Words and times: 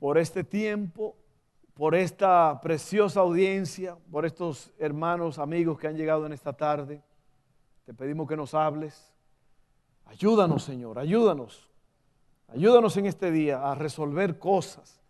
por 0.00 0.18
este 0.18 0.42
tiempo, 0.42 1.14
por 1.74 1.94
esta 1.94 2.60
preciosa 2.60 3.20
audiencia, 3.20 3.96
por 4.10 4.26
estos 4.26 4.72
hermanos, 4.78 5.38
amigos 5.38 5.78
que 5.78 5.86
han 5.86 5.96
llegado 5.96 6.26
en 6.26 6.32
esta 6.32 6.52
tarde. 6.52 7.02
Te 7.84 7.94
pedimos 7.94 8.28
que 8.28 8.36
nos 8.36 8.54
hables. 8.54 9.12
Ayúdanos, 10.06 10.64
Señor, 10.64 10.98
ayúdanos. 10.98 11.68
Ayúdanos 12.48 12.96
en 12.96 13.06
este 13.06 13.30
día 13.30 13.70
a 13.70 13.74
resolver 13.74 14.38
cosas, 14.38 15.00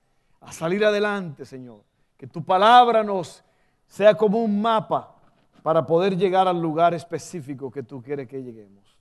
a 0.41 0.53
salir 0.53 0.85
adelante, 0.85 1.47
Señor. 1.47 1.83
Que 2.19 2.27
tu 2.27 2.45
palabra 2.45 3.03
nos 3.03 3.43
sea 3.87 4.15
como 4.15 4.43
un 4.43 4.61
mapa 4.61 5.17
para 5.63 5.87
poder 5.87 6.17
llegar 6.17 6.49
al 6.49 6.61
lugar 6.61 6.95
específico 6.95 7.71
que 7.71 7.83
tú 7.83 8.03
quieres 8.03 8.29
que 8.29 8.43
lleguemos. 8.43 8.99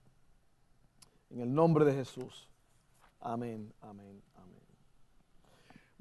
En 1.30 1.42
el 1.42 1.54
nombre 1.54 1.84
de 1.84 1.94
Jesús. 1.94 2.48
Amén, 3.20 3.74
amén. 3.82 4.22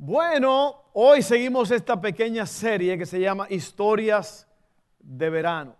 Bueno, 0.01 0.85
hoy 0.93 1.23
seguimos 1.23 1.73
esta 1.73 2.01
pequeña 2.01 2.47
serie 2.47 2.97
que 2.97 3.05
se 3.05 3.19
llama 3.19 3.49
Historias 3.51 4.47
de 5.01 5.29
Verano. 5.29 5.75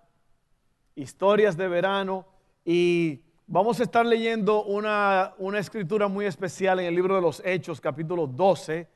Historias 0.97 1.57
de 1.57 1.69
Verano. 1.69 2.27
Y 2.65 3.21
vamos 3.47 3.79
a 3.79 3.85
estar 3.85 4.05
leyendo 4.05 4.65
una, 4.65 5.37
escritura 5.57 6.09
muy 6.09 6.27
especial 6.27 6.81
en 6.81 6.87
el 6.87 6.97
libro 6.97 7.15
de 7.15 7.21
los 7.21 7.41
Hechos, 7.45 7.81
capítulo 7.81 8.27
12. 8.27 8.89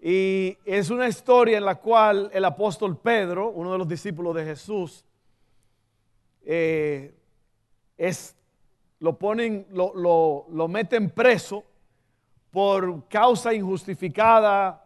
Y 0.00 0.56
es 0.64 0.88
una 0.88 1.08
historia 1.08 1.58
en 1.58 1.64
la 1.64 1.74
cual 1.74 2.30
el 2.32 2.44
apóstol 2.44 2.96
Pedro, 2.96 3.50
uno 3.50 3.72
de 3.72 3.78
los 3.78 3.88
discípulos 3.88 4.36
de 4.36 4.44
Jesús, 4.44 5.04
eh, 6.44 7.12
es, 7.98 8.36
lo 9.00 9.18
ponen, 9.18 9.66
lo, 9.72 10.46
lo 10.48 10.68
meten 10.68 11.10
preso 11.10 11.64
por 12.54 13.08
causa 13.08 13.52
injustificada 13.52 14.80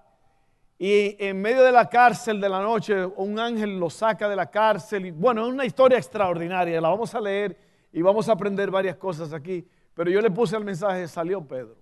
y 0.78 1.22
en 1.22 1.38
medio 1.38 1.62
de 1.62 1.70
la 1.70 1.86
cárcel 1.86 2.40
de 2.40 2.48
la 2.48 2.62
noche 2.62 3.04
un 3.04 3.38
ángel 3.38 3.78
lo 3.78 3.90
saca 3.90 4.26
de 4.26 4.34
la 4.34 4.46
cárcel. 4.46 5.04
Y, 5.04 5.10
bueno, 5.10 5.46
es 5.46 5.52
una 5.52 5.66
historia 5.66 5.98
extraordinaria, 5.98 6.80
la 6.80 6.88
vamos 6.88 7.14
a 7.14 7.20
leer 7.20 7.58
y 7.92 8.00
vamos 8.00 8.26
a 8.26 8.32
aprender 8.32 8.70
varias 8.70 8.96
cosas 8.96 9.34
aquí. 9.34 9.68
Pero 9.92 10.10
yo 10.10 10.22
le 10.22 10.30
puse 10.30 10.56
el 10.56 10.64
mensaje, 10.64 11.06
salió 11.08 11.46
Pedro. 11.46 11.76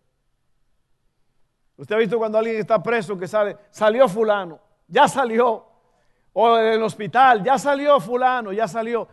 Usted 1.77 1.95
ha 1.95 1.99
visto 1.99 2.19
cuando 2.19 2.39
alguien 2.39 2.57
está 2.57 2.83
preso 2.83 3.17
que 3.17 3.29
sale, 3.29 3.57
salió 3.71 4.09
fulano, 4.09 4.59
ya 4.89 5.07
salió. 5.07 5.67
O 6.33 6.59
en 6.59 6.67
el 6.67 6.83
hospital, 6.83 7.45
ya 7.45 7.59
salió 7.59 8.01
fulano, 8.01 8.53
ya 8.53 8.67
salió. 8.67 9.07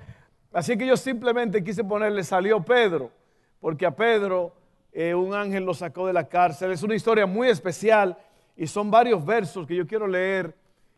Así 0.52 0.76
que 0.76 0.88
yo 0.88 0.98
simplemente 0.98 1.64
quise 1.64 1.84
ponerle, 1.84 2.24
salió 2.24 2.64
Pedro, 2.64 3.12
porque 3.60 3.86
a 3.86 3.92
Pedro 3.92 4.63
eh, 4.94 5.16
un 5.16 5.34
ángel 5.34 5.64
lo 5.66 5.74
sacó 5.74 6.06
de 6.06 6.14
la 6.14 6.28
cárcel. 6.30 6.72
Es 6.72 6.84
una 6.84 6.94
historia 6.94 7.26
muy 7.26 7.50
especial 7.50 8.16
y 8.56 8.68
son 8.68 8.92
varios 8.92 9.26
versos 9.26 9.66
que 9.66 9.76
yo 9.76 9.88
quiero 9.88 10.08
leer 10.08 10.56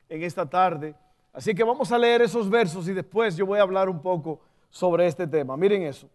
en 0.09 0.21
esta 0.21 0.45
tarde. 0.45 0.93
Así 1.31 1.55
que 1.55 1.63
vamos 1.63 1.91
a 1.91 1.97
leer 1.97 2.21
esos 2.21 2.49
versos 2.49 2.88
y 2.89 2.93
después 2.93 3.38
yo 3.38 3.45
voy 3.45 3.59
a 3.59 3.61
hablar 3.61 3.88
un 3.88 4.01
poco 4.01 4.41
sobre 4.69 5.07
este 5.07 5.25
tema. 5.25 5.55
Miren 5.55 5.84
eso. 5.84 6.09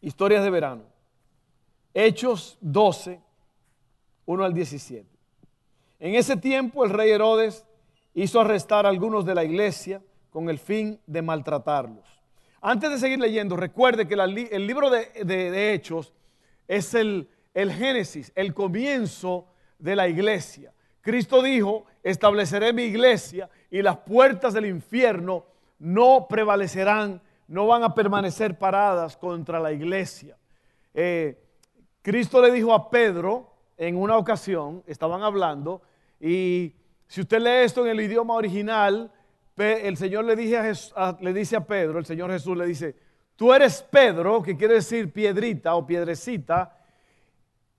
Historias 0.00 0.44
de 0.44 0.50
verano. 0.50 0.84
Hechos 1.92 2.56
12, 2.60 3.20
1 4.26 4.44
al 4.44 4.54
17. 4.54 5.04
En 5.98 6.14
ese 6.14 6.36
tiempo 6.36 6.84
el 6.84 6.90
rey 6.90 7.10
Herodes 7.10 7.66
hizo 8.14 8.40
arrestar 8.40 8.86
a 8.86 8.88
algunos 8.88 9.24
de 9.24 9.34
la 9.34 9.42
iglesia 9.42 10.00
con 10.30 10.48
el 10.48 10.60
fin 10.60 11.00
de 11.06 11.22
maltratarlos. 11.22 12.04
Antes 12.60 12.90
de 12.90 12.98
seguir 12.98 13.18
leyendo, 13.18 13.56
recuerde 13.56 14.06
que 14.06 14.14
el 14.14 14.66
libro 14.66 14.90
de 14.90 15.74
Hechos 15.74 16.12
es 16.70 16.94
el, 16.94 17.28
el 17.52 17.72
Génesis, 17.72 18.30
el 18.36 18.54
comienzo 18.54 19.48
de 19.80 19.96
la 19.96 20.06
iglesia. 20.06 20.72
Cristo 21.00 21.42
dijo, 21.42 21.84
estableceré 22.04 22.72
mi 22.72 22.84
iglesia 22.84 23.50
y 23.72 23.82
las 23.82 23.96
puertas 23.98 24.54
del 24.54 24.66
infierno 24.66 25.46
no 25.80 26.28
prevalecerán, 26.28 27.20
no 27.48 27.66
van 27.66 27.82
a 27.82 27.92
permanecer 27.92 28.56
paradas 28.56 29.16
contra 29.16 29.58
la 29.58 29.72
iglesia. 29.72 30.36
Eh, 30.94 31.42
Cristo 32.02 32.40
le 32.40 32.52
dijo 32.52 32.72
a 32.72 32.88
Pedro 32.88 33.52
en 33.76 33.96
una 33.96 34.16
ocasión, 34.16 34.84
estaban 34.86 35.24
hablando, 35.24 35.82
y 36.20 36.72
si 37.08 37.22
usted 37.22 37.40
lee 37.40 37.64
esto 37.64 37.84
en 37.84 37.90
el 37.90 38.00
idioma 38.00 38.34
original, 38.34 39.10
el 39.56 39.96
Señor 39.96 40.24
le, 40.24 40.36
le 40.36 41.32
dice 41.32 41.56
a 41.56 41.66
Pedro, 41.66 41.98
el 41.98 42.06
Señor 42.06 42.30
Jesús 42.30 42.56
le 42.56 42.64
dice, 42.64 42.94
Tú 43.40 43.54
eres 43.54 43.80
Pedro, 43.80 44.42
que 44.42 44.54
quiere 44.54 44.74
decir 44.74 45.10
piedrita 45.10 45.74
o 45.74 45.86
piedrecita, 45.86 46.76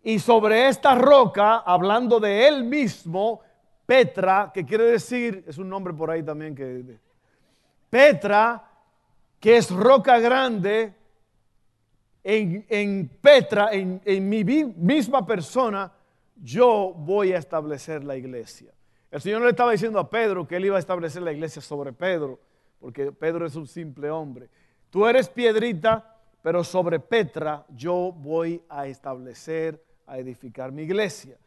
y 0.02 0.18
sobre 0.18 0.68
esta 0.68 0.96
roca, 0.96 1.58
hablando 1.58 2.20
de 2.20 2.48
él 2.48 2.64
mismo, 2.64 3.42
Petra, 3.86 4.50
que 4.52 4.66
quiere 4.66 4.86
decir, 4.86 5.44
es 5.48 5.60
un 5.60 5.70
nombre 5.70 5.94
por 5.94 6.10
ahí 6.10 6.24
también 6.24 6.56
que... 6.56 6.98
Petra, 7.92 8.72
que 9.40 9.58
es 9.58 9.70
roca 9.70 10.18
grande, 10.18 10.96
en, 12.24 13.08
Petra, 13.22 13.70
en, 13.72 14.02
en 14.04 14.30
mi 14.30 14.44
misma 14.44 15.24
persona, 15.24 15.92
yo 16.38 16.92
voy 16.98 17.34
a 17.34 17.38
establecer 17.38 18.04
la 18.04 18.18
iglesia. 18.18 18.74
El 19.12 19.22
Señor 19.22 19.44
le 19.44 19.52
estaba 19.52 19.74
diciendo 19.74 20.00
a 20.00 20.10
Pedro 20.10 20.48
que 20.48 20.56
él 20.56 20.66
iba 20.66 20.78
a 20.78 20.80
establecer 20.80 21.22
la 21.22 21.32
iglesia 21.32 21.62
sobre 21.62 21.94
Pedro, 21.94 22.40
porque 22.80 23.12
Pedro 23.12 23.46
es 23.46 23.56
un 23.56 23.68
simple 23.68 24.10
hombre. 24.10 24.50
Tú 24.92 25.08
eres 25.08 25.30
piedrita, 25.30 26.18
pero 26.42 26.64
sobre 26.64 27.00
Petra 27.00 27.66
yo 27.70 28.14
voy 28.16 28.62
a 28.68 28.88
establecer, 28.88 29.82
a 30.06 30.18
edificar 30.18 30.72
mi 30.72 30.84
iglesia. 30.84 31.38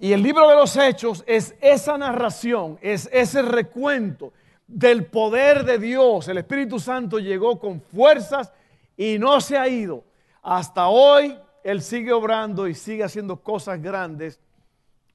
Y 0.00 0.12
el 0.12 0.22
libro 0.22 0.48
de 0.48 0.54
los 0.54 0.76
hechos 0.76 1.24
es 1.26 1.56
esa 1.60 1.98
narración, 1.98 2.78
es 2.80 3.08
ese 3.12 3.42
recuento 3.42 4.32
del 4.68 5.06
poder 5.06 5.64
de 5.64 5.78
Dios. 5.78 6.28
El 6.28 6.38
Espíritu 6.38 6.78
Santo 6.78 7.18
llegó 7.18 7.58
con 7.58 7.80
fuerzas 7.80 8.52
y 8.96 9.18
no 9.18 9.40
se 9.40 9.58
ha 9.58 9.66
ido. 9.66 10.04
Hasta 10.40 10.86
hoy 10.86 11.36
Él 11.64 11.82
sigue 11.82 12.12
obrando 12.12 12.68
y 12.68 12.74
sigue 12.74 13.02
haciendo 13.02 13.36
cosas 13.38 13.82
grandes 13.82 14.38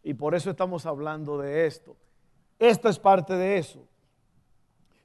y 0.03 0.13
por 0.13 0.35
eso 0.35 0.49
estamos 0.49 0.85
hablando 0.85 1.37
de 1.37 1.65
esto. 1.65 1.95
Esto 2.59 2.89
es 2.89 2.99
parte 2.99 3.33
de 3.33 3.57
eso. 3.57 3.79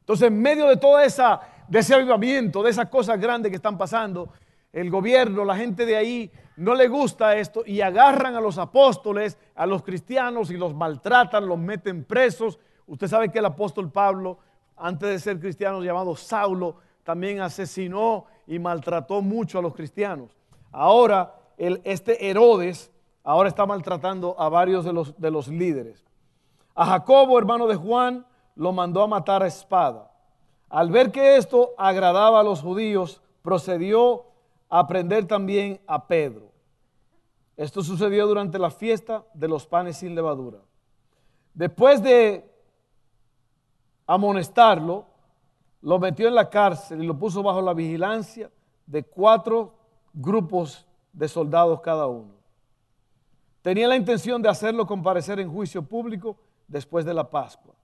Entonces, 0.00 0.26
en 0.28 0.42
medio 0.42 0.66
de 0.66 0.76
toda 0.76 1.04
esa 1.04 1.40
de 1.68 1.78
ese 1.78 1.94
avivamiento, 1.94 2.62
de 2.62 2.70
esas 2.70 2.88
cosas 2.88 3.20
grandes 3.20 3.50
que 3.50 3.56
están 3.56 3.78
pasando, 3.78 4.30
el 4.72 4.90
gobierno, 4.90 5.44
la 5.44 5.56
gente 5.56 5.84
de 5.84 5.96
ahí, 5.96 6.30
no 6.56 6.74
le 6.74 6.88
gusta 6.88 7.36
esto 7.36 7.62
y 7.66 7.80
agarran 7.80 8.36
a 8.36 8.40
los 8.40 8.58
apóstoles, 8.58 9.38
a 9.54 9.66
los 9.66 9.82
cristianos 9.82 10.50
y 10.50 10.56
los 10.56 10.74
maltratan, 10.74 11.46
los 11.46 11.58
meten 11.58 12.04
presos. 12.04 12.58
Usted 12.86 13.08
sabe 13.08 13.30
que 13.30 13.38
el 13.38 13.46
apóstol 13.46 13.90
Pablo, 13.90 14.38
antes 14.76 15.08
de 15.08 15.18
ser 15.18 15.40
cristiano 15.40 15.82
llamado 15.82 16.16
Saulo, 16.16 16.76
también 17.04 17.40
asesinó 17.40 18.26
y 18.46 18.58
maltrató 18.58 19.22
mucho 19.22 19.58
a 19.58 19.62
los 19.62 19.74
cristianos. 19.74 20.36
Ahora, 20.70 21.34
este 21.58 22.28
Herodes, 22.28 22.90
ahora 23.24 23.48
está 23.48 23.66
maltratando 23.66 24.38
a 24.38 24.48
varios 24.48 24.84
de 24.84 24.92
los, 24.92 25.18
de 25.20 25.30
los 25.30 25.48
líderes. 25.48 26.04
A 26.74 26.86
Jacobo, 26.86 27.38
hermano 27.38 27.66
de 27.66 27.76
Juan, 27.76 28.26
lo 28.54 28.72
mandó 28.72 29.02
a 29.02 29.06
matar 29.06 29.42
a 29.42 29.46
espada. 29.46 30.11
Al 30.72 30.90
ver 30.90 31.12
que 31.12 31.36
esto 31.36 31.74
agradaba 31.76 32.40
a 32.40 32.42
los 32.42 32.62
judíos, 32.62 33.20
procedió 33.42 34.24
a 34.70 34.86
prender 34.86 35.26
también 35.26 35.82
a 35.86 36.06
Pedro. 36.06 36.50
Esto 37.58 37.82
sucedió 37.82 38.26
durante 38.26 38.58
la 38.58 38.70
fiesta 38.70 39.22
de 39.34 39.48
los 39.48 39.66
panes 39.66 39.98
sin 39.98 40.14
levadura. 40.14 40.60
Después 41.52 42.02
de 42.02 42.50
amonestarlo, 44.06 45.04
lo 45.82 45.98
metió 45.98 46.26
en 46.26 46.36
la 46.36 46.48
cárcel 46.48 47.02
y 47.02 47.06
lo 47.06 47.18
puso 47.18 47.42
bajo 47.42 47.60
la 47.60 47.74
vigilancia 47.74 48.50
de 48.86 49.02
cuatro 49.02 49.74
grupos 50.14 50.86
de 51.12 51.28
soldados 51.28 51.82
cada 51.82 52.06
uno. 52.06 52.32
Tenía 53.60 53.88
la 53.88 53.96
intención 53.96 54.40
de 54.40 54.48
hacerlo 54.48 54.86
comparecer 54.86 55.38
en 55.38 55.52
juicio 55.52 55.82
público 55.82 56.38
después 56.66 57.04
de 57.04 57.12
la 57.12 57.28
Pascua. 57.28 57.74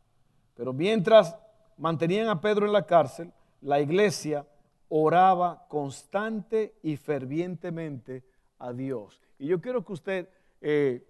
Pero 0.54 0.72
mientras 0.72 1.36
mantenían 1.78 2.28
a 2.28 2.40
Pedro 2.40 2.66
en 2.66 2.72
la 2.72 2.86
cárcel, 2.86 3.32
la 3.60 3.80
iglesia 3.80 4.46
oraba 4.88 5.66
constante 5.68 6.74
y 6.82 6.96
fervientemente 6.96 8.24
a 8.58 8.72
Dios. 8.72 9.20
Y 9.38 9.46
yo 9.46 9.60
quiero 9.60 9.84
que 9.84 9.92
usted 9.92 10.28
eh, 10.60 11.06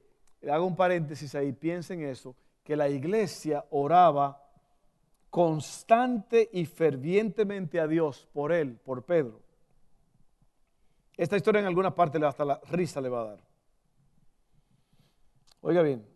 hago 0.50 0.66
un 0.66 0.76
paréntesis 0.76 1.34
ahí, 1.34 1.52
piensen 1.52 2.02
eso, 2.02 2.36
que 2.62 2.76
la 2.76 2.88
iglesia 2.88 3.64
oraba 3.70 4.44
constante 5.30 6.48
y 6.52 6.66
fervientemente 6.66 7.80
a 7.80 7.86
Dios 7.86 8.28
por 8.32 8.52
él, 8.52 8.78
por 8.84 9.04
Pedro. 9.04 9.40
Esta 11.16 11.36
historia 11.36 11.60
en 11.60 11.66
alguna 11.66 11.94
parte 11.94 12.24
hasta 12.24 12.44
la 12.44 12.60
risa 12.70 13.00
le 13.00 13.08
va 13.08 13.22
a 13.22 13.24
dar. 13.24 13.38
Oiga 15.60 15.82
bien, 15.82 16.06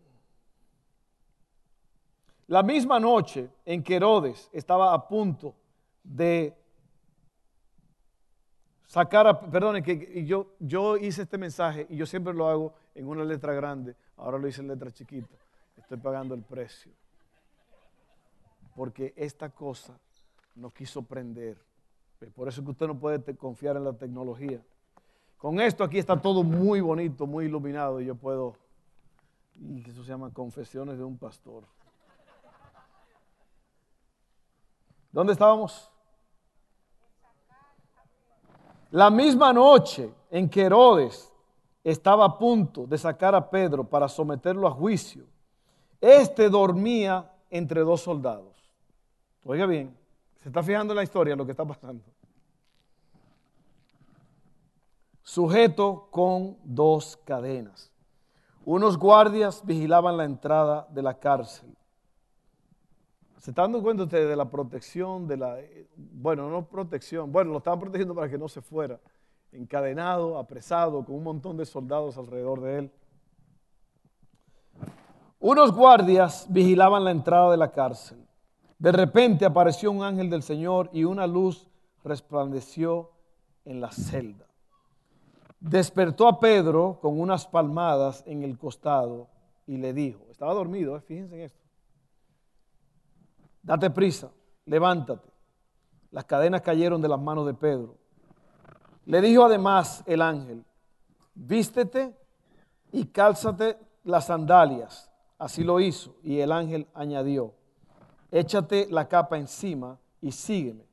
la 2.53 2.61
misma 2.61 2.99
noche 2.99 3.49
en 3.65 3.81
que 3.81 3.95
Herodes 3.95 4.47
estaba 4.53 4.93
a 4.93 5.07
punto 5.07 5.55
de 6.03 6.55
sacar 8.85 9.25
a, 9.25 9.41
perdone, 9.41 9.81
que 9.81 10.23
yo, 10.23 10.97
hice 10.97 11.23
este 11.23 11.39
mensaje 11.39 11.87
y 11.89 11.95
yo 11.95 12.05
siempre 12.05 12.31
lo 12.31 12.47
hago 12.47 12.75
en 12.93 13.07
una 13.07 13.23
letra 13.23 13.53
grande, 13.53 13.95
ahora 14.17 14.37
lo 14.37 14.47
hice 14.47 14.61
en 14.61 14.67
letra 14.67 14.91
chiquita, 14.91 15.35
estoy 15.77 15.97
pagando 15.97 16.35
el 16.35 16.43
precio. 16.43 16.91
Porque 18.75 19.15
esta 19.15 19.49
cosa 19.49 19.97
no 20.53 20.69
quiso 20.69 21.01
prender. 21.01 21.57
Por 22.35 22.47
eso 22.47 22.61
es 22.61 22.65
que 22.65 22.71
usted 22.71 22.85
no 22.85 22.99
puede 22.99 23.35
confiar 23.35 23.77
en 23.77 23.83
la 23.83 23.93
tecnología. 23.93 24.61
Con 25.39 25.59
esto 25.59 25.83
aquí 25.83 25.97
está 25.97 26.21
todo 26.21 26.43
muy 26.43 26.81
bonito, 26.81 27.25
muy 27.25 27.45
iluminado 27.45 27.99
y 27.99 28.05
yo 28.05 28.13
puedo, 28.13 28.53
y 29.55 29.89
eso 29.89 30.03
se 30.03 30.09
llama 30.09 30.31
confesiones 30.31 30.99
de 30.99 31.03
un 31.03 31.17
pastor. 31.17 31.63
¿Dónde 35.13 35.33
estábamos? 35.33 35.91
La 38.89 39.11
misma 39.11 39.53
noche 39.53 40.11
en 40.31 40.49
que 40.49 40.63
Herodes 40.63 41.31
estaba 41.83 42.25
a 42.25 42.37
punto 42.37 42.87
de 42.87 42.97
sacar 42.97 43.35
a 43.35 43.49
Pedro 43.49 43.83
para 43.83 44.07
someterlo 44.09 44.67
a 44.67 44.71
juicio, 44.71 45.25
este 46.01 46.49
dormía 46.49 47.31
entre 47.51 47.81
dos 47.81 48.01
soldados. 48.01 48.57
Oiga 49.45 49.67
bien, 49.67 49.95
se 50.41 50.49
está 50.49 50.63
fijando 50.63 50.93
en 50.93 50.97
la 50.97 51.03
historia 51.03 51.35
lo 51.35 51.45
que 51.45 51.51
está 51.51 51.63
pasando. 51.63 52.03
Sujeto 55.21 56.07
con 56.09 56.57
dos 56.63 57.17
cadenas. 57.17 57.91
Unos 58.65 58.97
guardias 58.97 59.63
vigilaban 59.63 60.17
la 60.17 60.25
entrada 60.25 60.87
de 60.89 61.01
la 61.03 61.19
cárcel. 61.19 61.75
¿Se 63.43 63.51
está 63.51 63.63
dando 63.63 63.83
cuenta 63.83 64.03
usted 64.03 64.29
de 64.29 64.37
la 64.37 64.49
protección, 64.49 65.27
de 65.27 65.35
la, 65.35 65.57
bueno, 65.97 66.49
no 66.49 66.65
protección, 66.65 67.29
bueno, 67.29 67.51
lo 67.51 67.57
estaban 67.57 67.77
protegiendo 67.77 68.15
para 68.15 68.29
que 68.29 68.37
no 68.37 68.47
se 68.47 68.61
fuera, 68.61 69.01
encadenado, 69.51 70.37
apresado, 70.37 71.03
con 71.03 71.15
un 71.15 71.23
montón 71.23 71.57
de 71.57 71.65
soldados 71.65 72.17
alrededor 72.17 72.61
de 72.61 72.77
él? 72.79 72.91
Unos 75.41 75.73
guardias 75.73 76.45
vigilaban 76.47 77.03
la 77.03 77.11
entrada 77.11 77.51
de 77.51 77.57
la 77.57 77.69
cárcel. 77.73 78.25
De 78.79 78.93
repente 78.93 79.43
apareció 79.43 79.91
un 79.91 80.03
ángel 80.03 80.29
del 80.29 80.41
Señor 80.41 80.89
y 80.93 81.03
una 81.03 81.27
luz 81.27 81.67
resplandeció 82.05 83.11
en 83.65 83.81
la 83.81 83.91
celda. 83.91 84.47
Despertó 85.59 86.29
a 86.29 86.39
Pedro 86.39 86.97
con 87.01 87.19
unas 87.19 87.45
palmadas 87.45 88.23
en 88.25 88.43
el 88.43 88.57
costado 88.57 89.27
y 89.67 89.75
le 89.75 89.91
dijo, 89.91 90.27
estaba 90.31 90.53
dormido, 90.53 90.95
eh, 90.95 91.01
fíjense 91.01 91.35
en 91.35 91.41
esto 91.41 91.62
date 93.63 93.89
prisa, 93.89 94.29
levántate. 94.65 95.27
Las 96.11 96.25
cadenas 96.25 96.61
cayeron 96.61 97.01
de 97.01 97.07
las 97.07 97.19
manos 97.19 97.47
de 97.47 97.55
Pedro. 97.55 97.97
Le 99.05 99.19
dijo 99.21 99.43
además 99.43 100.03
el 100.05 100.21
ángel, 100.21 100.63
vístete 101.33 102.15
y 102.91 103.05
cálzate 103.05 103.77
las 104.03 104.27
sandalias. 104.27 105.09
Así 105.39 105.63
lo 105.63 105.79
hizo. 105.79 106.15
Y 106.21 106.39
el 106.39 106.51
ángel 106.51 106.87
añadió, 106.93 107.53
échate 108.31 108.87
la 108.91 109.07
capa 109.07 109.37
encima 109.37 109.97
y 110.21 110.31
sígueme. 110.31 110.85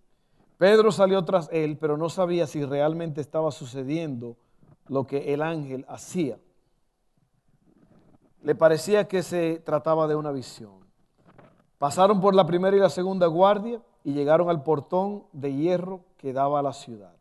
Pedro 0.56 0.90
salió 0.93 1.25
tras 1.25 1.49
él, 1.52 1.78
pero 1.78 1.96
no 1.96 2.08
sabía 2.08 2.46
si 2.46 2.64
realmente 2.64 3.20
estaba 3.20 3.50
sucediendo 3.50 4.37
lo 4.88 5.06
que 5.06 5.32
el 5.32 5.43
ángel 5.43 5.87
hacía. 5.88 6.38
Le 8.43 8.55
parecía 8.55 9.06
que 9.06 9.23
se 9.23 9.61
trataba 9.64 10.06
de 10.06 10.16
una 10.16 10.32
visión. 10.32 10.79
Pasaron 11.80 12.20
por 12.20 12.34
la 12.34 12.44
primera 12.44 12.76
y 12.76 12.78
la 12.78 12.90
segunda 12.90 13.26
guardia 13.26 13.80
y 14.04 14.12
llegaron 14.12 14.50
al 14.50 14.62
portón 14.62 15.24
de 15.32 15.54
hierro 15.54 16.00
que 16.18 16.34
daba 16.34 16.58
a 16.58 16.62
la 16.62 16.74
ciudad. 16.74 17.14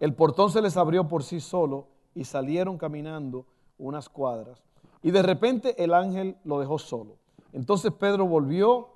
El 0.00 0.14
portón 0.14 0.50
se 0.50 0.60
les 0.60 0.76
abrió 0.76 1.06
por 1.06 1.22
sí 1.22 1.38
solo 1.38 1.86
y 2.12 2.24
salieron 2.24 2.76
caminando 2.76 3.46
unas 3.78 4.08
cuadras. 4.08 4.64
Y 5.00 5.12
de 5.12 5.22
repente 5.22 5.80
el 5.84 5.94
ángel 5.94 6.36
lo 6.42 6.58
dejó 6.58 6.80
solo. 6.80 7.18
Entonces 7.52 7.92
Pedro 7.92 8.26
volvió 8.26 8.88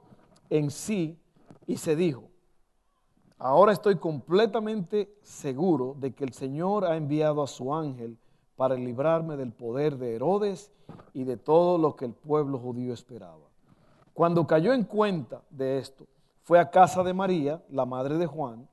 en 0.50 0.72
sí 0.72 1.16
y 1.68 1.76
se 1.76 1.94
dijo, 1.94 2.24
ahora 3.38 3.70
estoy 3.70 3.98
completamente 3.98 5.14
seguro 5.22 5.94
de 5.96 6.12
que 6.12 6.24
el 6.24 6.32
Señor 6.32 6.84
ha 6.84 6.96
enviado 6.96 7.40
a 7.40 7.46
su 7.46 7.72
ángel 7.72 8.18
para 8.56 8.74
librarme 8.74 9.36
del 9.36 9.52
poder 9.52 9.96
de 9.96 10.16
Herodes 10.16 10.72
y 11.12 11.22
de 11.22 11.36
todo 11.36 11.78
lo 11.78 11.94
que 11.94 12.06
el 12.06 12.14
pueblo 12.14 12.58
judío 12.58 12.92
esperaba. 12.92 13.43
Cuando 14.14 14.46
cayó 14.46 14.72
en 14.72 14.84
cuenta 14.84 15.42
de 15.50 15.78
esto, 15.78 16.06
fue 16.44 16.60
a 16.60 16.70
casa 16.70 17.02
de 17.02 17.12
María, 17.12 17.60
la 17.68 17.84
madre 17.84 18.16
de 18.16 18.26
Juan, 18.26 18.68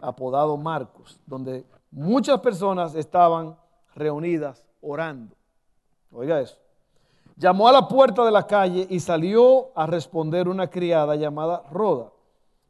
apodado 0.00 0.56
Marcos, 0.56 1.20
donde 1.26 1.66
muchas 1.90 2.40
personas 2.40 2.94
estaban 2.94 3.56
reunidas 3.94 4.64
orando. 4.80 5.36
Oiga 6.10 6.40
eso. 6.40 6.56
Llamó 7.36 7.68
a 7.68 7.72
la 7.72 7.86
puerta 7.86 8.24
de 8.24 8.30
la 8.30 8.46
calle 8.46 8.86
y 8.88 9.00
salió 9.00 9.76
a 9.76 9.86
responder 9.86 10.48
una 10.48 10.70
criada 10.70 11.16
llamada 11.16 11.64
Roda. 11.70 12.12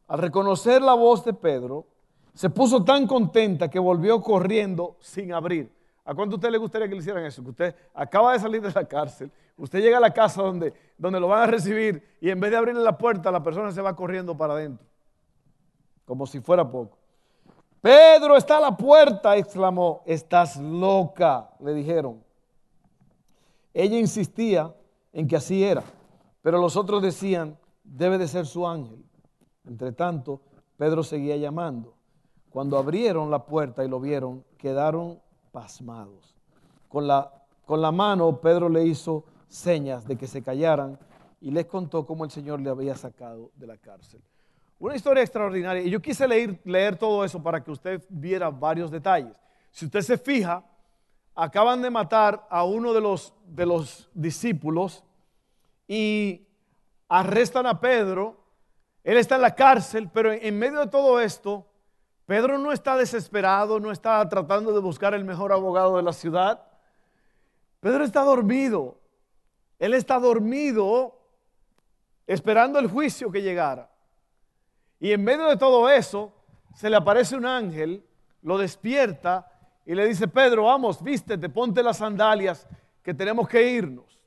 Al 0.08 0.18
reconocer 0.18 0.82
la 0.82 0.94
voz 0.94 1.24
de 1.24 1.34
Pedro, 1.34 1.86
se 2.34 2.50
puso 2.50 2.82
tan 2.82 3.06
contenta 3.06 3.70
que 3.70 3.78
volvió 3.78 4.20
corriendo 4.20 4.96
sin 5.00 5.32
abrir. 5.32 5.72
¿A 6.08 6.14
cuánto 6.14 6.36
a 6.36 6.38
usted 6.38 6.50
le 6.50 6.58
gustaría 6.58 6.86
que 6.86 6.94
le 6.94 7.00
hicieran 7.00 7.24
eso? 7.24 7.42
Que 7.42 7.50
usted 7.50 7.74
acaba 7.92 8.32
de 8.32 8.38
salir 8.38 8.62
de 8.62 8.70
la 8.70 8.84
cárcel, 8.84 9.30
usted 9.56 9.80
llega 9.80 9.96
a 9.96 10.00
la 10.00 10.14
casa 10.14 10.40
donde, 10.40 10.72
donde 10.96 11.18
lo 11.18 11.26
van 11.26 11.42
a 11.42 11.46
recibir 11.46 12.00
y 12.20 12.30
en 12.30 12.38
vez 12.38 12.52
de 12.52 12.56
abrirle 12.56 12.80
la 12.80 12.96
puerta, 12.96 13.32
la 13.32 13.42
persona 13.42 13.72
se 13.72 13.82
va 13.82 13.96
corriendo 13.96 14.36
para 14.36 14.54
adentro. 14.54 14.86
Como 16.04 16.24
si 16.24 16.38
fuera 16.40 16.70
poco. 16.70 16.96
Pedro 17.80 18.36
está 18.36 18.58
a 18.58 18.60
la 18.60 18.76
puerta, 18.76 19.36
exclamó. 19.36 20.04
Estás 20.06 20.56
loca, 20.58 21.50
le 21.58 21.74
dijeron. 21.74 22.22
Ella 23.74 23.98
insistía 23.98 24.72
en 25.12 25.26
que 25.26 25.34
así 25.34 25.64
era, 25.64 25.82
pero 26.40 26.58
los 26.58 26.76
otros 26.76 27.02
decían, 27.02 27.58
debe 27.82 28.16
de 28.16 28.28
ser 28.28 28.46
su 28.46 28.64
ángel. 28.64 29.04
Entre 29.64 29.90
tanto, 29.90 30.40
Pedro 30.76 31.02
seguía 31.02 31.36
llamando. 31.36 31.94
Cuando 32.50 32.78
abrieron 32.78 33.28
la 33.28 33.44
puerta 33.44 33.84
y 33.84 33.88
lo 33.88 33.98
vieron, 33.98 34.44
quedaron 34.56 35.20
pasmados. 35.56 36.34
Con 36.86 37.06
la, 37.06 37.32
con 37.64 37.80
la 37.80 37.90
mano 37.90 38.42
Pedro 38.42 38.68
le 38.68 38.84
hizo 38.84 39.24
señas 39.48 40.06
de 40.06 40.14
que 40.14 40.26
se 40.26 40.42
callaran 40.42 40.98
y 41.40 41.50
les 41.50 41.64
contó 41.64 42.04
cómo 42.04 42.26
el 42.26 42.30
Señor 42.30 42.60
le 42.60 42.68
había 42.68 42.94
sacado 42.94 43.52
de 43.56 43.66
la 43.66 43.78
cárcel. 43.78 44.20
Una 44.78 44.96
historia 44.96 45.22
extraordinaria. 45.22 45.82
Y 45.82 45.88
yo 45.88 46.02
quise 46.02 46.28
leer, 46.28 46.60
leer 46.64 46.98
todo 46.98 47.24
eso 47.24 47.42
para 47.42 47.64
que 47.64 47.70
usted 47.70 48.04
viera 48.10 48.50
varios 48.50 48.90
detalles. 48.90 49.40
Si 49.70 49.86
usted 49.86 50.02
se 50.02 50.18
fija, 50.18 50.62
acaban 51.34 51.80
de 51.80 51.88
matar 51.88 52.46
a 52.50 52.64
uno 52.64 52.92
de 52.92 53.00
los, 53.00 53.32
de 53.46 53.64
los 53.64 54.10
discípulos 54.12 55.04
y 55.88 56.46
arrestan 57.08 57.64
a 57.64 57.80
Pedro. 57.80 58.36
Él 59.02 59.16
está 59.16 59.36
en 59.36 59.42
la 59.42 59.54
cárcel, 59.54 60.10
pero 60.12 60.32
en 60.32 60.58
medio 60.58 60.80
de 60.80 60.88
todo 60.88 61.18
esto, 61.18 61.66
Pedro 62.26 62.58
no 62.58 62.72
está 62.72 62.96
desesperado, 62.96 63.78
no 63.78 63.92
está 63.92 64.28
tratando 64.28 64.72
de 64.72 64.80
buscar 64.80 65.14
el 65.14 65.24
mejor 65.24 65.52
abogado 65.52 65.96
de 65.96 66.02
la 66.02 66.12
ciudad. 66.12 66.60
Pedro 67.80 68.04
está 68.04 68.22
dormido. 68.22 68.98
Él 69.78 69.94
está 69.94 70.18
dormido 70.18 71.20
esperando 72.26 72.80
el 72.80 72.88
juicio 72.88 73.30
que 73.30 73.42
llegara. 73.42 73.88
Y 74.98 75.12
en 75.12 75.22
medio 75.22 75.46
de 75.46 75.56
todo 75.56 75.88
eso, 75.88 76.32
se 76.74 76.90
le 76.90 76.96
aparece 76.96 77.36
un 77.36 77.46
ángel, 77.46 78.04
lo 78.42 78.58
despierta 78.58 79.50
y 79.84 79.94
le 79.94 80.06
dice, 80.06 80.26
Pedro, 80.26 80.64
vamos, 80.64 81.02
vístete, 81.02 81.48
ponte 81.48 81.82
las 81.82 81.98
sandalias, 81.98 82.66
que 83.02 83.14
tenemos 83.14 83.48
que 83.48 83.70
irnos. 83.70 84.18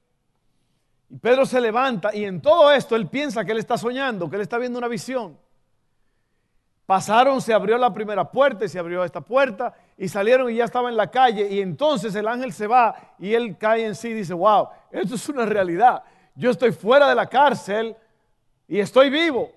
Y 1.09 1.17
Pedro 1.17 1.45
se 1.45 1.59
levanta 1.59 2.15
y 2.15 2.23
en 2.23 2.41
todo 2.41 2.71
esto 2.71 2.95
él 2.95 3.07
piensa 3.07 3.43
que 3.43 3.51
él 3.51 3.57
está 3.57 3.77
soñando, 3.77 4.29
que 4.29 4.37
él 4.37 4.41
está 4.41 4.57
viendo 4.57 4.77
una 4.77 4.87
visión. 4.87 5.37
Pasaron, 6.89 7.39
se 7.39 7.53
abrió 7.53 7.77
la 7.77 7.93
primera 7.93 8.31
puerta 8.31 8.65
y 8.65 8.67
se 8.67 8.79
abrió 8.79 9.03
esta 9.03 9.21
puerta 9.21 9.75
y 9.95 10.07
salieron 10.07 10.49
y 10.49 10.55
ya 10.55 10.65
estaba 10.65 10.89
en 10.89 10.97
la 10.97 11.11
calle 11.11 11.47
y 11.47 11.61
entonces 11.61 12.15
el 12.15 12.27
ángel 12.27 12.51
se 12.51 12.65
va 12.65 13.13
y 13.19 13.35
él 13.35 13.59
cae 13.59 13.85
en 13.85 13.93
sí 13.93 14.07
y 14.07 14.13
dice, 14.15 14.33
wow, 14.33 14.69
esto 14.89 15.13
es 15.13 15.29
una 15.29 15.45
realidad. 15.45 16.01
Yo 16.33 16.49
estoy 16.49 16.71
fuera 16.71 17.07
de 17.07 17.13
la 17.13 17.27
cárcel 17.27 17.95
y 18.67 18.79
estoy 18.79 19.11
vivo. 19.11 19.51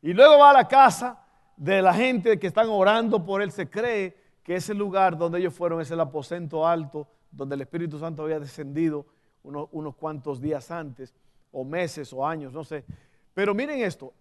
Y 0.00 0.12
luego 0.12 0.38
va 0.38 0.50
a 0.50 0.52
la 0.52 0.68
casa 0.68 1.18
de 1.56 1.82
la 1.82 1.92
gente 1.92 2.38
que 2.38 2.46
están 2.46 2.68
orando 2.68 3.26
por 3.26 3.42
él. 3.42 3.50
Se 3.50 3.68
cree 3.68 4.16
que 4.44 4.54
ese 4.54 4.74
lugar 4.74 5.18
donde 5.18 5.40
ellos 5.40 5.54
fueron 5.54 5.80
es 5.80 5.90
el 5.90 5.98
aposento 5.98 6.64
alto 6.64 7.08
donde 7.32 7.56
el 7.56 7.62
Espíritu 7.62 7.98
Santo 7.98 8.22
había 8.22 8.38
descendido 8.38 9.04
unos, 9.42 9.96
cuantos 9.96 10.40
días 10.40 10.70
antes, 10.70 11.12
o 11.50 11.64
meses 11.64 12.12
o 12.12 12.24
años, 12.24 12.52
no 12.52 12.62
sé. 12.62 12.84
Pero 13.34 13.52
miren 13.52 13.80
esto, 13.80 14.12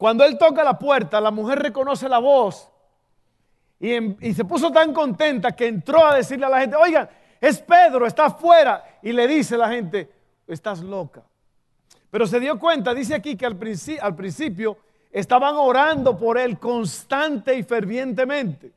cuando 0.00 0.24
él 0.24 0.38
toca 0.38 0.64
la 0.64 0.78
puerta, 0.78 1.20
la 1.20 1.30
mujer 1.30 1.58
reconoce 1.58 2.08
la 2.08 2.16
voz 2.16 2.70
y, 3.78 4.32
se 4.32 4.46
puso 4.46 4.72
tan 4.72 4.94
contenta 4.94 5.52
que 5.52 5.66
entró 5.66 6.06
a 6.06 6.14
decirle 6.14 6.46
a 6.46 6.48
la 6.48 6.58
gente, 6.58 6.74
oigan, 6.74 7.06
es 7.38 7.60
Pedro, 7.60 8.06
está 8.06 8.24
afuera. 8.24 8.82
Y 9.02 9.12
le 9.12 9.28
dice 9.28 9.56
a 9.56 9.58
la 9.58 9.68
gente, 9.68 10.10
estás 10.46 10.80
loca. 10.80 11.22
Pero 12.10 12.26
se 12.26 12.40
dio 12.40 12.58
cuenta, 12.58 12.94
dice 12.94 13.14
aquí 13.14 13.36
que 13.36 13.44
al, 13.44 13.58
principio 13.58 14.78
estaban 15.12 15.56
orando 15.56 16.16
por 16.16 16.38
él 16.38 16.58
constante 16.58 17.54
y 17.54 17.62
fervientemente. 17.62 18.72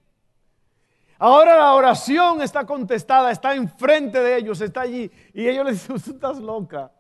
Ahora 1.19 1.55
la 1.55 1.73
oración 1.73 2.41
está 2.41 2.65
contestada, 2.65 3.31
está 3.31 3.55
enfrente 3.55 4.19
de 4.19 4.39
ellos, 4.39 4.59
está 4.59 4.81
allí. 4.81 5.09
Y 5.33 5.47
ellos 5.47 5.63
le 5.63 5.71
dicen, 5.71 6.01
tú 6.01 6.11
estás 6.11 6.37
loca. 6.37 6.91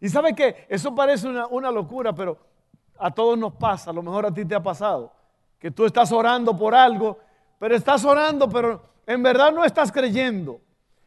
Y 0.00 0.08
sabe 0.08 0.34
que 0.34 0.66
eso 0.68 0.92
parece 0.96 1.28
una, 1.28 1.70
locura, 1.70 2.12
pero 2.12 2.53
a 2.98 3.10
todos 3.12 3.38
nos 3.38 3.54
pasa, 3.54 3.90
a 3.90 3.92
lo 3.92 4.02
mejor 4.02 4.26
a 4.26 4.34
ti 4.34 4.44
te 4.44 4.54
ha 4.54 4.62
pasado, 4.62 5.12
que 5.58 5.70
tú 5.70 5.86
estás 5.86 6.12
orando 6.12 6.56
por 6.56 6.74
algo, 6.74 7.18
pero 7.58 7.74
estás 7.74 8.04
orando, 8.04 8.48
pero 8.48 8.82
en 9.06 9.22
verdad 9.22 9.52
no 9.52 9.64
estás 9.64 9.90
creyendo. 9.90 10.60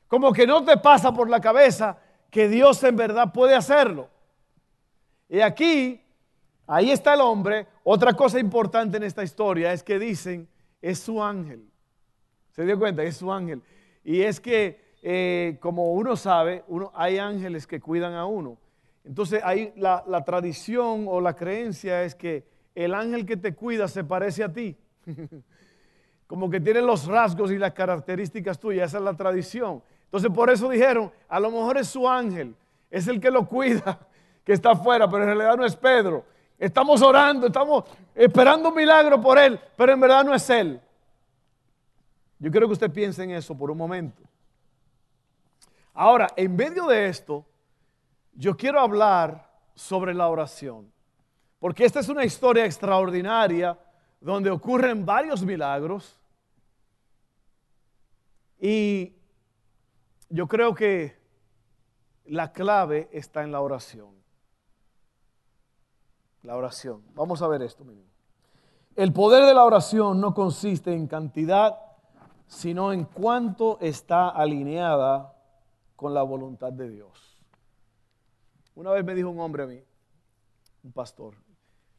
Como 0.07 0.31
que 0.31 0.47
no 0.47 0.63
te 0.63 0.77
pasa 0.77 1.13
por 1.13 1.29
la 1.29 1.41
cabeza 1.41 1.97
que 2.29 2.47
Dios 2.47 2.83
en 2.83 2.95
verdad 2.95 3.31
puede 3.33 3.55
hacerlo. 3.55 4.09
Y 5.29 5.41
aquí, 5.41 6.01
ahí 6.65 6.91
está 6.91 7.13
el 7.13 7.21
hombre. 7.21 7.67
Otra 7.83 8.13
cosa 8.13 8.39
importante 8.39 8.97
en 8.97 9.03
esta 9.03 9.23
historia 9.23 9.73
es 9.73 9.83
que 9.83 9.99
dicen, 9.99 10.47
es 10.81 10.99
su 10.99 11.21
ángel. 11.21 11.69
¿Se 12.51 12.65
dio 12.65 12.79
cuenta? 12.79 13.03
Es 13.03 13.17
su 13.17 13.31
ángel. 13.31 13.61
Y 14.03 14.21
es 14.21 14.39
que, 14.39 14.95
eh, 15.01 15.57
como 15.59 15.93
uno 15.93 16.15
sabe, 16.15 16.63
uno, 16.67 16.91
hay 16.95 17.17
ángeles 17.17 17.67
que 17.67 17.79
cuidan 17.79 18.13
a 18.13 18.25
uno. 18.25 18.57
Entonces, 19.07 19.41
ahí 19.43 19.73
la, 19.75 20.03
la 20.05 20.23
tradición 20.23 21.05
o 21.07 21.21
la 21.21 21.35
creencia 21.35 22.03
es 22.03 22.13
que 22.13 22.45
el 22.75 22.93
ángel 22.93 23.25
que 23.25 23.37
te 23.37 23.55
cuida 23.55 23.87
se 23.87 24.03
parece 24.03 24.43
a 24.43 24.53
ti. 24.53 24.77
como 26.27 26.49
que 26.49 26.59
tiene 26.59 26.81
los 26.81 27.07
rasgos 27.07 27.51
y 27.51 27.57
las 27.57 27.71
características 27.71 28.59
tuyas, 28.59 28.89
esa 28.89 28.97
es 28.97 29.03
la 29.03 29.15
tradición. 29.15 29.81
Entonces 30.03 30.29
por 30.29 30.49
eso 30.49 30.69
dijeron, 30.69 31.11
a 31.27 31.39
lo 31.39 31.49
mejor 31.49 31.77
es 31.77 31.87
su 31.87 32.07
ángel, 32.07 32.53
es 32.91 33.07
el 33.07 33.19
que 33.19 33.31
lo 33.31 33.47
cuida, 33.47 33.99
que 34.43 34.53
está 34.53 34.71
afuera, 34.71 35.09
pero 35.09 35.23
en 35.23 35.29
realidad 35.29 35.57
no 35.57 35.65
es 35.65 35.75
Pedro. 35.75 36.25
Estamos 36.59 37.01
orando, 37.01 37.47
estamos 37.47 37.85
esperando 38.13 38.69
un 38.69 38.75
milagro 38.75 39.21
por 39.21 39.37
él, 39.37 39.59
pero 39.75 39.93
en 39.93 39.99
verdad 39.99 40.25
no 40.25 40.33
es 40.33 40.49
él. 40.49 40.81
Yo 42.39 42.51
quiero 42.51 42.67
que 42.67 42.73
usted 42.73 42.91
piense 42.91 43.23
en 43.23 43.31
eso 43.31 43.57
por 43.57 43.71
un 43.71 43.77
momento. 43.77 44.21
Ahora, 45.93 46.27
en 46.35 46.55
medio 46.55 46.85
de 46.87 47.07
esto, 47.07 47.45
yo 48.37 48.55
quiero 48.55 48.79
hablar 48.79 49.49
sobre 49.73 50.13
la 50.13 50.29
oración, 50.29 50.93
porque 51.59 51.85
esta 51.85 51.99
es 51.99 52.07
una 52.07 52.23
historia 52.23 52.65
extraordinaria 52.65 53.77
donde 54.21 54.51
ocurren 54.51 55.05
varios 55.05 55.43
milagros 55.43 56.19
y 58.59 59.15
yo 60.29 60.47
creo 60.47 60.75
que 60.75 61.17
la 62.25 62.51
clave 62.51 63.09
está 63.11 63.43
en 63.43 63.51
la 63.51 63.61
oración. 63.61 64.15
La 66.43 66.55
oración. 66.55 67.03
Vamos 67.15 67.41
a 67.41 67.47
ver 67.47 67.63
esto. 67.63 67.83
El 68.95 69.13
poder 69.13 69.45
de 69.45 69.53
la 69.53 69.63
oración 69.63 70.21
no 70.21 70.33
consiste 70.33 70.93
en 70.93 71.07
cantidad, 71.07 71.79
sino 72.45 72.93
en 72.93 73.05
cuánto 73.05 73.79
está 73.81 74.29
alineada 74.29 75.33
con 75.95 76.13
la 76.13 76.21
voluntad 76.21 76.71
de 76.71 76.89
Dios. 76.89 77.26
Una 78.77 78.91
vez 78.91 79.03
me 79.03 79.15
dijo 79.15 79.31
un 79.31 79.39
hombre 79.39 79.63
a 79.63 79.65
mí, 79.65 79.83
un 80.83 80.91
pastor, 80.91 81.33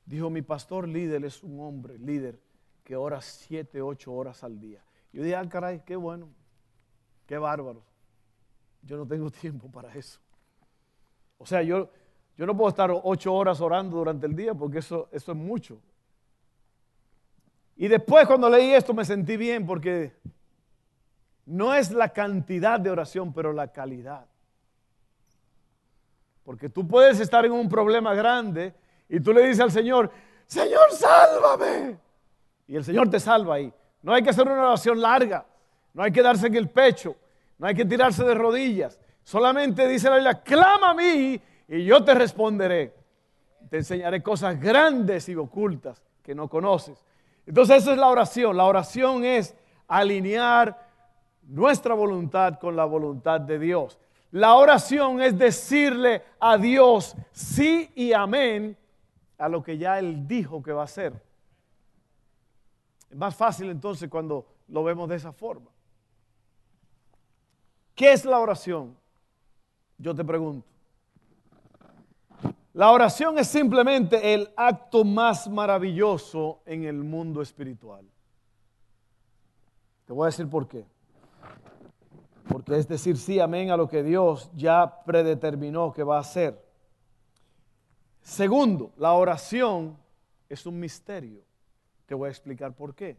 dijo, 0.06 0.30
mi 0.30 0.42
pastor 0.42 0.86
líder 0.86 1.24
es 1.24 1.42
un 1.42 1.58
hombre 1.58 1.98
líder 1.98 2.38
que 2.84 2.94
ora 2.94 3.20
siete, 3.20 3.82
ocho 3.82 4.12
horas 4.12 4.44
al 4.44 4.60
día. 4.60 4.80
Yo 5.12 5.24
dije, 5.24 5.34
ah, 5.34 5.48
caray, 5.48 5.82
qué 5.84 5.96
bueno, 5.96 6.28
qué 7.26 7.36
bárbaro. 7.36 7.82
Yo 8.82 8.96
no 8.96 9.08
tengo 9.08 9.28
tiempo 9.42 9.68
para 9.68 9.92
eso. 9.92 10.20
O 11.36 11.44
sea, 11.44 11.64
yo, 11.64 11.90
yo 12.36 12.46
no 12.46 12.56
puedo 12.56 12.68
estar 12.68 12.92
ocho 12.92 13.34
horas 13.34 13.60
orando 13.60 13.96
durante 13.96 14.26
el 14.26 14.36
día 14.36 14.54
porque 14.54 14.78
eso, 14.78 15.08
eso 15.10 15.32
es 15.32 15.38
mucho. 15.38 15.82
Y 17.74 17.88
después 17.88 18.24
cuando 18.24 18.48
leí 18.48 18.72
esto 18.72 18.94
me 18.94 19.04
sentí 19.04 19.36
bien 19.36 19.66
porque 19.66 20.12
no 21.44 21.74
es 21.74 21.90
la 21.90 22.10
cantidad 22.10 22.78
de 22.78 22.90
oración, 22.90 23.32
pero 23.32 23.52
la 23.52 23.72
calidad. 23.72 24.28
Porque 26.48 26.70
tú 26.70 26.88
puedes 26.88 27.20
estar 27.20 27.44
en 27.44 27.52
un 27.52 27.68
problema 27.68 28.14
grande 28.14 28.72
y 29.06 29.20
tú 29.20 29.34
le 29.34 29.42
dices 29.42 29.60
al 29.60 29.70
Señor, 29.70 30.10
Señor, 30.46 30.90
sálvame. 30.92 31.98
Y 32.66 32.74
el 32.74 32.82
Señor 32.82 33.10
te 33.10 33.20
salva 33.20 33.56
ahí. 33.56 33.70
No 34.00 34.14
hay 34.14 34.22
que 34.22 34.30
hacer 34.30 34.46
una 34.46 34.62
oración 34.62 34.98
larga, 34.98 35.44
no 35.92 36.02
hay 36.02 36.10
que 36.10 36.22
darse 36.22 36.46
en 36.46 36.54
el 36.54 36.70
pecho, 36.70 37.14
no 37.58 37.66
hay 37.66 37.74
que 37.74 37.84
tirarse 37.84 38.24
de 38.24 38.32
rodillas. 38.32 38.98
Solamente 39.24 39.86
dice 39.86 40.08
la 40.08 40.14
Biblia, 40.14 40.42
clama 40.42 40.92
a 40.92 40.94
mí 40.94 41.38
y 41.68 41.84
yo 41.84 42.02
te 42.02 42.14
responderé. 42.14 42.94
Te 43.68 43.76
enseñaré 43.76 44.22
cosas 44.22 44.58
grandes 44.58 45.28
y 45.28 45.36
ocultas 45.36 46.02
que 46.22 46.34
no 46.34 46.48
conoces. 46.48 47.04
Entonces 47.44 47.82
esa 47.82 47.92
es 47.92 47.98
la 47.98 48.08
oración. 48.08 48.56
La 48.56 48.64
oración 48.64 49.22
es 49.22 49.54
alinear 49.86 50.88
nuestra 51.42 51.92
voluntad 51.92 52.58
con 52.58 52.74
la 52.74 52.86
voluntad 52.86 53.38
de 53.38 53.58
Dios. 53.58 53.98
La 54.30 54.54
oración 54.54 55.20
es 55.20 55.38
decirle 55.38 56.22
a 56.38 56.58
Dios 56.58 57.16
sí 57.32 57.90
y 57.94 58.12
amén 58.12 58.76
a 59.38 59.48
lo 59.48 59.62
que 59.62 59.78
ya 59.78 59.98
Él 59.98 60.26
dijo 60.26 60.62
que 60.62 60.72
va 60.72 60.82
a 60.82 60.84
hacer. 60.84 61.12
Es 63.10 63.16
más 63.16 63.34
fácil 63.34 63.70
entonces 63.70 64.10
cuando 64.10 64.46
lo 64.68 64.84
vemos 64.84 65.08
de 65.08 65.16
esa 65.16 65.32
forma. 65.32 65.70
¿Qué 67.94 68.12
es 68.12 68.24
la 68.24 68.38
oración? 68.38 68.96
Yo 69.96 70.14
te 70.14 70.24
pregunto. 70.24 70.66
La 72.74 72.92
oración 72.92 73.38
es 73.38 73.48
simplemente 73.48 74.34
el 74.34 74.52
acto 74.56 75.04
más 75.04 75.48
maravilloso 75.48 76.60
en 76.64 76.84
el 76.84 77.02
mundo 77.02 77.42
espiritual. 77.42 78.06
Te 80.06 80.12
voy 80.12 80.24
a 80.24 80.26
decir 80.26 80.48
por 80.48 80.68
qué. 80.68 80.86
Porque 82.48 82.76
es 82.76 82.88
decir 82.88 83.18
sí, 83.18 83.38
amén 83.38 83.70
a 83.70 83.76
lo 83.76 83.88
que 83.88 84.02
Dios 84.02 84.50
ya 84.54 85.04
predeterminó 85.04 85.92
que 85.92 86.02
va 86.02 86.16
a 86.16 86.20
hacer. 86.20 86.58
Segundo, 88.22 88.90
la 88.96 89.12
oración 89.12 89.96
es 90.48 90.64
un 90.66 90.80
misterio. 90.80 91.42
Te 92.06 92.14
voy 92.14 92.28
a 92.28 92.30
explicar 92.30 92.74
por 92.74 92.94
qué. 92.94 93.18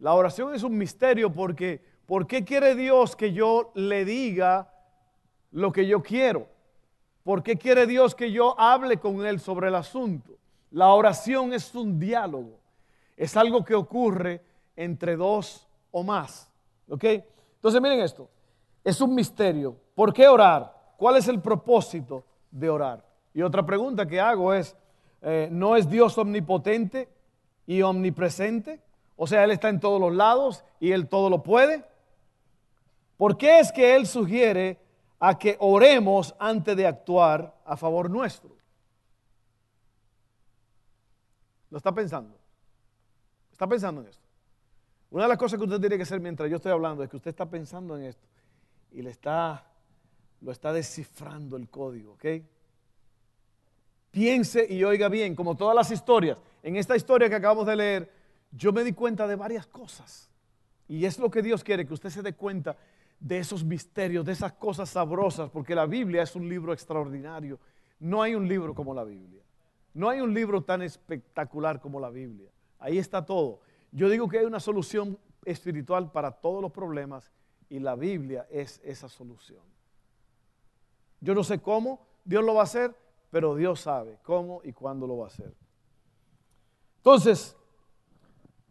La 0.00 0.14
oración 0.14 0.54
es 0.54 0.64
un 0.64 0.76
misterio 0.76 1.32
porque 1.32 1.80
¿por 2.06 2.26
qué 2.26 2.44
quiere 2.44 2.74
Dios 2.74 3.14
que 3.14 3.32
yo 3.32 3.70
le 3.74 4.04
diga 4.04 4.72
lo 5.52 5.72
que 5.72 5.86
yo 5.86 6.02
quiero? 6.02 6.48
¿Por 7.22 7.42
qué 7.42 7.56
quiere 7.56 7.86
Dios 7.86 8.14
que 8.14 8.32
yo 8.32 8.58
hable 8.58 8.98
con 8.98 9.24
Él 9.24 9.40
sobre 9.40 9.68
el 9.68 9.76
asunto? 9.76 10.36
La 10.72 10.88
oración 10.92 11.52
es 11.52 11.74
un 11.74 11.98
diálogo. 11.98 12.58
Es 13.16 13.36
algo 13.36 13.64
que 13.64 13.74
ocurre 13.74 14.42
entre 14.74 15.16
dos 15.16 15.68
o 15.92 16.02
más. 16.02 16.50
¿Ok? 16.88 17.04
Entonces 17.04 17.80
miren 17.80 18.00
esto. 18.00 18.28
Es 18.84 19.00
un 19.00 19.14
misterio. 19.14 19.76
¿Por 19.94 20.12
qué 20.12 20.28
orar? 20.28 20.92
¿Cuál 20.98 21.16
es 21.16 21.26
el 21.26 21.40
propósito 21.40 22.24
de 22.50 22.68
orar? 22.68 23.04
Y 23.32 23.40
otra 23.40 23.64
pregunta 23.64 24.06
que 24.06 24.20
hago 24.20 24.52
es, 24.52 24.76
eh, 25.22 25.48
¿no 25.50 25.74
es 25.74 25.88
Dios 25.88 26.16
omnipotente 26.18 27.08
y 27.66 27.80
omnipresente? 27.80 28.80
O 29.16 29.26
sea, 29.26 29.42
Él 29.42 29.52
está 29.52 29.70
en 29.70 29.80
todos 29.80 29.98
los 29.98 30.14
lados 30.14 30.64
y 30.78 30.92
Él 30.92 31.08
todo 31.08 31.30
lo 31.30 31.42
puede. 31.42 31.82
¿Por 33.16 33.38
qué 33.38 33.58
es 33.58 33.72
que 33.72 33.96
Él 33.96 34.06
sugiere 34.06 34.78
a 35.18 35.38
que 35.38 35.56
oremos 35.60 36.34
antes 36.38 36.76
de 36.76 36.86
actuar 36.86 37.54
a 37.64 37.76
favor 37.78 38.10
nuestro? 38.10 38.54
¿Lo 41.70 41.78
está 41.78 41.92
pensando? 41.92 42.36
¿Está 43.50 43.66
pensando 43.66 44.02
en 44.02 44.08
esto? 44.08 44.22
Una 45.10 45.24
de 45.24 45.28
las 45.30 45.38
cosas 45.38 45.58
que 45.58 45.64
usted 45.64 45.80
tiene 45.80 45.96
que 45.96 46.02
hacer 46.02 46.20
mientras 46.20 46.50
yo 46.50 46.56
estoy 46.56 46.72
hablando 46.72 47.02
es 47.02 47.08
que 47.08 47.16
usted 47.16 47.30
está 47.30 47.46
pensando 47.46 47.96
en 47.96 48.04
esto 48.04 48.26
y 48.94 49.02
le 49.02 49.10
está, 49.10 49.70
lo 50.40 50.50
está 50.50 50.72
descifrando 50.72 51.56
el 51.56 51.68
código, 51.68 52.12
¿ok? 52.12 52.24
piense 54.14 54.64
y 54.72 54.84
oiga 54.84 55.08
bien, 55.08 55.34
como 55.34 55.56
todas 55.56 55.74
las 55.74 55.90
historias. 55.90 56.38
En 56.62 56.76
esta 56.76 56.94
historia 56.94 57.28
que 57.28 57.34
acabamos 57.34 57.66
de 57.66 57.74
leer, 57.74 58.12
yo 58.52 58.72
me 58.72 58.84
di 58.84 58.92
cuenta 58.92 59.26
de 59.26 59.34
varias 59.34 59.66
cosas. 59.66 60.30
Y 60.86 61.04
es 61.04 61.18
lo 61.18 61.30
que 61.30 61.42
Dios 61.42 61.64
quiere, 61.64 61.84
que 61.84 61.94
usted 61.94 62.10
se 62.10 62.22
dé 62.22 62.32
cuenta 62.32 62.76
de 63.18 63.38
esos 63.38 63.64
misterios, 63.64 64.24
de 64.24 64.32
esas 64.32 64.52
cosas 64.52 64.88
sabrosas, 64.88 65.50
porque 65.50 65.74
la 65.74 65.86
Biblia 65.86 66.22
es 66.22 66.36
un 66.36 66.48
libro 66.48 66.72
extraordinario. 66.72 67.58
No 67.98 68.22
hay 68.22 68.36
un 68.36 68.46
libro 68.46 68.72
como 68.72 68.94
la 68.94 69.02
Biblia. 69.02 69.42
No 69.94 70.08
hay 70.08 70.20
un 70.20 70.32
libro 70.32 70.62
tan 70.62 70.82
espectacular 70.82 71.80
como 71.80 71.98
la 71.98 72.10
Biblia. 72.10 72.50
Ahí 72.78 72.98
está 72.98 73.24
todo. 73.24 73.60
Yo 73.90 74.08
digo 74.08 74.28
que 74.28 74.38
hay 74.38 74.44
una 74.44 74.60
solución 74.60 75.18
espiritual 75.44 76.12
para 76.12 76.30
todos 76.30 76.62
los 76.62 76.70
problemas 76.70 77.32
Y 77.74 77.80
la 77.80 77.96
Biblia 77.96 78.46
es 78.50 78.80
esa 78.84 79.08
solución. 79.08 79.58
Yo 81.20 81.34
no 81.34 81.42
sé 81.42 81.60
cómo 81.60 82.06
Dios 82.24 82.44
lo 82.44 82.54
va 82.54 82.60
a 82.60 82.70
hacer, 82.70 82.96
pero 83.32 83.56
Dios 83.56 83.80
sabe 83.80 84.20
cómo 84.22 84.60
y 84.62 84.72
cuándo 84.72 85.08
lo 85.08 85.16
va 85.16 85.24
a 85.24 85.26
hacer. 85.26 85.52
Entonces, 86.98 87.56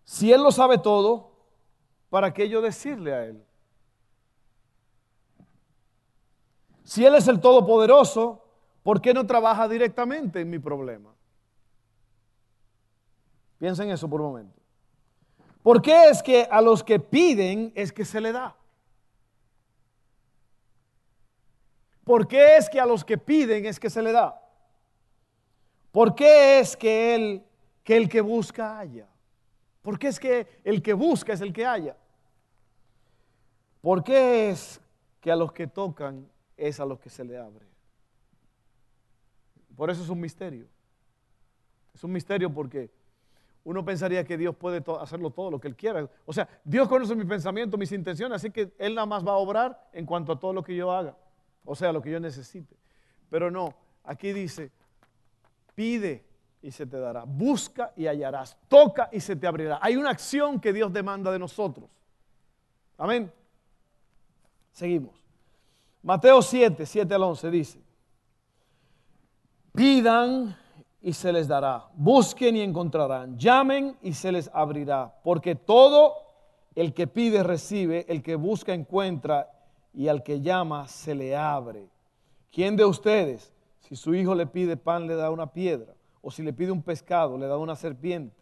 si 0.06 0.32
Él 0.32 0.42
lo 0.42 0.54
sabe 0.54 0.78
todo, 0.78 1.32
¿para 2.10 2.34
qué 2.34 2.48
yo 2.48 2.62
decirle 2.62 3.14
a 3.14 3.26
Él? 3.26 3.44
Si 6.86 7.06
Él 7.06 7.16
es 7.16 7.28
el 7.28 7.42
Todopoderoso, 7.42 8.42
¿por 8.84 9.02
qué 9.02 9.14
no 9.14 9.28
trabaja 9.28 9.68
directamente 9.68 10.40
en 10.40 10.50
mi 10.50 10.60
problema? 10.60 11.14
Piensen 13.60 13.90
eso 13.90 14.10
por 14.10 14.22
un 14.22 14.28
momento. 14.28 14.62
¿Por 15.62 15.82
qué 15.82 16.06
es 16.06 16.24
que 16.24 16.48
a 16.50 16.62
los 16.62 16.86
que 16.86 17.02
piden 17.02 17.74
es 17.76 17.92
que 17.92 18.06
se 18.06 18.22
le 18.22 18.32
da? 18.32 18.56
¿Por 22.04 22.28
qué 22.28 22.58
es 22.58 22.70
que 22.70 22.80
a 22.80 22.86
los 22.86 23.04
que 23.04 23.18
piden 23.18 23.66
es 23.66 23.80
que 23.80 23.90
se 23.90 24.02
le 24.02 24.12
da? 24.12 24.40
¿Por 25.92 26.16
qué 26.16 26.60
es 26.60 26.76
que, 26.76 27.16
él, 27.16 27.44
que 27.84 27.96
el 27.96 28.10
que 28.10 28.22
busca 28.22 28.80
haya? 28.80 29.08
¿Por 29.82 30.00
qué 30.00 30.08
es 30.08 30.20
que 30.20 30.48
el 30.64 30.82
que 30.82 30.94
busca 30.94 31.34
es 31.34 31.42
el 31.42 31.54
que 31.54 31.66
haya? 31.66 31.96
¿Por 33.82 34.04
qué 34.04 34.50
es 34.50 34.82
que 35.20 35.32
a 35.32 35.36
los 35.36 35.52
que 35.52 35.68
tocan 35.68 36.28
es 36.58 36.80
a 36.80 36.86
los 36.86 37.00
que 37.00 37.10
se 37.10 37.24
le 37.24 37.38
abre? 37.38 37.66
Por 39.76 39.90
eso 39.90 40.02
es 40.02 40.10
un 40.10 40.20
misterio. 40.20 40.68
Es 41.94 42.04
un 42.04 42.12
misterio 42.12 42.52
porque 42.52 42.90
uno 43.64 43.84
pensaría 43.86 44.24
que 44.24 44.38
Dios 44.38 44.56
puede 44.56 44.84
hacerlo 45.00 45.32
todo 45.32 45.52
lo 45.52 45.60
que 45.60 45.68
Él 45.68 45.76
quiera. 45.76 46.10
O 46.26 46.34
sea, 46.34 46.48
Dios 46.64 46.88
conoce 46.88 47.16
mis 47.16 47.26
pensamientos, 47.26 47.80
mis 47.80 47.92
intenciones, 47.92 48.38
así 48.38 48.52
que 48.52 48.74
Él 48.78 48.96
nada 48.96 49.06
más 49.06 49.26
va 49.26 49.34
a 49.34 49.38
obrar 49.38 49.90
en 49.94 50.06
cuanto 50.06 50.32
a 50.32 50.40
todo 50.40 50.54
lo 50.54 50.64
que 50.64 50.76
yo 50.76 50.92
haga, 50.92 51.16
o 51.66 51.76
sea, 51.76 51.92
lo 51.92 52.02
que 52.02 52.12
yo 52.12 52.20
necesite. 52.20 52.76
Pero 53.30 53.50
no, 53.50 53.74
aquí 54.04 54.34
dice, 54.34 54.72
pide 55.76 56.24
y 56.62 56.72
se 56.72 56.86
te 56.86 56.98
dará, 56.98 57.24
busca 57.26 57.92
y 57.96 58.08
hallarás, 58.08 58.58
toca 58.68 59.10
y 59.12 59.20
se 59.20 59.36
te 59.36 59.48
abrirá. 59.48 59.80
Hay 59.82 59.96
una 59.96 60.12
acción 60.12 60.60
que 60.60 60.72
Dios 60.72 60.94
demanda 60.94 61.32
de 61.32 61.40
nosotros. 61.40 61.90
Amén. 62.98 63.32
Seguimos. 64.72 65.16
Mateo 66.02 66.42
7, 66.42 66.86
7 66.86 67.14
al 67.14 67.24
11 67.24 67.52
dice, 67.52 67.82
pidan 69.74 70.56
y 71.02 71.14
se 71.14 71.34
les 71.34 71.48
dará. 71.48 71.88
Busquen 71.96 72.56
y 72.56 72.62
encontrarán. 72.62 73.38
Llamen 73.38 73.98
y 74.02 74.14
se 74.14 74.32
les 74.32 74.50
abrirá. 74.54 75.14
Porque 75.24 75.56
todo 75.56 76.14
el 76.76 76.94
que 76.94 77.08
pide 77.08 77.44
recibe, 77.44 78.06
el 78.08 78.24
que 78.24 78.36
busca 78.36 78.74
encuentra 78.74 79.50
y 79.94 80.08
al 80.08 80.24
que 80.24 80.42
llama 80.42 80.88
se 80.88 81.14
le 81.14 81.36
abre. 81.36 81.88
¿Quién 82.52 82.76
de 82.76 82.86
ustedes, 82.86 83.54
si 83.80 83.96
su 83.96 84.14
hijo 84.16 84.36
le 84.36 84.46
pide 84.46 84.78
pan, 84.78 85.08
le 85.08 85.16
da 85.16 85.30
una 85.30 85.48
piedra? 85.48 85.94
O 86.22 86.32
si 86.32 86.42
le 86.42 86.54
pide 86.54 86.72
un 86.72 86.82
pescado, 86.82 87.38
le 87.38 87.48
da 87.48 87.58
una 87.58 87.76
serpiente? 87.76 88.36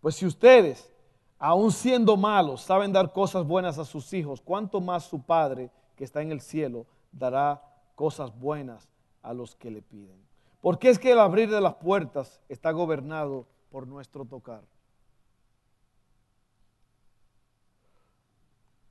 Pues 0.00 0.16
si 0.16 0.26
ustedes, 0.26 0.92
aun 1.38 1.72
siendo 1.72 2.16
malos, 2.16 2.62
saben 2.62 2.92
dar 2.92 3.12
cosas 3.12 3.46
buenas 3.46 3.78
a 3.78 3.84
sus 3.84 4.12
hijos, 4.12 4.40
¿cuánto 4.40 4.80
más 4.80 5.04
su 5.04 5.22
Padre 5.22 5.70
que 5.96 6.04
está 6.04 6.22
en 6.22 6.32
el 6.32 6.40
cielo 6.40 6.86
dará 7.12 7.62
cosas 7.94 8.36
buenas 8.38 8.88
a 9.22 9.32
los 9.34 9.54
que 9.54 9.70
le 9.70 9.82
piden? 9.82 10.20
¿Por 10.60 10.78
qué 10.78 10.90
es 10.90 10.98
que 10.98 11.12
el 11.12 11.18
abrir 11.18 11.50
de 11.50 11.60
las 11.60 11.74
puertas 11.74 12.40
está 12.48 12.70
gobernado 12.70 13.46
por 13.70 13.86
nuestro 13.86 14.24
tocar? 14.24 14.62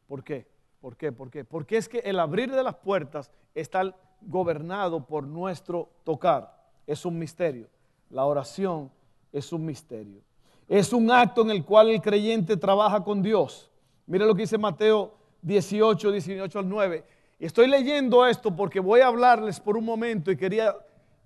¿Por 0.08 0.24
qué? 0.24 0.51
¿Por 0.82 0.98
qué? 0.98 1.12
¿Por 1.12 1.30
qué? 1.30 1.46
Porque 1.46 1.78
es 1.78 1.88
que 1.88 2.00
el 2.00 2.20
abrir 2.20 2.52
de 2.52 2.64
las 2.64 2.76
puertas 2.76 3.30
está 3.54 3.96
gobernado 4.22 5.06
por 5.06 5.26
nuestro 5.26 5.90
tocar. 6.04 6.60
Es 6.88 7.06
un 7.06 7.20
misterio. 7.20 7.68
La 8.10 8.26
oración 8.26 8.92
es 9.32 9.54
un 9.54 9.64
misterio. 9.64 10.22
Es 10.68 10.92
un 10.92 11.12
acto 11.12 11.44
en 11.44 11.52
el 11.52 11.64
cual 11.64 11.90
el 11.90 12.02
creyente 12.02 12.58
trabaja 12.58 13.04
con 13.04 13.22
Dios. 13.22 13.70
Mira 14.08 14.26
lo 14.26 14.34
que 14.34 14.42
dice 14.42 14.58
Mateo 14.58 15.14
18, 15.44 16.12
18 16.12 16.60
al 16.60 16.68
9. 16.68 17.04
Y 17.40 17.46
estoy 17.46 17.68
leyendo 17.68 18.26
esto 18.26 18.56
porque 18.56 18.80
voy 18.80 19.02
a 19.02 19.08
hablarles 19.08 19.60
por 19.60 19.78
un 19.78 19.86
momento 19.86 20.32
y 20.32 20.38
quería 20.38 20.76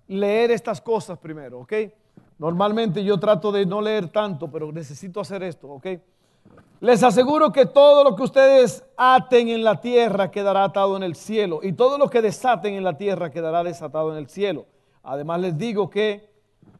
leer 0.06 0.50
estas 0.50 0.80
cosas 0.82 1.18
primero, 1.18 1.60
¿ok? 1.60 1.72
Normalmente 2.38 3.02
yo 3.02 3.18
trato 3.18 3.50
de 3.50 3.64
no 3.64 3.80
leer 3.80 4.08
tanto, 4.08 4.50
pero 4.50 4.70
necesito 4.70 5.20
hacer 5.20 5.42
esto, 5.42 5.68
¿ok? 5.68 5.86
Les 6.80 7.02
aseguro 7.02 7.52
que 7.52 7.66
todo 7.66 8.04
lo 8.04 8.16
que 8.16 8.22
ustedes 8.22 8.84
aten 8.96 9.48
en 9.48 9.64
la 9.64 9.80
tierra 9.80 10.30
quedará 10.30 10.64
atado 10.64 10.96
en 10.96 11.02
el 11.02 11.16
cielo 11.16 11.60
y 11.62 11.72
todo 11.72 11.98
lo 11.98 12.10
que 12.10 12.22
desaten 12.22 12.74
en 12.74 12.84
la 12.84 12.96
tierra 12.96 13.30
quedará 13.30 13.64
desatado 13.64 14.12
en 14.12 14.18
el 14.18 14.28
cielo. 14.28 14.66
Además 15.02 15.40
les 15.40 15.56
digo 15.56 15.88
que 15.88 16.28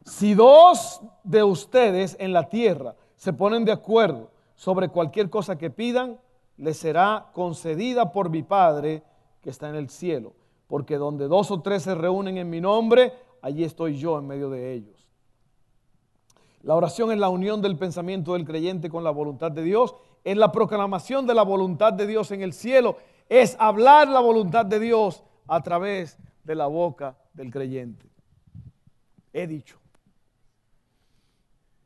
si 0.04 0.34
dos 0.34 1.00
de 1.24 1.42
ustedes 1.42 2.16
en 2.20 2.32
la 2.32 2.48
tierra 2.48 2.94
se 3.16 3.32
ponen 3.32 3.64
de 3.64 3.72
acuerdo 3.72 4.30
sobre 4.54 4.88
cualquier 4.88 5.30
cosa 5.30 5.56
que 5.56 5.70
pidan, 5.70 6.18
les 6.58 6.76
será 6.76 7.26
concedida 7.32 8.12
por 8.12 8.30
mi 8.30 8.42
Padre 8.42 9.02
que 9.42 9.50
está 9.50 9.68
en 9.68 9.76
el 9.76 9.88
cielo 9.88 10.32
porque 10.68 10.96
donde 10.96 11.28
dos 11.28 11.50
o 11.50 11.60
tres 11.60 11.82
se 11.82 11.94
reúnen 11.94 12.38
en 12.38 12.50
mi 12.50 12.60
nombre, 12.60 13.12
allí 13.42 13.64
estoy 13.64 13.96
yo 13.96 14.18
en 14.18 14.26
medio 14.26 14.50
de 14.50 14.72
ellos. 14.72 14.95
La 16.66 16.74
oración 16.74 17.12
es 17.12 17.18
la 17.18 17.28
unión 17.28 17.62
del 17.62 17.78
pensamiento 17.78 18.32
del 18.32 18.44
creyente 18.44 18.90
con 18.90 19.04
la 19.04 19.12
voluntad 19.12 19.52
de 19.52 19.62
Dios, 19.62 19.94
es 20.24 20.36
la 20.36 20.50
proclamación 20.50 21.24
de 21.24 21.32
la 21.32 21.44
voluntad 21.44 21.92
de 21.92 22.08
Dios 22.08 22.32
en 22.32 22.42
el 22.42 22.52
cielo, 22.52 22.96
es 23.28 23.54
hablar 23.60 24.08
la 24.08 24.18
voluntad 24.18 24.66
de 24.66 24.80
Dios 24.80 25.22
a 25.46 25.62
través 25.62 26.18
de 26.42 26.56
la 26.56 26.66
boca 26.66 27.16
del 27.34 27.52
creyente. 27.52 28.10
He 29.32 29.46
dicho. 29.46 29.78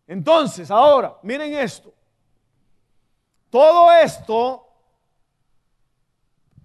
Entonces, 0.06 0.70
ahora, 0.70 1.18
miren 1.24 1.52
esto. 1.52 1.92
Todo 3.50 3.92
esto 3.92 4.66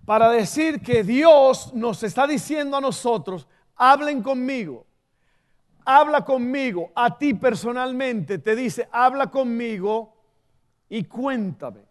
para 0.06 0.30
decir 0.30 0.82
que 0.82 1.04
Dios 1.04 1.74
nos 1.74 2.02
está 2.02 2.26
diciendo 2.26 2.78
a 2.78 2.82
nosotros, 2.82 3.46
hablen 3.76 4.24
conmigo, 4.24 4.86
habla 5.86 6.26
conmigo, 6.26 6.92
a 6.96 7.18
ti 7.18 7.36
personalmente 7.36 8.40
te 8.40 8.56
dice, 8.56 8.90
habla 8.92 9.28
conmigo 9.28 10.14
y 10.90 11.04
cuéntame, 11.04 11.82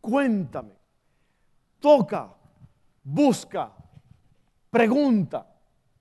cuéntame, 0.00 0.74
toca, 1.78 2.34
busca, 3.04 3.72
pregunta, 4.68 5.46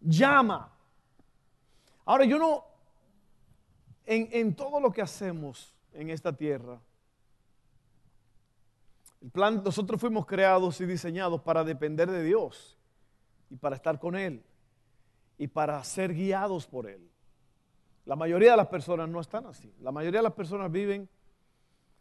llama. 0.01 0.73
Ahora 2.05 2.25
yo 2.25 2.39
no, 2.39 2.65
en, 4.05 4.29
en 4.31 4.55
todo 4.55 4.79
lo 4.79 4.91
que 4.91 5.01
hacemos 5.01 5.75
en 5.93 6.09
esta 6.09 6.35
tierra, 6.35 6.79
el 9.21 9.29
plan, 9.29 9.61
nosotros 9.63 9.99
fuimos 9.99 10.25
creados 10.25 10.81
y 10.81 10.85
diseñados 10.85 11.41
para 11.41 11.63
depender 11.63 12.09
de 12.09 12.23
Dios 12.23 12.77
y 13.49 13.55
para 13.55 13.75
estar 13.75 13.99
con 13.99 14.15
Él 14.15 14.43
y 15.37 15.47
para 15.47 15.83
ser 15.83 16.13
guiados 16.13 16.65
por 16.67 16.89
Él. 16.89 17.07
La 18.05 18.15
mayoría 18.15 18.51
de 18.51 18.57
las 18.57 18.67
personas 18.67 19.09
no 19.09 19.19
están 19.19 19.45
así. 19.45 19.73
La 19.81 19.91
mayoría 19.91 20.19
de 20.19 20.23
las 20.23 20.33
personas 20.33 20.71
viven, 20.71 21.09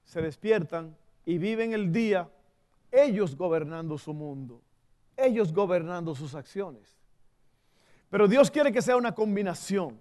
se 0.04 0.22
despiertan 0.22 0.96
y 1.24 1.38
viven 1.38 1.72
el 1.72 1.92
día 1.92 2.28
ellos 2.92 3.36
gobernando 3.36 3.98
su 3.98 4.14
mundo, 4.14 4.62
ellos 5.16 5.52
gobernando 5.52 6.14
sus 6.14 6.34
acciones. 6.34 6.96
Pero 8.08 8.28
Dios 8.28 8.50
quiere 8.50 8.72
que 8.72 8.82
sea 8.82 8.96
una 8.96 9.14
combinación. 9.14 9.98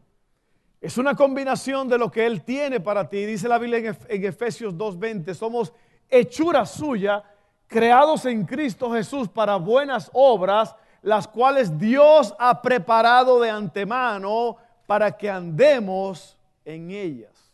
Es 0.79 0.97
una 0.97 1.15
combinación 1.15 1.89
de 1.89 1.97
lo 1.97 2.11
que 2.11 2.25
Él 2.25 2.43
tiene 2.43 2.79
para 2.79 3.09
ti. 3.09 3.25
Dice 3.25 3.47
la 3.47 3.57
Biblia 3.57 3.95
en 4.07 4.25
Efesios 4.25 4.75
2.20, 4.75 5.33
somos 5.33 5.73
hechura 6.07 6.65
suya, 6.65 7.23
creados 7.67 8.25
en 8.25 8.45
Cristo 8.45 8.91
Jesús 8.91 9.27
para 9.27 9.55
buenas 9.55 10.11
obras, 10.13 10.75
las 11.05 11.27
cuales 11.27 11.77
Dios 11.77 12.33
ha 12.39 12.63
preparado 12.63 13.39
de 13.39 13.51
antemano 13.51 14.57
para 14.87 15.15
que 15.15 15.29
andemos 15.29 16.35
en 16.65 16.89
ellas. 16.89 17.53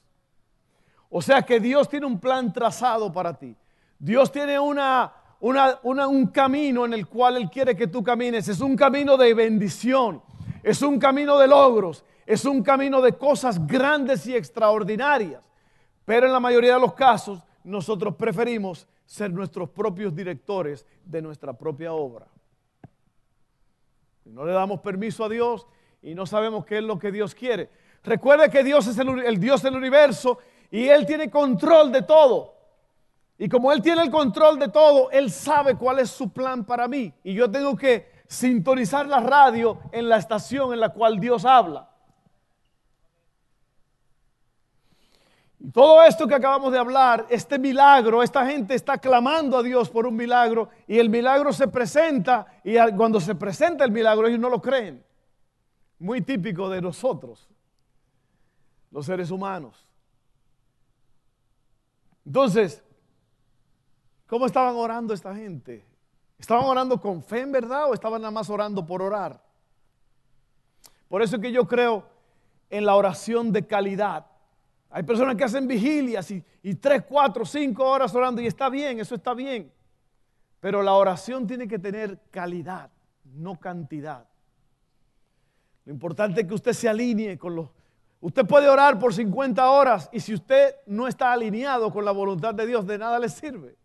O 1.09 1.21
sea 1.21 1.41
que 1.41 1.59
Dios 1.59 1.89
tiene 1.89 2.05
un 2.05 2.17
plan 2.17 2.53
trazado 2.53 3.11
para 3.11 3.33
ti. 3.33 3.53
Dios 3.99 4.31
tiene 4.31 4.57
una, 4.57 5.11
un 5.41 6.27
camino 6.27 6.85
en 6.85 6.93
el 6.93 7.05
cual 7.07 7.35
Él 7.35 7.49
quiere 7.49 7.75
que 7.75 7.87
tú 7.87 8.01
camines. 8.01 8.47
Es 8.47 8.61
un 8.61 8.77
camino 8.77 9.17
de 9.17 9.33
bendición, 9.33 10.21
es 10.63 10.81
un 10.81 10.97
camino 10.97 11.37
de 11.37 11.49
logros, 11.49 12.05
es 12.25 12.45
un 12.45 12.63
camino 12.63 13.01
de 13.01 13.17
cosas 13.17 13.67
grandes 13.67 14.25
y 14.27 14.33
extraordinarias. 14.33 15.41
Pero 16.05 16.25
en 16.25 16.31
la 16.31 16.39
mayoría 16.39 16.75
de 16.75 16.79
los 16.79 16.93
casos 16.93 17.43
nosotros 17.65 18.15
preferimos 18.15 18.87
ser 19.05 19.29
nuestros 19.33 19.69
propios 19.71 20.15
directores 20.15 20.85
de 21.03 21.21
nuestra 21.21 21.51
propia 21.51 21.91
obra. 21.91 22.27
No 24.25 24.45
le 24.45 24.53
damos 24.53 24.81
permiso 24.81 25.25
a 25.25 25.29
Dios 25.29 25.67
y 26.01 26.15
no 26.15 26.25
sabemos 26.25 26.65
qué 26.65 26.77
es 26.77 26.83
lo 26.83 26.97
que 26.97 27.11
Dios 27.11 27.35
quiere. 27.35 27.69
Recuerde 28.03 28.49
que 28.49 28.63
Dios 28.63 28.87
es 28.87 28.97
el, 28.97 29.39
Dios 29.39 29.61
del 29.61 29.75
universo 29.75 30.39
y 30.71 30.87
Él 30.87 31.05
tiene 31.05 31.29
control 31.29 31.91
de 31.91 32.01
todo. 32.01 32.55
Y 33.37 33.49
como 33.49 33.71
Él 33.71 33.81
tiene 33.81 34.03
el 34.03 34.11
control 34.11 34.59
de 34.59 34.69
todo, 34.69 35.11
Él 35.11 35.31
sabe 35.31 35.75
cuál 35.75 35.99
es 35.99 36.09
su 36.09 36.31
plan 36.31 36.63
para 36.65 36.87
mí. 36.87 37.13
Y 37.23 37.33
yo 37.33 37.49
tengo 37.49 37.75
que 37.75 38.09
sintonizar 38.27 39.07
la 39.07 39.19
radio 39.19 39.79
en 39.91 40.07
la 40.07 40.17
estación 40.17 40.73
en 40.73 40.79
la 40.79 40.89
cual 40.89 41.19
Dios 41.19 41.45
habla. 41.45 41.90
Todo 45.73 46.03
esto 46.03 46.27
que 46.27 46.35
acabamos 46.35 46.71
de 46.71 46.79
hablar, 46.79 47.27
este 47.29 47.59
milagro, 47.59 48.23
esta 48.23 48.45
gente 48.45 48.73
está 48.73 48.97
clamando 48.97 49.57
a 49.57 49.63
Dios 49.63 49.89
por 49.89 50.07
un 50.07 50.15
milagro 50.15 50.69
y 50.87 50.97
el 50.97 51.09
milagro 51.09 51.53
se 51.53 51.67
presenta 51.67 52.47
y 52.63 52.75
cuando 52.95 53.19
se 53.19 53.35
presenta 53.35 53.83
el 53.83 53.91
milagro 53.91 54.27
ellos 54.27 54.39
no 54.39 54.49
lo 54.49 54.61
creen. 54.61 55.03
Muy 55.99 56.21
típico 56.21 56.69
de 56.69 56.81
nosotros, 56.81 57.47
los 58.89 59.05
seres 59.05 59.29
humanos. 59.29 59.87
Entonces, 62.25 62.83
¿Cómo 64.31 64.45
estaban 64.45 64.77
orando 64.77 65.13
esta 65.13 65.35
gente? 65.35 65.85
¿Estaban 66.39 66.63
orando 66.63 67.01
con 67.01 67.21
fe 67.21 67.41
en 67.41 67.51
verdad 67.51 67.89
o 67.89 67.93
estaban 67.93 68.21
nada 68.21 68.31
más 68.31 68.49
orando 68.49 68.85
por 68.85 69.01
orar? 69.01 69.43
Por 71.09 71.21
eso 71.21 71.35
es 71.35 71.41
que 71.41 71.51
yo 71.51 71.67
creo 71.67 72.07
en 72.69 72.85
la 72.85 72.95
oración 72.95 73.51
de 73.51 73.67
calidad. 73.67 74.30
Hay 74.91 75.03
personas 75.03 75.35
que 75.35 75.43
hacen 75.45 75.67
vigilias 75.67 76.29
y, 76.31 76.43
y 76.63 76.75
tres, 76.75 77.03
cuatro, 77.07 77.45
cinco 77.45 77.85
horas 77.85 78.13
orando 78.13 78.41
y 78.41 78.47
está 78.47 78.69
bien, 78.69 78.99
eso 78.99 79.15
está 79.15 79.33
bien. 79.33 79.71
Pero 80.59 80.83
la 80.83 80.93
oración 80.93 81.47
tiene 81.47 81.67
que 81.67 81.79
tener 81.79 82.19
calidad, 82.29 82.91
no 83.23 83.59
cantidad. 83.59 84.27
Lo 85.85 85.93
importante 85.93 86.41
es 86.41 86.47
que 86.47 86.53
usted 86.53 86.73
se 86.73 86.89
alinee 86.89 87.37
con 87.37 87.55
los... 87.55 87.69
Usted 88.19 88.45
puede 88.45 88.69
orar 88.69 88.99
por 88.99 89.13
50 89.13 89.67
horas 89.71 90.09
y 90.11 90.19
si 90.19 90.33
usted 90.33 90.75
no 90.85 91.07
está 91.07 91.31
alineado 91.31 91.91
con 91.91 92.05
la 92.05 92.11
voluntad 92.11 92.53
de 92.53 92.67
Dios, 92.67 92.85
de 92.85 92.99
nada 92.99 93.17
le 93.17 93.29
sirve. 93.29 93.75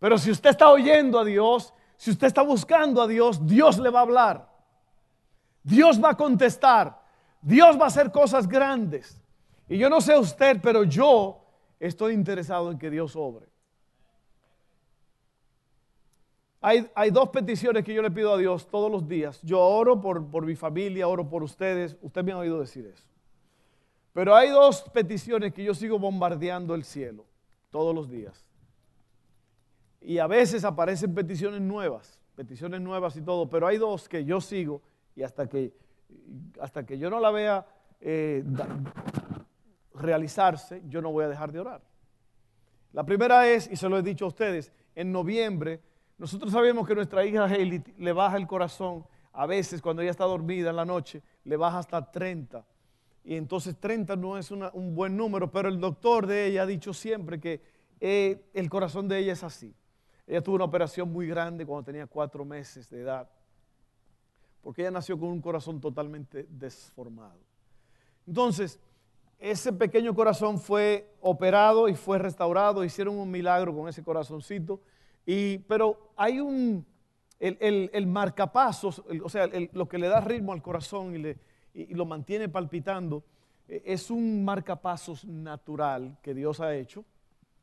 Pero 0.00 0.18
si 0.18 0.30
usted 0.30 0.50
está 0.50 0.70
oyendo 0.70 1.20
a 1.20 1.24
Dios, 1.24 1.72
si 1.96 2.10
usted 2.10 2.26
está 2.26 2.42
buscando 2.42 3.02
a 3.02 3.06
Dios, 3.06 3.46
Dios 3.46 3.78
le 3.78 3.90
va 3.90 4.00
a 4.00 4.02
hablar. 4.02 4.48
Dios 5.62 6.02
va 6.02 6.10
a 6.10 6.16
contestar. 6.16 6.97
Dios 7.40 7.78
va 7.78 7.84
a 7.84 7.88
hacer 7.88 8.10
cosas 8.10 8.48
grandes. 8.48 9.20
Y 9.68 9.78
yo 9.78 9.88
no 9.90 10.00
sé 10.00 10.16
usted, 10.16 10.60
pero 10.62 10.84
yo 10.84 11.44
estoy 11.78 12.14
interesado 12.14 12.70
en 12.70 12.78
que 12.78 12.90
Dios 12.90 13.14
obre. 13.16 13.46
Hay, 16.60 16.90
hay, 16.94 17.10
dos 17.10 17.28
peticiones 17.28 17.84
que 17.84 17.94
yo 17.94 18.02
le 18.02 18.10
pido 18.10 18.34
a 18.34 18.38
Dios 18.38 18.66
todos 18.68 18.90
los 18.90 19.06
días. 19.06 19.40
Yo 19.42 19.60
oro 19.60 20.00
por, 20.00 20.26
por 20.28 20.44
mi 20.44 20.56
familia, 20.56 21.06
oro 21.06 21.28
por 21.28 21.42
ustedes. 21.44 21.96
Usted 22.02 22.24
me 22.24 22.32
ha 22.32 22.38
oído 22.38 22.58
decir 22.58 22.84
eso. 22.86 23.04
Pero 24.12 24.34
hay 24.34 24.48
dos 24.50 24.82
peticiones 24.92 25.52
que 25.52 25.62
yo 25.62 25.74
sigo 25.74 25.98
bombardeando 25.98 26.74
el 26.74 26.82
cielo 26.82 27.24
todos 27.70 27.94
los 27.94 28.10
días. 28.10 28.44
Y 30.00 30.18
a 30.18 30.26
veces 30.26 30.64
aparecen 30.64 31.14
peticiones 31.14 31.60
nuevas, 31.60 32.18
peticiones 32.34 32.80
nuevas 32.80 33.16
y 33.16 33.22
todo, 33.22 33.48
pero 33.48 33.66
hay 33.66 33.78
dos 33.78 34.08
que 34.08 34.24
yo 34.24 34.40
sigo 34.40 34.82
y 35.14 35.22
hasta 35.22 35.48
que, 35.48 35.72
hasta 36.60 36.84
que 36.84 36.98
yo 36.98 37.10
no 37.10 37.20
la 37.20 37.30
vea 37.30 37.66
eh, 38.00 38.44
realizarse, 39.94 40.82
yo 40.86 41.02
no 41.02 41.10
voy 41.10 41.24
a 41.24 41.28
dejar 41.28 41.52
de 41.52 41.60
orar. 41.60 41.82
La 42.92 43.04
primera 43.04 43.48
es, 43.48 43.70
y 43.70 43.76
se 43.76 43.88
lo 43.88 43.98
he 43.98 44.02
dicho 44.02 44.24
a 44.24 44.28
ustedes, 44.28 44.72
en 44.94 45.12
noviembre, 45.12 45.80
nosotros 46.16 46.52
sabemos 46.52 46.86
que 46.86 46.94
nuestra 46.94 47.24
hija 47.24 47.44
Hailey 47.44 47.82
le 47.98 48.12
baja 48.12 48.36
el 48.36 48.46
corazón, 48.46 49.04
a 49.32 49.46
veces 49.46 49.80
cuando 49.80 50.02
ella 50.02 50.10
está 50.10 50.24
dormida 50.24 50.70
en 50.70 50.76
la 50.76 50.84
noche, 50.84 51.22
le 51.44 51.56
baja 51.56 51.78
hasta 51.78 52.10
30. 52.10 52.64
Y 53.24 53.36
entonces 53.36 53.76
30 53.78 54.16
no 54.16 54.38
es 54.38 54.50
un 54.50 54.94
buen 54.94 55.16
número, 55.16 55.50
pero 55.50 55.68
el 55.68 55.78
doctor 55.78 56.26
de 56.26 56.46
ella 56.46 56.62
ha 56.62 56.66
dicho 56.66 56.92
siempre 56.94 57.38
que 57.38 57.60
eh, 58.00 58.48
el 58.54 58.70
corazón 58.70 59.06
de 59.06 59.18
ella 59.18 59.34
es 59.34 59.44
así. 59.44 59.74
Ella 60.26 60.42
tuvo 60.42 60.56
una 60.56 60.64
operación 60.64 61.12
muy 61.12 61.26
grande 61.26 61.66
cuando 61.66 61.84
tenía 61.84 62.06
cuatro 62.06 62.44
meses 62.44 62.90
de 62.90 63.02
edad, 63.02 63.28
porque 64.62 64.82
ella 64.82 64.90
nació 64.90 65.18
con 65.18 65.28
un 65.28 65.40
corazón 65.40 65.80
totalmente 65.80 66.46
desformado. 66.50 67.40
Entonces, 68.26 68.78
ese 69.38 69.72
pequeño 69.72 70.14
corazón 70.14 70.58
fue 70.58 71.14
operado 71.20 71.88
y 71.88 71.94
fue 71.94 72.18
restaurado, 72.18 72.84
hicieron 72.84 73.18
un 73.18 73.30
milagro 73.30 73.74
con 73.74 73.88
ese 73.88 74.02
corazoncito, 74.02 74.80
y, 75.24 75.58
pero 75.58 76.12
hay 76.16 76.40
un, 76.40 76.84
el, 77.38 78.06
marcapasos, 78.06 79.02
o 79.22 79.28
sea, 79.28 79.48
lo 79.72 79.88
que 79.88 79.98
le 79.98 80.08
da 80.08 80.20
ritmo 80.20 80.52
al 80.52 80.62
corazón 80.62 81.14
y, 81.14 81.18
le, 81.18 81.38
y 81.74 81.94
lo 81.94 82.04
mantiene 82.04 82.48
palpitando, 82.48 83.22
e, 83.68 83.82
es 83.84 84.10
un 84.10 84.44
marcapasos 84.44 85.24
natural 85.24 86.18
que 86.22 86.34
Dios 86.34 86.60
ha 86.60 86.74
hecho. 86.74 87.04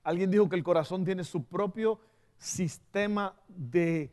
Alguien 0.04 0.30
dijo 0.30 0.48
que 0.48 0.56
el 0.56 0.64
corazón 0.64 1.04
tiene 1.04 1.24
su 1.24 1.44
propio 1.44 2.00
sistema 2.38 3.36
de, 3.48 4.12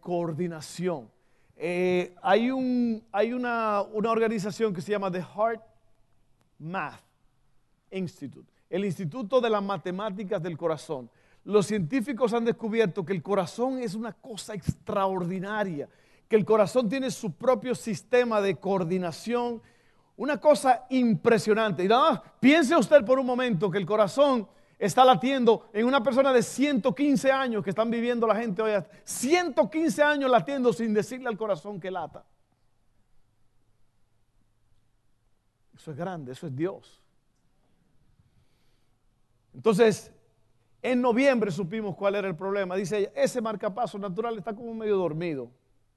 coordinación. 0.00 1.10
Eh, 1.58 2.14
hay, 2.22 2.50
un, 2.50 3.02
hay 3.10 3.32
una, 3.32 3.80
una, 3.80 4.10
organización 4.10 4.74
que 4.74 4.82
se 4.82 4.92
llama 4.92 5.10
The 5.10 5.22
Heart 5.22 5.62
Math 6.58 7.00
Institute, 7.90 8.52
el 8.68 8.84
Instituto 8.84 9.40
de 9.40 9.48
las 9.48 9.62
Matemáticas 9.62 10.42
del 10.42 10.58
Corazón. 10.58 11.10
Los 11.44 11.66
científicos 11.66 12.34
han 12.34 12.44
descubierto 12.44 13.04
que 13.04 13.14
el 13.14 13.22
corazón 13.22 13.78
es 13.78 13.94
una 13.94 14.12
cosa 14.12 14.52
extraordinaria, 14.52 15.88
que 16.28 16.36
el 16.36 16.44
corazón 16.44 16.88
tiene 16.88 17.10
su 17.10 17.32
propio 17.32 17.74
sistema 17.74 18.40
de 18.40 18.56
coordinación, 18.56 19.62
una 20.16 20.38
cosa 20.38 20.84
impresionante. 20.90 21.84
Y 21.84 21.88
nada 21.88 22.22
piense 22.38 22.76
usted 22.76 23.04
por 23.04 23.18
un 23.18 23.26
momento 23.26 23.70
que 23.70 23.78
el 23.78 23.86
corazón 23.86 24.46
está 24.78 25.04
latiendo 25.04 25.68
en 25.72 25.86
una 25.86 26.02
persona 26.02 26.32
de 26.32 26.42
115 26.42 27.32
años 27.32 27.64
que 27.64 27.70
están 27.70 27.90
viviendo 27.90 28.26
la 28.26 28.36
gente 28.36 28.62
hoy. 28.62 28.72
115 29.04 30.02
años 30.02 30.30
latiendo 30.30 30.72
sin 30.72 30.92
decirle 30.92 31.28
al 31.28 31.36
corazón 31.36 31.80
que 31.80 31.90
lata. 31.90 32.24
Eso 35.74 35.90
es 35.90 35.96
grande, 35.96 36.32
eso 36.32 36.46
es 36.46 36.56
Dios. 36.56 37.00
Entonces, 39.54 40.12
en 40.82 41.00
noviembre 41.00 41.50
supimos 41.50 41.96
cuál 41.96 42.16
era 42.16 42.28
el 42.28 42.36
problema. 42.36 42.76
Dice 42.76 43.12
ese 43.14 43.40
marcapaso 43.40 43.98
natural 43.98 44.36
está 44.38 44.54
como 44.54 44.74
medio 44.74 44.96
dormido. 44.96 45.50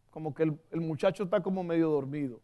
Como 0.09 0.33
que 0.33 0.43
el, 0.43 0.59
el 0.71 0.81
muchacho 0.81 1.23
está 1.23 1.41
como 1.41 1.63
medio 1.63 1.89
dormido 1.89 2.41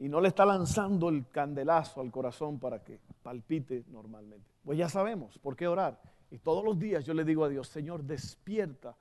y 0.00 0.08
no 0.08 0.20
le 0.20 0.28
está 0.28 0.46
lanzando 0.46 1.10
el 1.10 1.28
candelazo 1.28 2.00
al 2.00 2.10
corazón 2.10 2.58
para 2.58 2.82
que 2.82 2.98
palpite 3.22 3.84
normalmente. 3.88 4.48
Pues 4.64 4.78
ya 4.78 4.88
sabemos 4.88 5.38
por 5.38 5.54
qué 5.54 5.68
orar. 5.68 6.00
Y 6.30 6.38
todos 6.38 6.64
los 6.64 6.78
días 6.78 7.04
yo 7.04 7.12
le 7.12 7.22
digo 7.22 7.44
a 7.44 7.50
Dios, 7.50 7.68
Señor, 7.68 8.02
despierta 8.02 8.96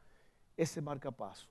ese 0.57 0.81
marcapasos. 0.81 1.49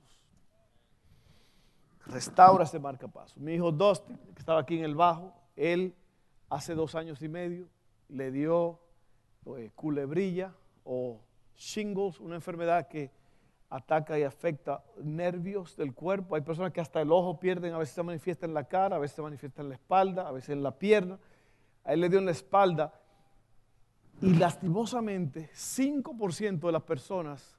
Restaura 2.04 2.64
ese 2.64 2.78
marcapasos. 2.78 3.38
Mi 3.38 3.54
hijo 3.54 3.72
Dustin, 3.72 4.18
que 4.34 4.40
estaba 4.40 4.60
aquí 4.60 4.76
en 4.76 4.84
el 4.84 4.94
bajo, 4.94 5.32
él 5.56 5.94
hace 6.50 6.74
dos 6.74 6.94
años 6.94 7.22
y 7.22 7.28
medio 7.28 7.68
le 8.08 8.30
dio 8.30 8.78
eh, 9.56 9.70
culebrilla 9.74 10.54
o 10.84 11.20
shingles, 11.56 12.20
una 12.20 12.34
enfermedad 12.34 12.86
que 12.86 13.10
ataca 13.70 14.18
y 14.18 14.22
afecta 14.22 14.82
nervios 15.02 15.76
del 15.76 15.94
cuerpo. 15.94 16.34
Hay 16.34 16.40
personas 16.40 16.72
que 16.72 16.80
hasta 16.80 17.00
el 17.00 17.12
ojo 17.12 17.38
pierden, 17.38 17.74
a 17.74 17.78
veces 17.78 17.94
se 17.94 18.02
manifiesta 18.02 18.46
en 18.46 18.54
la 18.54 18.64
cara, 18.64 18.96
a 18.96 18.98
veces 18.98 19.16
se 19.16 19.22
manifiesta 19.22 19.62
en 19.62 19.68
la 19.68 19.74
espalda, 19.74 20.26
a 20.26 20.32
veces 20.32 20.50
en 20.50 20.62
la 20.62 20.78
pierna. 20.78 21.18
A 21.84 21.92
él 21.92 22.00
le 22.00 22.08
dio 22.08 22.18
en 22.18 22.24
la 22.24 22.30
espalda 22.30 22.94
y 24.20 24.34
lastimosamente 24.34 25.50
5% 25.54 26.60
de 26.60 26.72
las 26.72 26.82
personas 26.82 27.56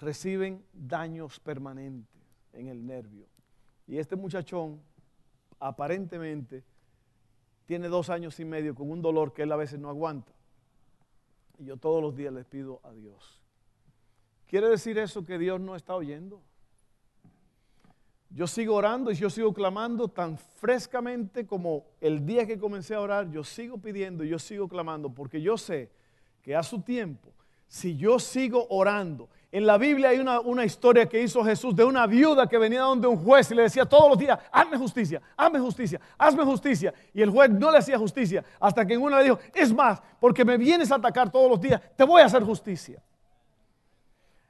reciben 0.00 0.64
daños 0.72 1.38
permanentes 1.40 2.20
en 2.52 2.68
el 2.68 2.84
nervio. 2.84 3.26
Y 3.86 3.98
este 3.98 4.16
muchachón 4.16 4.82
aparentemente 5.60 6.64
tiene 7.66 7.88
dos 7.88 8.10
años 8.10 8.38
y 8.40 8.44
medio 8.44 8.74
con 8.74 8.90
un 8.90 9.00
dolor 9.00 9.32
que 9.32 9.42
él 9.42 9.52
a 9.52 9.56
veces 9.56 9.78
no 9.78 9.88
aguanta. 9.88 10.32
Y 11.58 11.66
yo 11.66 11.76
todos 11.76 12.02
los 12.02 12.16
días 12.16 12.32
les 12.32 12.44
pido 12.44 12.80
a 12.82 12.92
Dios 12.92 13.41
¿Quiere 14.52 14.68
decir 14.68 14.98
eso 14.98 15.24
que 15.24 15.38
Dios 15.38 15.58
no 15.58 15.74
está 15.74 15.94
oyendo? 15.94 16.42
Yo 18.28 18.46
sigo 18.46 18.74
orando 18.74 19.10
y 19.10 19.14
yo 19.14 19.30
sigo 19.30 19.54
clamando 19.54 20.08
tan 20.08 20.36
frescamente 20.36 21.46
como 21.46 21.86
el 22.02 22.26
día 22.26 22.46
que 22.46 22.58
comencé 22.58 22.94
a 22.94 23.00
orar, 23.00 23.30
yo 23.30 23.44
sigo 23.44 23.78
pidiendo 23.78 24.24
y 24.24 24.28
yo 24.28 24.38
sigo 24.38 24.68
clamando 24.68 25.08
porque 25.08 25.40
yo 25.40 25.56
sé 25.56 25.90
que 26.42 26.54
a 26.54 26.62
su 26.62 26.82
tiempo, 26.82 27.32
si 27.66 27.96
yo 27.96 28.18
sigo 28.18 28.66
orando, 28.68 29.30
en 29.50 29.64
la 29.64 29.78
Biblia 29.78 30.10
hay 30.10 30.18
una, 30.18 30.40
una, 30.40 30.66
historia 30.66 31.08
que 31.08 31.22
hizo 31.22 31.42
Jesús 31.42 31.74
de 31.74 31.84
una 31.84 32.06
viuda 32.06 32.46
que 32.46 32.58
venía 32.58 32.82
donde 32.82 33.08
un 33.08 33.24
juez 33.24 33.50
y 33.50 33.54
le 33.54 33.62
decía 33.62 33.86
todos 33.86 34.10
los 34.10 34.18
días, 34.18 34.38
hazme 34.52 34.76
justicia, 34.76 35.22
hazme 35.34 35.60
justicia, 35.60 35.98
hazme 36.18 36.44
justicia. 36.44 36.92
Y 37.14 37.22
el 37.22 37.30
juez 37.30 37.48
no 37.48 37.70
le 37.70 37.78
hacía 37.78 37.96
justicia 37.96 38.44
hasta 38.60 38.84
que 38.84 38.92
en 38.92 39.00
una 39.00 39.16
le 39.16 39.24
dijo, 39.24 39.38
es 39.54 39.72
más, 39.72 40.02
porque 40.20 40.44
me 40.44 40.58
vienes 40.58 40.92
a 40.92 40.96
atacar 40.96 41.32
todos 41.32 41.48
los 41.48 41.58
días, 41.58 41.80
te 41.96 42.04
voy 42.04 42.20
a 42.20 42.26
hacer 42.26 42.42
justicia. 42.42 43.02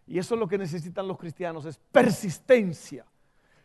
Y 0.06 0.18
eso 0.18 0.34
es 0.34 0.40
lo 0.40 0.48
que 0.48 0.58
necesitan 0.58 1.06
los 1.06 1.18
cristianos, 1.18 1.64
es 1.64 1.78
persistencia. 1.90 3.04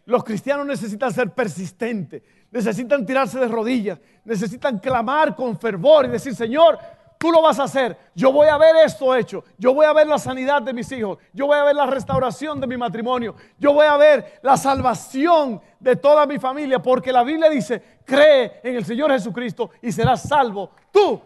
Los 0.06 0.24
cristianos 0.24 0.66
necesitan 0.66 1.12
ser 1.12 1.32
persistentes, 1.32 2.24
necesitan 2.50 3.06
tirarse 3.06 3.40
de 3.40 3.48
rodillas, 3.48 4.00
necesitan 4.24 4.80
clamar 4.80 5.36
con 5.36 5.60
fervor 5.60 6.06
y 6.06 6.10
decir, 6.10 6.34
Señor, 6.34 6.80
tú 7.18 7.32
lo 7.32 7.42
vas 7.42 7.60
a 7.60 7.64
hacer. 7.64 7.98
Yo 8.16 8.32
voy 8.32 8.48
a 8.48 8.58
ver 8.58 8.76
esto 8.86 9.14
hecho. 9.16 9.44
Yo 9.58 9.74
voy 9.74 9.86
a 9.86 9.94
ver 9.94 10.08
la 10.08 10.18
sanidad 10.18 10.62
de 10.62 10.74
mis 10.74 10.90
hijos. 10.92 11.18
Yo 11.34 11.48
voy 11.48 11.58
a 11.58 11.64
ver 11.64 11.76
la 11.76 11.86
restauración 11.86 12.62
de 12.62 12.68
mi 12.68 12.78
matrimonio. 12.78 13.36
Yo 13.58 13.74
voy 13.74 13.86
a 13.86 13.98
ver 13.98 14.40
la 14.44 14.56
salvación 14.56 15.62
de 15.80 15.96
toda 15.96 16.26
mi 16.26 16.40
familia. 16.40 16.80
Porque 16.80 17.12
la 17.12 17.24
Biblia 17.24 17.50
dice, 17.50 18.00
cree 18.06 18.62
en 18.64 18.76
el 18.76 18.86
Señor 18.86 19.12
Jesucristo 19.12 19.72
y 19.82 19.92
serás 19.92 20.24
salvo 20.24 20.72
tú 20.92 21.22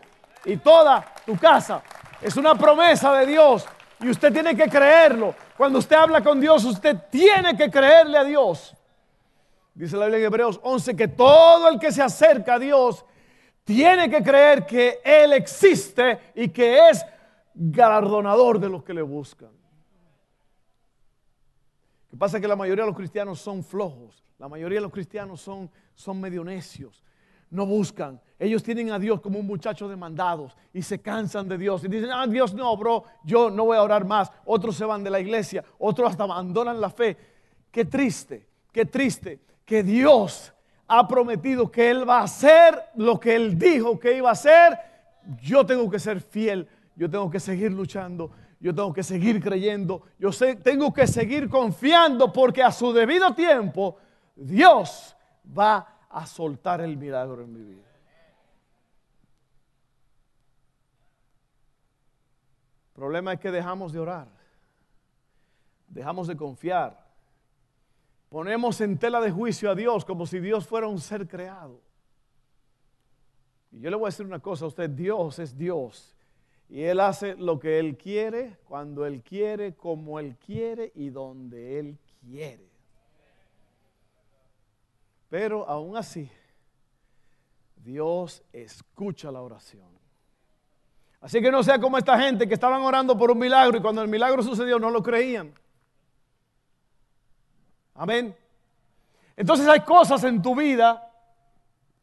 y 0.45 0.57
toda 0.57 1.05
tu 1.25 1.37
casa. 1.37 1.83
Es 2.21 2.35
una 2.37 2.55
promesa 2.55 3.13
de 3.13 3.25
Dios 3.25 3.65
y 4.01 4.09
usted 4.09 4.33
tiene 4.33 4.55
que 4.55 4.67
creerlo. 4.67 5.35
Cuando 5.55 5.79
usted 5.79 5.95
habla 5.95 6.23
con 6.23 6.39
Dios, 6.41 6.65
usted 6.65 6.97
tiene 7.09 7.55
que 7.55 7.69
creerle 7.69 8.17
a 8.17 8.23
Dios. 8.23 8.75
Dice 9.73 9.95
la 9.95 10.05
Biblia 10.05 10.19
en 10.19 10.25
Hebreos 10.25 10.59
11 10.63 10.95
que 10.95 11.07
todo 11.07 11.69
el 11.69 11.79
que 11.79 11.91
se 11.91 12.01
acerca 12.01 12.55
a 12.55 12.59
Dios 12.59 13.05
tiene 13.63 14.09
que 14.09 14.21
creer 14.23 14.65
que 14.65 14.99
Él 15.03 15.33
existe 15.33 16.19
y 16.35 16.49
que 16.49 16.89
es 16.89 17.05
galardonador 17.53 18.59
de 18.59 18.69
los 18.69 18.83
que 18.83 18.93
le 18.93 19.01
buscan. 19.01 19.49
Lo 22.09 22.11
que 22.11 22.17
pasa 22.17 22.37
es 22.37 22.41
que 22.41 22.47
la 22.47 22.55
mayoría 22.55 22.83
de 22.83 22.89
los 22.89 22.97
cristianos 22.97 23.39
son 23.39 23.63
flojos, 23.63 24.25
la 24.37 24.49
mayoría 24.49 24.79
de 24.79 24.83
los 24.83 24.91
cristianos 24.91 25.39
son, 25.39 25.69
son 25.95 26.19
medio 26.19 26.43
necios, 26.43 27.01
no 27.51 27.65
buscan. 27.65 28.19
Ellos 28.39 28.63
tienen 28.63 28.91
a 28.91 28.97
Dios 28.97 29.21
como 29.21 29.37
un 29.37 29.45
muchacho 29.45 29.87
de 29.87 29.95
mandados 29.95 30.57
y 30.73 30.81
se 30.81 30.99
cansan 30.99 31.47
de 31.47 31.57
Dios 31.57 31.83
y 31.83 31.87
dicen, 31.87 32.09
ah, 32.11 32.25
Dios 32.25 32.53
no, 32.55 32.75
bro, 32.75 33.03
yo 33.23 33.51
no 33.51 33.65
voy 33.65 33.77
a 33.77 33.83
orar 33.83 34.03
más. 34.03 34.31
Otros 34.45 34.75
se 34.75 34.85
van 34.85 35.03
de 35.03 35.11
la 35.11 35.19
iglesia, 35.19 35.63
otros 35.77 36.09
hasta 36.09 36.23
abandonan 36.23 36.81
la 36.81 36.89
fe. 36.89 37.15
Qué 37.69 37.85
triste, 37.85 38.47
qué 38.71 38.85
triste 38.85 39.41
que 39.63 39.83
Dios 39.83 40.51
ha 40.87 41.07
prometido 41.07 41.69
que 41.69 41.89
Él 41.89 42.09
va 42.09 42.19
a 42.19 42.23
hacer 42.23 42.77
lo 42.95 43.19
que 43.19 43.35
Él 43.35 43.59
dijo 43.59 43.99
que 43.99 44.17
iba 44.17 44.29
a 44.29 44.33
hacer, 44.33 44.77
yo 45.41 45.65
tengo 45.65 45.89
que 45.89 45.99
ser 45.99 46.19
fiel, 46.19 46.67
yo 46.95 47.09
tengo 47.09 47.29
que 47.29 47.39
seguir 47.39 47.71
luchando, 47.71 48.31
yo 48.59 48.73
tengo 48.73 48.91
que 48.91 49.03
seguir 49.03 49.41
creyendo, 49.41 50.03
yo 50.19 50.31
sé, 50.31 50.55
tengo 50.55 50.93
que 50.93 51.07
seguir 51.07 51.49
confiando 51.49 52.31
porque 52.31 52.63
a 52.63 52.71
su 52.71 52.91
debido 52.91 53.33
tiempo 53.33 53.97
Dios 54.35 55.15
va 55.57 55.75
a 55.77 55.90
soltar 56.25 56.81
el 56.81 56.97
milagro 56.97 57.41
en 57.43 57.53
mi 57.53 57.63
vida. 57.63 57.87
El 62.89 62.95
problema 62.95 63.33
es 63.33 63.39
que 63.39 63.51
dejamos 63.51 63.91
de 63.93 63.99
orar, 63.99 64.27
dejamos 65.87 66.27
de 66.27 66.37
confiar, 66.37 67.01
Ponemos 68.31 68.79
en 68.79 68.97
tela 68.97 69.19
de 69.19 69.29
juicio 69.29 69.69
a 69.69 69.75
Dios 69.75 70.05
como 70.05 70.25
si 70.25 70.39
Dios 70.39 70.65
fuera 70.65 70.87
un 70.87 71.01
ser 71.01 71.27
creado. 71.27 71.81
Y 73.73 73.81
yo 73.81 73.89
le 73.89 73.97
voy 73.97 74.05
a 74.05 74.07
decir 74.07 74.25
una 74.25 74.39
cosa 74.39 74.63
a 74.63 74.69
usted, 74.69 74.89
Dios 74.89 75.37
es 75.39 75.57
Dios. 75.57 76.15
Y 76.69 76.83
Él 76.83 77.01
hace 77.01 77.35
lo 77.35 77.59
que 77.59 77.77
Él 77.77 77.97
quiere, 77.97 78.57
cuando 78.63 79.05
Él 79.05 79.21
quiere, 79.21 79.75
como 79.75 80.17
Él 80.17 80.37
quiere 80.37 80.93
y 80.95 81.09
donde 81.09 81.77
Él 81.77 81.97
quiere. 82.21 82.70
Pero 85.31 85.65
aún 85.65 85.95
así, 85.95 86.29
Dios 87.77 88.43
escucha 88.51 89.31
la 89.31 89.41
oración. 89.41 89.87
Así 91.21 91.41
que 91.41 91.49
no 91.49 91.63
sea 91.63 91.79
como 91.79 91.97
esta 91.97 92.19
gente 92.19 92.49
que 92.49 92.53
estaban 92.53 92.81
orando 92.81 93.17
por 93.17 93.31
un 93.31 93.39
milagro 93.39 93.77
y 93.77 93.81
cuando 93.81 94.01
el 94.01 94.09
milagro 94.09 94.43
sucedió 94.43 94.77
no 94.77 94.89
lo 94.89 95.01
creían. 95.01 95.53
Amén. 97.93 98.35
Entonces 99.37 99.65
hay 99.69 99.79
cosas 99.79 100.21
en 100.25 100.41
tu 100.41 100.53
vida 100.53 101.09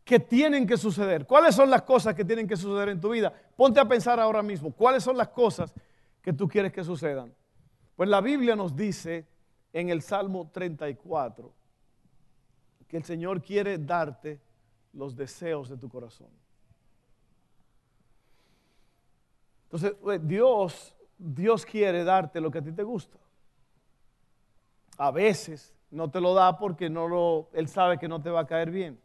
que 0.06 0.18
tienen 0.18 0.66
que 0.66 0.78
suceder. 0.78 1.26
¿Cuáles 1.26 1.54
son 1.54 1.68
las 1.68 1.82
cosas 1.82 2.14
que 2.14 2.24
tienen 2.24 2.48
que 2.48 2.56
suceder 2.56 2.88
en 2.88 2.98
tu 2.98 3.10
vida? 3.10 3.30
Ponte 3.54 3.78
a 3.78 3.84
pensar 3.84 4.18
ahora 4.18 4.42
mismo, 4.42 4.72
¿cuáles 4.72 5.04
son 5.04 5.18
las 5.18 5.28
cosas 5.28 5.74
que 6.22 6.32
tú 6.32 6.48
quieres 6.48 6.72
que 6.72 6.82
sucedan? 6.82 7.34
Pues 7.94 8.08
la 8.08 8.22
Biblia 8.22 8.56
nos 8.56 8.74
dice 8.74 9.26
en 9.74 9.90
el 9.90 10.00
Salmo 10.00 10.48
34 10.50 11.57
que 12.88 12.96
el 12.96 13.04
Señor 13.04 13.42
quiere 13.42 13.78
darte 13.78 14.40
los 14.94 15.14
deseos 15.14 15.68
de 15.68 15.76
tu 15.76 15.88
corazón. 15.88 16.28
Entonces, 19.70 19.94
Dios, 20.26 20.94
Dios 21.18 21.66
quiere 21.66 22.02
darte 22.02 22.40
lo 22.40 22.50
que 22.50 22.58
a 22.58 22.62
ti 22.62 22.72
te 22.72 22.82
gusta. 22.82 23.18
A 24.96 25.10
veces 25.10 25.74
no 25.90 26.10
te 26.10 26.20
lo 26.20 26.32
da 26.32 26.58
porque 26.58 26.88
no 26.88 27.06
lo, 27.06 27.50
él 27.52 27.68
sabe 27.68 27.98
que 27.98 28.08
no 28.08 28.20
te 28.22 28.30
va 28.30 28.40
a 28.40 28.46
caer 28.46 28.70
bien. 28.70 28.98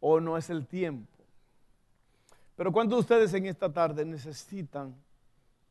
O 0.00 0.18
no 0.18 0.38
es 0.38 0.48
el 0.48 0.66
tiempo. 0.66 1.12
Pero 2.56 2.72
¿cuántos 2.72 2.96
de 2.96 3.00
ustedes 3.00 3.34
en 3.34 3.46
esta 3.46 3.70
tarde 3.70 4.04
necesitan 4.06 4.96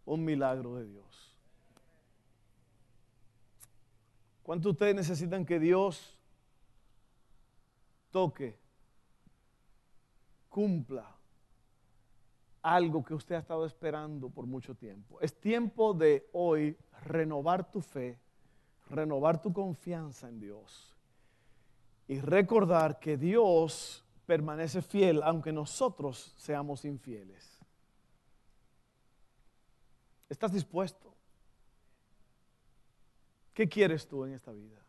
un 0.05 0.23
milagro 0.23 0.75
de 0.75 0.85
Dios? 0.85 1.35
¿Cuántos 4.43 4.65
de 4.65 4.71
ustedes 4.71 4.95
necesitan 4.95 5.43
que 5.43 5.59
Dios 5.59 6.14
toque, 8.15 8.57
cumpla 10.47 11.05
algo 12.61 13.03
que 13.03 13.13
usted 13.13 13.35
ha 13.35 13.39
estado 13.39 13.65
esperando 13.65 14.29
por 14.29 14.45
mucho 14.45 14.73
tiempo? 14.73 15.19
Es 15.19 15.37
tiempo 15.39 15.93
de 15.93 16.29
hoy 16.31 16.77
renovar 17.03 17.69
tu 17.69 17.81
fe 17.81 18.17
renovar 18.89 19.41
tu 19.41 19.51
confianza 19.51 20.29
en 20.29 20.39
Dios 20.39 20.95
y 22.07 22.19
recordar 22.19 22.99
que 22.99 23.17
Dios 23.17 24.03
permanece 24.25 24.81
fiel 24.81 25.21
aunque 25.23 25.51
nosotros 25.51 26.33
seamos 26.37 26.85
infieles. 26.85 27.59
¿Estás 30.29 30.51
dispuesto? 30.51 31.13
¿Qué 33.53 33.69
quieres 33.69 34.07
tú 34.07 34.25
en 34.25 34.33
esta 34.33 34.51
vida? 34.51 34.84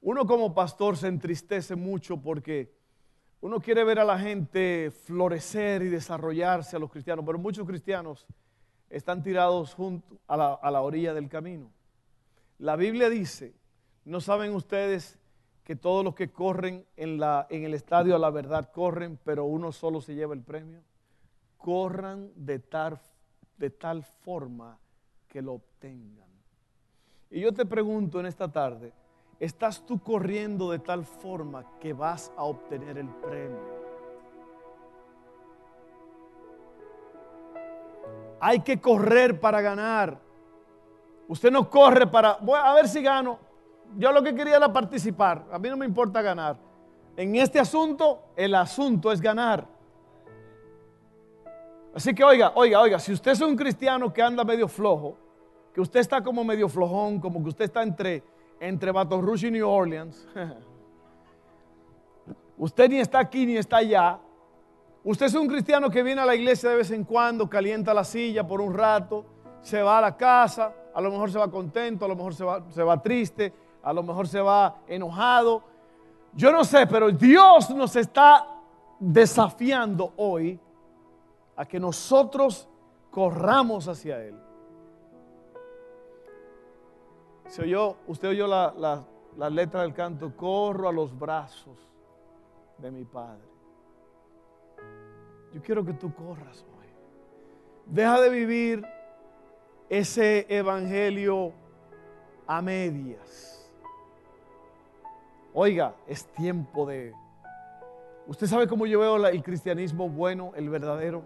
Uno 0.00 0.26
como 0.26 0.54
pastor 0.54 0.96
se 0.96 1.08
entristece 1.08 1.74
mucho 1.74 2.16
porque 2.20 2.72
uno 3.40 3.60
quiere 3.60 3.84
ver 3.84 3.98
a 3.98 4.04
la 4.04 4.18
gente 4.18 4.90
florecer 4.90 5.82
y 5.82 5.88
desarrollarse 5.88 6.76
a 6.76 6.78
los 6.78 6.90
cristianos, 6.90 7.24
pero 7.24 7.38
muchos 7.38 7.66
cristianos 7.66 8.26
están 8.90 9.22
tirados 9.22 9.74
junto 9.74 10.18
a 10.26 10.36
la, 10.36 10.80
orilla 10.80 11.14
del 11.14 11.28
camino. 11.28 11.70
La 12.58 12.76
Biblia 12.76 13.08
dice, 13.08 13.54
¿no 14.04 14.20
saben 14.20 14.54
ustedes 14.54 15.18
que 15.62 15.76
todos 15.76 16.04
los 16.04 16.14
que 16.14 16.32
corren 16.32 16.84
en, 16.96 17.20
el 17.50 17.74
estadio 17.74 18.16
a 18.16 18.18
la 18.18 18.30
verdad 18.30 18.72
corren, 18.72 19.18
pero 19.22 19.44
uno 19.44 19.72
solo 19.72 20.00
se 20.00 20.14
lleva 20.14 20.34
el 20.34 20.42
premio? 20.42 20.80
Corran 21.58 22.30
de 22.34 22.58
tal 22.58 24.02
forma 24.02 24.78
que 25.28 25.42
lo 25.42 25.54
obtengan. 25.54 26.28
Y 27.30 27.40
yo 27.40 27.52
te 27.52 27.66
pregunto 27.66 28.18
en 28.18 28.26
esta 28.26 28.50
tarde, 28.50 28.92
¿estás 29.40 29.84
tú 29.86 30.00
corriendo 30.00 30.70
de 30.70 30.78
tal 30.78 31.04
forma 31.04 31.64
que 31.80 31.92
vas 31.92 32.32
a 32.36 32.44
obtener 32.44 32.98
el 32.98 33.08
premio? 33.08 33.78
Hay 38.40 38.60
que 38.60 38.80
correr 38.80 39.40
para 39.40 39.60
ganar. 39.60 40.18
Usted 41.26 41.50
no 41.50 41.68
corre 41.68 42.06
para, 42.06 42.38
voy 42.40 42.58
a 42.62 42.72
ver 42.74 42.88
si 42.88 43.02
gano. 43.02 43.38
Yo 43.96 44.12
lo 44.12 44.22
que 44.22 44.34
quería 44.34 44.56
era 44.56 44.72
participar. 44.72 45.44
A 45.50 45.58
mí 45.58 45.68
no 45.68 45.76
me 45.76 45.86
importa 45.86 46.22
ganar. 46.22 46.56
En 47.16 47.34
este 47.34 47.58
asunto, 47.58 48.22
el 48.36 48.54
asunto 48.54 49.10
es 49.10 49.20
ganar. 49.20 49.66
Así 51.94 52.14
que 52.14 52.22
oiga, 52.22 52.52
oiga, 52.54 52.80
oiga, 52.80 52.98
si 53.00 53.12
usted 53.12 53.32
es 53.32 53.40
un 53.40 53.56
cristiano 53.56 54.12
que 54.12 54.22
anda 54.22 54.44
medio 54.44 54.68
flojo, 54.68 55.16
que 55.74 55.80
usted 55.80 56.00
está 56.00 56.22
como 56.22 56.44
medio 56.44 56.68
flojón, 56.68 57.18
como 57.18 57.42
que 57.42 57.48
usted 57.48 57.64
está 57.64 57.82
entre, 57.82 58.22
entre 58.60 58.92
Baton 58.92 59.24
Rouge 59.24 59.48
y 59.48 59.50
New 59.50 59.68
Orleans, 59.68 60.26
usted 62.58 62.90
ni 62.90 62.98
está 62.98 63.20
aquí 63.20 63.46
ni 63.46 63.56
está 63.56 63.78
allá, 63.78 64.18
usted 65.04 65.26
es 65.26 65.34
un 65.34 65.46
cristiano 65.46 65.90
que 65.90 66.02
viene 66.02 66.20
a 66.20 66.26
la 66.26 66.34
iglesia 66.34 66.70
de 66.70 66.76
vez 66.76 66.90
en 66.90 67.04
cuando, 67.04 67.48
calienta 67.48 67.94
la 67.94 68.04
silla 68.04 68.46
por 68.46 68.60
un 68.60 68.74
rato, 68.74 69.24
se 69.60 69.82
va 69.82 69.98
a 69.98 70.00
la 70.00 70.16
casa, 70.16 70.72
a 70.94 71.00
lo 71.00 71.10
mejor 71.10 71.30
se 71.30 71.38
va 71.38 71.50
contento, 71.50 72.04
a 72.04 72.08
lo 72.08 72.16
mejor 72.16 72.34
se 72.34 72.44
va, 72.44 72.64
se 72.70 72.82
va 72.82 73.00
triste, 73.00 73.52
a 73.82 73.92
lo 73.92 74.02
mejor 74.02 74.28
se 74.28 74.40
va 74.40 74.82
enojado. 74.86 75.62
Yo 76.34 76.52
no 76.52 76.64
sé, 76.64 76.86
pero 76.86 77.10
Dios 77.10 77.70
nos 77.70 77.96
está 77.96 78.46
desafiando 78.98 80.12
hoy 80.16 80.58
a 81.56 81.64
que 81.64 81.80
nosotros 81.80 82.68
corramos 83.10 83.88
hacia 83.88 84.22
Él. 84.22 84.47
Usted 88.06 88.28
oyó 88.28 88.46
la, 88.46 89.04
la 89.36 89.50
letra 89.50 89.82
del 89.82 89.94
canto, 89.94 90.36
corro 90.36 90.88
a 90.88 90.92
los 90.92 91.16
brazos 91.18 91.78
de 92.78 92.90
mi 92.90 93.04
Padre. 93.04 93.42
Yo 95.54 95.62
quiero 95.62 95.84
que 95.84 95.94
tú 95.94 96.12
corras 96.14 96.64
hoy. 96.78 96.86
Deja 97.86 98.20
de 98.20 98.28
vivir 98.28 98.86
ese 99.88 100.46
evangelio 100.48 101.52
a 102.46 102.60
medias. 102.60 103.70
Oiga, 105.54 105.94
es 106.06 106.26
tiempo 106.26 106.86
de, 106.86 107.14
Usted 108.28 108.46
sabe 108.46 108.68
cómo 108.68 108.84
yo 108.84 109.00
veo 109.00 109.26
el 109.26 109.42
cristianismo 109.42 110.06
bueno, 110.06 110.52
el 110.54 110.68
verdadero. 110.68 111.22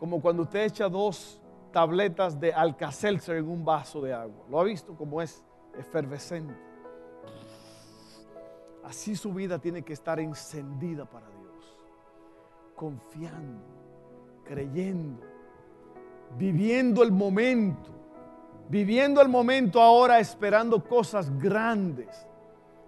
Como 0.00 0.20
cuando 0.20 0.42
usted 0.42 0.64
echa 0.64 0.88
dos 0.88 1.40
tabletas 1.78 2.40
de 2.40 2.52
Alka-Seltzer 2.52 3.36
en 3.36 3.48
un 3.48 3.64
vaso 3.64 4.00
de 4.00 4.12
agua. 4.12 4.44
¿Lo 4.50 4.58
ha 4.58 4.64
visto 4.64 4.96
como 4.96 5.22
es 5.22 5.44
efervescente? 5.78 6.52
Así 8.82 9.14
su 9.14 9.32
vida 9.32 9.60
tiene 9.60 9.82
que 9.82 9.92
estar 9.92 10.18
encendida 10.18 11.04
para 11.04 11.28
Dios. 11.28 11.78
Confiando, 12.74 13.62
creyendo, 14.42 15.22
viviendo 16.36 17.04
el 17.04 17.12
momento. 17.12 17.92
Viviendo 18.68 19.22
el 19.22 19.28
momento 19.28 19.80
ahora 19.80 20.18
esperando 20.18 20.82
cosas 20.82 21.30
grandes. 21.38 22.26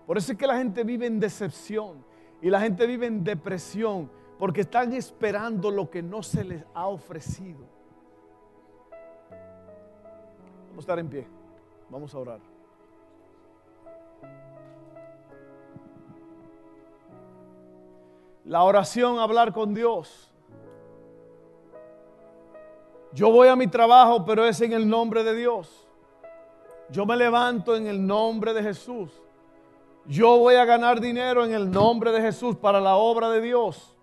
Por 0.05 0.19
eso 0.19 0.33
es 0.33 0.39
que 0.39 0.49
la 0.49 0.57
gente 0.57 0.83
vive 0.83 1.07
en 1.07 1.21
decepción 1.21 2.05
y 2.43 2.51
la 2.51 2.59
gente 2.59 2.89
vive 2.89 3.07
en 3.07 3.23
depresión 3.23 4.11
porque 4.37 4.63
están 4.63 4.93
esperando 4.95 5.71
lo 5.71 5.89
que 5.89 6.03
no 6.03 6.25
se 6.25 6.43
les 6.43 6.65
ha 6.75 6.89
ofrecido. 6.89 7.80
Vamos 10.81 10.89
a 10.89 10.93
estar 10.93 10.99
en 10.99 11.11
pie. 11.11 11.27
Vamos 11.91 12.15
a 12.15 12.19
orar. 12.19 12.41
La 18.47 18.63
oración, 18.63 19.19
hablar 19.19 19.53
con 19.53 19.75
Dios. 19.75 20.33
Yo 23.13 23.31
voy 23.31 23.49
a 23.49 23.57
mi 23.57 23.67
trabajo, 23.67 24.25
pero 24.25 24.47
es 24.47 24.59
en 24.63 24.73
el 24.73 24.89
nombre 24.89 25.23
de 25.23 25.35
Dios. 25.35 25.87
Yo 26.89 27.05
me 27.05 27.15
levanto 27.15 27.77
en 27.77 27.87
el 27.87 28.07
nombre 28.07 28.55
de 28.55 28.63
Jesús. 28.63 29.11
Yo 30.07 30.39
voy 30.39 30.55
a 30.55 30.65
ganar 30.65 30.99
dinero 30.99 31.45
en 31.45 31.53
el 31.53 31.71
nombre 31.71 32.11
de 32.11 32.23
Jesús 32.23 32.57
para 32.57 32.81
la 32.81 32.97
obra 32.97 33.29
de 33.29 33.43
Dios. 33.43 33.95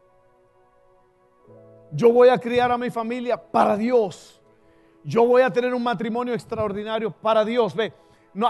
Yo 1.91 2.13
voy 2.13 2.29
a 2.29 2.37
criar 2.37 2.71
a 2.71 2.77
mi 2.77 2.91
familia 2.91 3.35
para 3.35 3.75
Dios. 3.75 4.36
Yo 5.03 5.25
voy 5.25 5.41
a 5.41 5.49
tener 5.49 5.73
un 5.73 5.83
matrimonio 5.83 6.33
extraordinario 6.33 7.11
para 7.11 7.45
Dios. 7.45 7.75
Ve, 7.75 7.93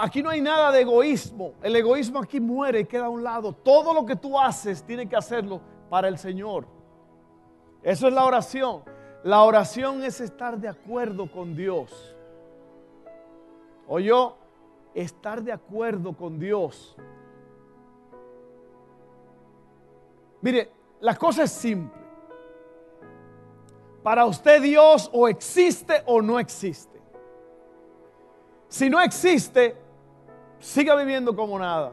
aquí 0.00 0.22
no 0.22 0.30
hay 0.30 0.40
nada 0.40 0.72
de 0.72 0.80
egoísmo. 0.80 1.54
El 1.62 1.76
egoísmo 1.76 2.18
aquí 2.18 2.40
muere 2.40 2.80
y 2.80 2.84
queda 2.84 3.06
a 3.06 3.10
un 3.10 3.22
lado. 3.22 3.52
Todo 3.52 3.94
lo 3.94 4.04
que 4.04 4.16
tú 4.16 4.38
haces 4.38 4.82
tiene 4.82 5.08
que 5.08 5.16
hacerlo 5.16 5.60
para 5.88 6.08
el 6.08 6.18
Señor. 6.18 6.66
Eso 7.82 8.08
es 8.08 8.12
la 8.12 8.24
oración. 8.24 8.82
La 9.24 9.42
oración 9.42 10.02
es 10.02 10.20
estar 10.20 10.58
de 10.58 10.68
acuerdo 10.68 11.30
con 11.30 11.54
Dios. 11.54 12.14
O 13.86 13.98
yo, 13.98 14.36
estar 14.94 15.42
de 15.42 15.52
acuerdo 15.52 16.12
con 16.12 16.38
Dios. 16.38 16.96
Mire, 20.40 20.70
la 21.00 21.16
cosa 21.16 21.44
es 21.44 21.52
simple. 21.52 21.97
Para 24.08 24.24
usted 24.24 24.62
Dios 24.62 25.10
o 25.12 25.28
existe 25.28 26.02
o 26.06 26.22
no 26.22 26.40
existe. 26.40 26.98
Si 28.66 28.88
no 28.88 29.02
existe, 29.02 29.76
siga 30.58 30.96
viviendo 30.96 31.36
como 31.36 31.58
nada. 31.58 31.92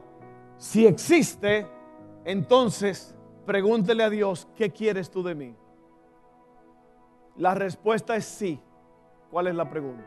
Si 0.55 0.87
existe, 0.87 1.67
entonces 2.23 3.13
pregúntele 3.45 4.01
a 4.01 4.09
Dios, 4.09 4.47
¿qué 4.55 4.71
quieres 4.71 5.11
tú 5.11 5.23
de 5.23 5.35
mí? 5.35 5.57
La 7.35 7.53
respuesta 7.53 8.15
es 8.15 8.23
sí. 8.23 8.61
¿Cuál 9.29 9.47
es 9.47 9.55
la 9.55 9.69
pregunta? 9.69 10.05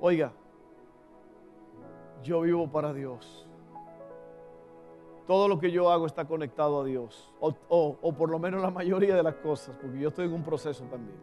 Oiga, 0.00 0.32
yo 2.24 2.40
vivo 2.40 2.68
para 2.68 2.92
Dios. 2.92 3.45
Todo 5.26 5.48
lo 5.48 5.58
que 5.58 5.72
yo 5.72 5.90
hago 5.90 6.06
está 6.06 6.24
conectado 6.24 6.82
a 6.82 6.84
Dios. 6.84 7.34
O, 7.40 8.14
por 8.16 8.30
lo 8.30 8.38
menos 8.38 8.62
la 8.62 8.70
mayoría 8.70 9.16
de 9.16 9.22
las 9.22 9.34
cosas, 9.36 9.76
porque 9.80 9.98
yo 9.98 10.08
estoy 10.08 10.26
en 10.26 10.34
un 10.34 10.44
proceso 10.44 10.84
también. 10.84 11.18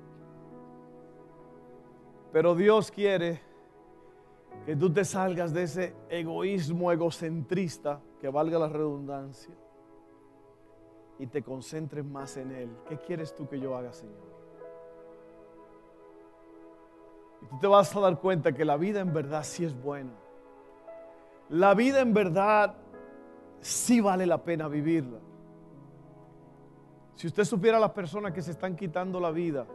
Pero 2.32 2.54
Dios 2.56 2.92
quiere 2.92 3.42
que 4.66 4.76
tú 4.76 4.92
te 4.92 5.06
salgas 5.06 5.54
de 5.54 5.64
ese 5.64 5.96
egoísmo 6.10 6.92
egocentrista, 6.92 8.02
que 8.20 8.28
valga 8.30 8.60
la 8.60 8.68
redundancia, 8.70 9.54
y 11.20 11.28
te 11.28 11.42
concentres 11.42 12.04
más 12.04 12.36
en 12.38 12.52
Él. 12.52 12.70
¿Qué 12.90 12.98
quieres 12.98 13.34
tú 13.34 13.48
que 13.48 13.60
yo 13.60 13.78
haga, 13.78 13.94
Señor? 13.94 14.34
Y 17.42 17.46
tú 17.46 17.60
te 17.60 17.68
vas 17.68 17.96
a 17.96 18.00
dar 18.00 18.20
cuenta 18.20 18.52
que 18.52 18.66
la 18.66 18.78
vida 18.78 19.00
en 19.00 19.14
verdad 19.14 19.44
sí 19.44 19.64
es 19.64 19.80
buena. 19.80 20.14
La 21.50 21.74
vida 21.74 22.00
en 22.00 22.14
verdad 22.14 22.76
sí 23.64 24.02
vale 24.02 24.26
la 24.26 24.44
pena 24.44 24.68
vivirla. 24.68 25.20
Si 27.16 27.28
usted 27.28 27.44
supiera 27.44 27.78
a 27.78 27.80
las 27.80 27.92
personas 27.92 28.34
que 28.34 28.42
se 28.42 28.52
están 28.52 28.76
quitando 28.76 29.20
la 29.20 29.32
vida 29.32 29.66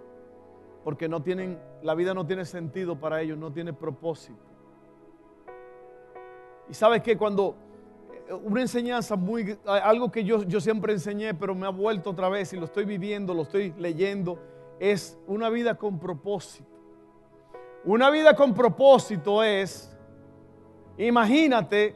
porque 0.85 1.09
no 1.09 1.23
tienen, 1.23 1.59
la 1.83 1.95
vida 1.95 2.15
no 2.15 2.27
tiene 2.27 2.45
sentido 2.45 2.99
para 2.99 3.21
ellos, 3.21 3.39
no 3.39 3.53
tiene 3.53 3.73
propósito. 3.73 4.39
Y 6.69 6.75
sabes 6.75 7.03
que 7.03 7.17
cuando 7.17 7.57
eh, 8.29 8.33
una 8.33 8.61
enseñanza 8.61 9.17
muy, 9.17 9.59
algo 9.65 10.11
que 10.11 10.25
yo, 10.25 10.43
yo 10.45 10.61
siempre 10.61 10.93
enseñé, 10.93 11.35
pero 11.35 11.55
me 11.55 11.67
ha 11.67 11.71
vuelto 11.71 12.11
otra 12.11 12.29
vez 12.29 12.53
y 12.53 12.57
lo 12.57 12.67
estoy 12.67 12.85
viviendo, 12.85 13.35
lo 13.35 13.43
estoy 13.43 13.73
leyendo, 13.79 14.39
es 14.79 15.19
una 15.27 15.49
vida 15.49 15.77
con 15.77 15.99
propósito. 15.99 16.69
Una 17.85 18.11
vida 18.11 18.35
con 18.35 18.55
propósito 18.55 19.43
es 19.43 19.95
Imagínate 20.99 21.95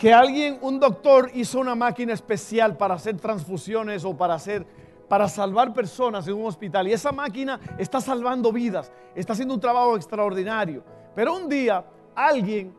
que 0.00 0.14
alguien, 0.14 0.58
un 0.62 0.80
doctor, 0.80 1.30
hizo 1.34 1.60
una 1.60 1.74
máquina 1.74 2.14
especial 2.14 2.74
para 2.74 2.94
hacer 2.94 3.18
transfusiones 3.18 4.02
o 4.02 4.16
para 4.16 4.32
hacer, 4.32 4.66
para 5.10 5.28
salvar 5.28 5.74
personas 5.74 6.26
en 6.26 6.36
un 6.36 6.46
hospital. 6.46 6.88
Y 6.88 6.94
esa 6.94 7.12
máquina 7.12 7.60
está 7.76 8.00
salvando 8.00 8.50
vidas, 8.50 8.90
está 9.14 9.34
haciendo 9.34 9.52
un 9.52 9.60
trabajo 9.60 9.96
extraordinario. 9.96 10.82
Pero 11.14 11.36
un 11.36 11.50
día 11.50 11.84
alguien, 12.14 12.74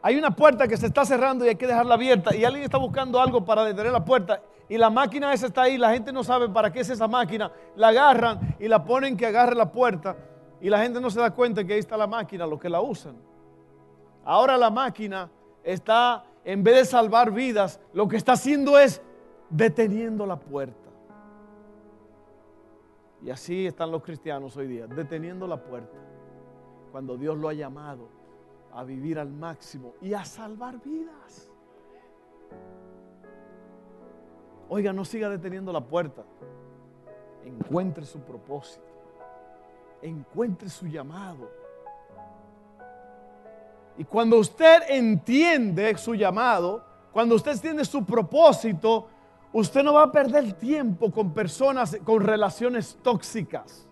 hay 0.00 0.16
una 0.16 0.30
puerta 0.30 0.68
que 0.68 0.76
se 0.76 0.86
está 0.86 1.04
cerrando 1.04 1.44
y 1.44 1.48
hay 1.48 1.56
que 1.56 1.66
dejarla 1.66 1.94
abierta 1.94 2.36
y 2.36 2.44
alguien 2.44 2.62
está 2.62 2.78
buscando 2.78 3.20
algo 3.20 3.44
para 3.44 3.64
detener 3.64 3.90
la 3.90 4.04
puerta 4.04 4.40
y 4.68 4.78
la 4.78 4.90
máquina 4.90 5.32
esa 5.32 5.48
está 5.48 5.62
ahí, 5.62 5.76
la 5.76 5.90
gente 5.90 6.12
no 6.12 6.22
sabe 6.22 6.48
para 6.48 6.72
qué 6.72 6.82
es 6.82 6.90
esa 6.90 7.08
máquina, 7.08 7.50
la 7.74 7.88
agarran 7.88 8.54
y 8.60 8.68
la 8.68 8.84
ponen 8.84 9.16
que 9.16 9.26
agarre 9.26 9.56
la 9.56 9.72
puerta 9.72 10.16
y 10.60 10.70
la 10.70 10.80
gente 10.80 11.00
no 11.00 11.10
se 11.10 11.18
da 11.18 11.32
cuenta 11.32 11.64
que 11.64 11.72
ahí 11.72 11.80
está 11.80 11.96
la 11.96 12.06
máquina, 12.06 12.46
lo 12.46 12.60
que 12.60 12.68
la 12.68 12.80
usan. 12.80 13.16
Ahora 14.24 14.56
la 14.56 14.70
máquina 14.70 15.28
está, 15.66 16.24
en 16.44 16.62
vez 16.62 16.76
de 16.76 16.84
salvar 16.84 17.32
vidas, 17.32 17.80
lo 17.92 18.06
que 18.06 18.16
está 18.16 18.32
haciendo 18.32 18.78
es 18.78 19.02
deteniendo 19.50 20.24
la 20.24 20.38
puerta. 20.38 20.88
Y 23.22 23.30
así 23.30 23.66
están 23.66 23.90
los 23.90 24.02
cristianos 24.02 24.56
hoy 24.56 24.68
día, 24.68 24.86
deteniendo 24.86 25.46
la 25.48 25.60
puerta. 25.62 25.98
Cuando 26.92 27.16
Dios 27.16 27.36
lo 27.36 27.48
ha 27.48 27.52
llamado 27.52 28.08
a 28.72 28.84
vivir 28.84 29.18
al 29.18 29.30
máximo 29.30 29.94
y 30.00 30.14
a 30.14 30.24
salvar 30.24 30.80
vidas. 30.80 31.50
Oiga, 34.68 34.92
no 34.92 35.04
siga 35.04 35.28
deteniendo 35.28 35.72
la 35.72 35.80
puerta. 35.80 36.22
Encuentre 37.44 38.04
su 38.04 38.20
propósito. 38.20 38.84
Encuentre 40.00 40.68
su 40.68 40.86
llamado 40.86 41.65
y 43.98 44.04
cuando 44.04 44.38
usted 44.38 44.82
entiende 44.88 45.96
su 45.96 46.14
llamado, 46.14 46.84
cuando 47.12 47.34
usted 47.34 47.52
entiende 47.52 47.84
su 47.84 48.04
propósito, 48.04 49.08
usted 49.52 49.82
no 49.82 49.94
va 49.94 50.04
a 50.04 50.12
perder 50.12 50.52
tiempo 50.52 51.10
con 51.10 51.32
personas 51.32 51.96
con 52.04 52.22
relaciones 52.22 52.98
tóxicas. 53.02 53.88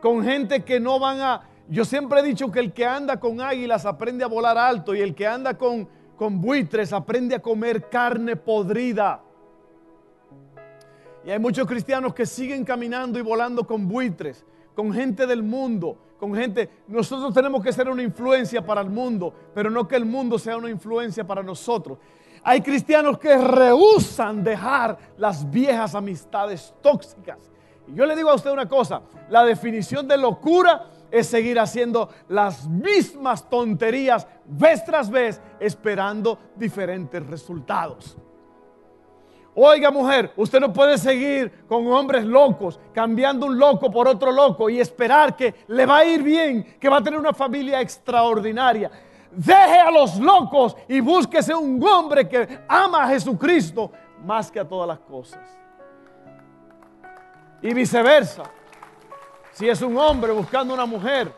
Con 0.00 0.24
gente 0.24 0.64
que 0.64 0.80
no 0.80 0.98
van 0.98 1.20
a... 1.20 1.48
Yo 1.68 1.84
siempre 1.84 2.20
he 2.20 2.22
dicho 2.22 2.50
que 2.50 2.60
el 2.60 2.72
que 2.72 2.86
anda 2.86 3.18
con 3.18 3.40
águilas 3.40 3.84
aprende 3.86 4.24
a 4.24 4.28
volar 4.28 4.56
alto 4.56 4.94
y 4.94 5.00
el 5.00 5.14
que 5.14 5.26
anda 5.26 5.56
con, 5.56 5.88
con 6.16 6.40
buitres 6.40 6.92
aprende 6.92 7.34
a 7.34 7.42
comer 7.42 7.88
carne 7.88 8.36
podrida. 8.36 9.22
Y 11.26 11.30
hay 11.30 11.38
muchos 11.38 11.66
cristianos 11.66 12.14
que 12.14 12.26
siguen 12.26 12.64
caminando 12.64 13.18
y 13.18 13.22
volando 13.22 13.66
con 13.66 13.88
buitres, 13.88 14.44
con 14.74 14.92
gente 14.92 15.26
del 15.26 15.42
mundo, 15.42 15.98
con 16.24 16.34
gente. 16.34 16.70
Nosotros 16.88 17.34
tenemos 17.34 17.62
que 17.62 17.72
ser 17.72 17.88
una 17.88 18.02
influencia 18.02 18.64
para 18.64 18.80
el 18.80 18.88
mundo, 18.88 19.32
pero 19.54 19.68
no 19.68 19.86
que 19.86 19.96
el 19.96 20.06
mundo 20.06 20.38
sea 20.38 20.56
una 20.56 20.70
influencia 20.70 21.26
para 21.26 21.42
nosotros. 21.42 21.98
Hay 22.42 22.62
cristianos 22.62 23.18
que 23.18 23.36
rehusan 23.36 24.42
dejar 24.42 24.96
las 25.18 25.48
viejas 25.50 25.94
amistades 25.94 26.74
tóxicas. 26.82 27.50
Y 27.86 27.94
yo 27.94 28.06
le 28.06 28.16
digo 28.16 28.30
a 28.30 28.34
usted 28.34 28.50
una 28.50 28.68
cosa, 28.68 29.02
la 29.28 29.44
definición 29.44 30.08
de 30.08 30.16
locura 30.16 30.86
es 31.10 31.26
seguir 31.26 31.60
haciendo 31.60 32.08
las 32.28 32.66
mismas 32.66 33.48
tonterías 33.48 34.26
vez 34.46 34.82
tras 34.84 35.10
vez, 35.10 35.40
esperando 35.60 36.38
diferentes 36.56 37.24
resultados. 37.26 38.16
Oiga 39.56 39.90
mujer, 39.92 40.32
usted 40.36 40.58
no 40.58 40.72
puede 40.72 40.98
seguir 40.98 41.64
con 41.68 41.86
hombres 41.86 42.24
locos, 42.24 42.80
cambiando 42.92 43.46
un 43.46 43.56
loco 43.56 43.88
por 43.88 44.08
otro 44.08 44.32
loco 44.32 44.68
y 44.68 44.80
esperar 44.80 45.36
que 45.36 45.54
le 45.68 45.86
va 45.86 45.98
a 45.98 46.04
ir 46.04 46.24
bien, 46.24 46.76
que 46.80 46.88
va 46.88 46.96
a 46.96 47.02
tener 47.02 47.20
una 47.20 47.32
familia 47.32 47.80
extraordinaria. 47.80 48.90
Deje 49.30 49.78
a 49.78 49.92
los 49.92 50.18
locos 50.18 50.76
y 50.88 50.98
búsquese 50.98 51.54
un 51.54 51.80
hombre 51.84 52.28
que 52.28 52.60
ama 52.66 53.04
a 53.04 53.08
Jesucristo 53.08 53.92
más 54.24 54.50
que 54.50 54.58
a 54.58 54.66
todas 54.66 54.88
las 54.88 54.98
cosas. 54.98 55.40
Y 57.62 57.72
viceversa. 57.72 58.42
Si 59.52 59.68
es 59.68 59.80
un 59.82 59.96
hombre 59.96 60.32
buscando 60.32 60.74
una 60.74 60.84
mujer, 60.84 61.32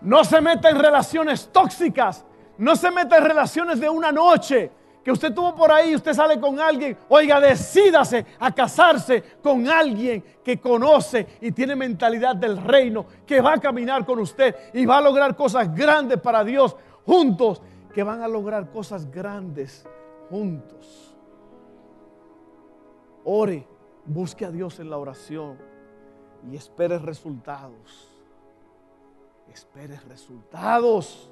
no 0.00 0.24
se 0.24 0.40
meta 0.40 0.70
en 0.70 0.78
relaciones 0.78 1.48
tóxicas, 1.52 2.24
no 2.58 2.74
se 2.74 2.90
meta 2.90 3.18
en 3.18 3.24
relaciones 3.24 3.78
de 3.78 3.88
una 3.88 4.10
noche 4.10 4.72
que 5.06 5.12
usted 5.12 5.32
tuvo 5.32 5.54
por 5.54 5.70
ahí, 5.70 5.94
usted 5.94 6.12
sale 6.14 6.40
con 6.40 6.58
alguien, 6.58 6.98
oiga, 7.08 7.38
decídase 7.38 8.26
a 8.40 8.52
casarse 8.52 9.22
con 9.40 9.68
alguien 9.68 10.20
que 10.42 10.58
conoce 10.58 11.38
y 11.40 11.52
tiene 11.52 11.76
mentalidad 11.76 12.34
del 12.34 12.60
reino, 12.60 13.06
que 13.24 13.40
va 13.40 13.52
a 13.52 13.60
caminar 13.60 14.04
con 14.04 14.18
usted 14.18 14.56
y 14.74 14.84
va 14.84 14.98
a 14.98 15.00
lograr 15.00 15.36
cosas 15.36 15.72
grandes 15.72 16.18
para 16.18 16.42
Dios 16.42 16.74
juntos, 17.04 17.62
que 17.94 18.02
van 18.02 18.20
a 18.20 18.26
lograr 18.26 18.68
cosas 18.72 19.08
grandes 19.08 19.86
juntos. 20.28 21.16
Ore, 23.22 23.64
busque 24.06 24.44
a 24.44 24.50
Dios 24.50 24.80
en 24.80 24.90
la 24.90 24.98
oración 24.98 25.56
y 26.50 26.56
espere 26.56 26.98
resultados. 26.98 28.10
Espere 29.54 30.00
resultados. 30.08 31.30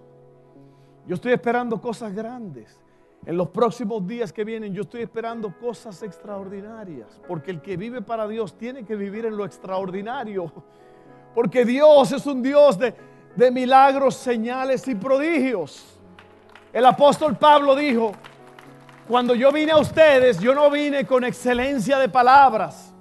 Yo 1.08 1.16
estoy 1.16 1.32
esperando 1.32 1.80
cosas 1.80 2.14
grandes. 2.14 2.84
En 3.26 3.38
los 3.38 3.48
próximos 3.48 4.06
días 4.06 4.32
que 4.32 4.44
vienen 4.44 4.74
yo 4.74 4.82
estoy 4.82 5.02
esperando 5.02 5.56
cosas 5.58 6.02
extraordinarias, 6.02 7.20
porque 7.26 7.50
el 7.50 7.62
que 7.62 7.76
vive 7.76 8.02
para 8.02 8.28
Dios 8.28 8.58
tiene 8.58 8.84
que 8.84 8.96
vivir 8.96 9.24
en 9.24 9.36
lo 9.36 9.46
extraordinario, 9.46 10.52
porque 11.34 11.64
Dios 11.64 12.12
es 12.12 12.26
un 12.26 12.42
Dios 12.42 12.78
de, 12.78 12.94
de 13.34 13.50
milagros, 13.50 14.14
señales 14.16 14.86
y 14.88 14.94
prodigios. 14.94 15.98
El 16.70 16.84
apóstol 16.84 17.36
Pablo 17.36 17.74
dijo, 17.74 18.12
cuando 19.08 19.34
yo 19.34 19.50
vine 19.52 19.72
a 19.72 19.78
ustedes, 19.78 20.38
yo 20.38 20.54
no 20.54 20.70
vine 20.70 21.06
con 21.06 21.24
excelencia 21.24 21.98
de 21.98 22.10
palabras, 22.10 22.94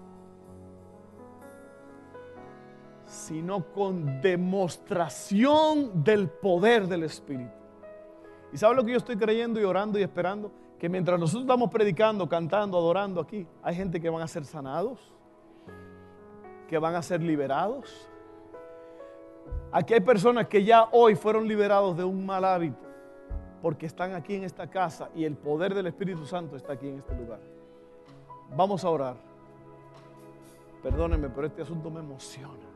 sino 3.05 3.65
con 3.73 4.21
demostración 4.21 6.03
del 6.03 6.29
poder 6.29 6.87
del 6.87 7.03
Espíritu. 7.03 7.62
¿Y 8.53 8.57
sabe 8.57 8.75
lo 8.75 8.85
que 8.85 8.91
yo 8.91 8.97
estoy 8.97 9.17
creyendo 9.17 9.59
y 9.59 9.63
orando 9.63 9.97
y 9.97 10.03
esperando? 10.03 10.51
Que 10.77 10.87
mientras 10.87 11.19
nosotros 11.19 11.43
estamos 11.43 11.71
predicando, 11.71 12.29
cantando, 12.29 12.77
adorando 12.77 13.19
aquí, 13.19 13.47
hay 13.63 13.75
gente 13.75 13.99
que 13.99 14.09
van 14.11 14.21
a 14.21 14.27
ser 14.27 14.45
sanados, 14.45 14.99
que 16.69 16.77
van 16.77 16.93
a 16.93 17.01
ser 17.01 17.23
liberados. 17.23 18.07
Aquí 19.71 19.95
hay 19.95 20.01
personas 20.01 20.47
que 20.47 20.63
ya 20.63 20.87
hoy 20.91 21.15
fueron 21.15 21.47
liberados 21.47 21.97
de 21.97 22.03
un 22.03 22.23
mal 22.23 22.45
hábito, 22.45 22.85
porque 23.59 23.87
están 23.87 24.13
aquí 24.13 24.35
en 24.35 24.43
esta 24.43 24.69
casa 24.69 25.09
y 25.15 25.25
el 25.25 25.35
poder 25.35 25.73
del 25.73 25.87
Espíritu 25.87 26.27
Santo 26.27 26.55
está 26.55 26.73
aquí 26.73 26.87
en 26.87 26.99
este 26.99 27.15
lugar. 27.15 27.39
Vamos 28.55 28.85
a 28.85 28.89
orar. 28.89 29.15
Perdónenme, 30.83 31.29
pero 31.29 31.47
este 31.47 31.63
asunto 31.63 31.89
me 31.89 32.01
emociona 32.01 32.72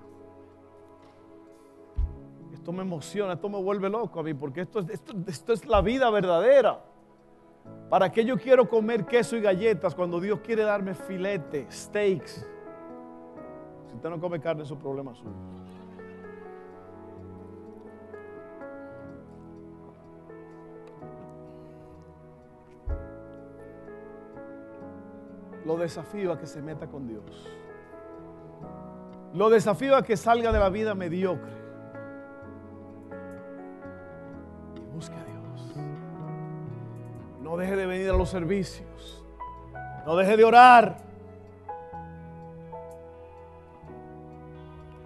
esto 2.54 2.72
me 2.72 2.82
emociona, 2.82 3.34
esto 3.34 3.50
me 3.50 3.62
vuelve 3.62 3.90
loco 3.90 4.20
a 4.20 4.24
mí, 4.24 4.34
porque 4.34 4.62
esto, 4.62 4.86
esto, 5.28 5.54
es 5.54 5.66
la 5.66 5.82
vida 5.82 6.10
verdadera. 6.10 6.82
¿Para 7.90 8.12
qué 8.12 8.26
yo 8.26 8.38
quiero 8.38 8.68
comer 8.68 9.06
queso 9.06 9.36
y 9.36 9.42
galletas 9.42 9.96
cuando 9.96 10.20
Dios 10.20 10.40
quiere 10.40 10.64
darme 10.64 10.94
filete, 10.94 11.68
steaks? 11.72 12.46
Si 13.88 13.96
usted 13.96 14.10
no 14.10 14.20
come 14.20 14.40
carne, 14.40 14.64
es 14.64 14.72
un 14.72 14.80
problema 14.80 15.14
suyo. 15.14 15.32
Lo 25.66 25.76
desafío 25.76 26.32
a 26.32 26.40
que 26.40 26.48
se 26.48 26.62
meta 26.62 26.88
con 26.88 27.08
Dios. 27.08 27.26
Lo 29.34 29.50
desafío 29.50 29.98
a 29.98 30.04
que 30.04 30.16
salga 30.16 30.54
de 30.54 30.60
la 30.60 30.70
vida 30.70 30.96
mediocre. 30.96 31.57
No 37.48 37.56
deje 37.56 37.76
de 37.78 37.86
venir 37.86 38.10
a 38.10 38.14
los 38.14 38.30
servicios. 38.30 39.24
No 40.06 40.16
deje 40.16 40.36
de 40.36 40.44
orar. 40.44 40.98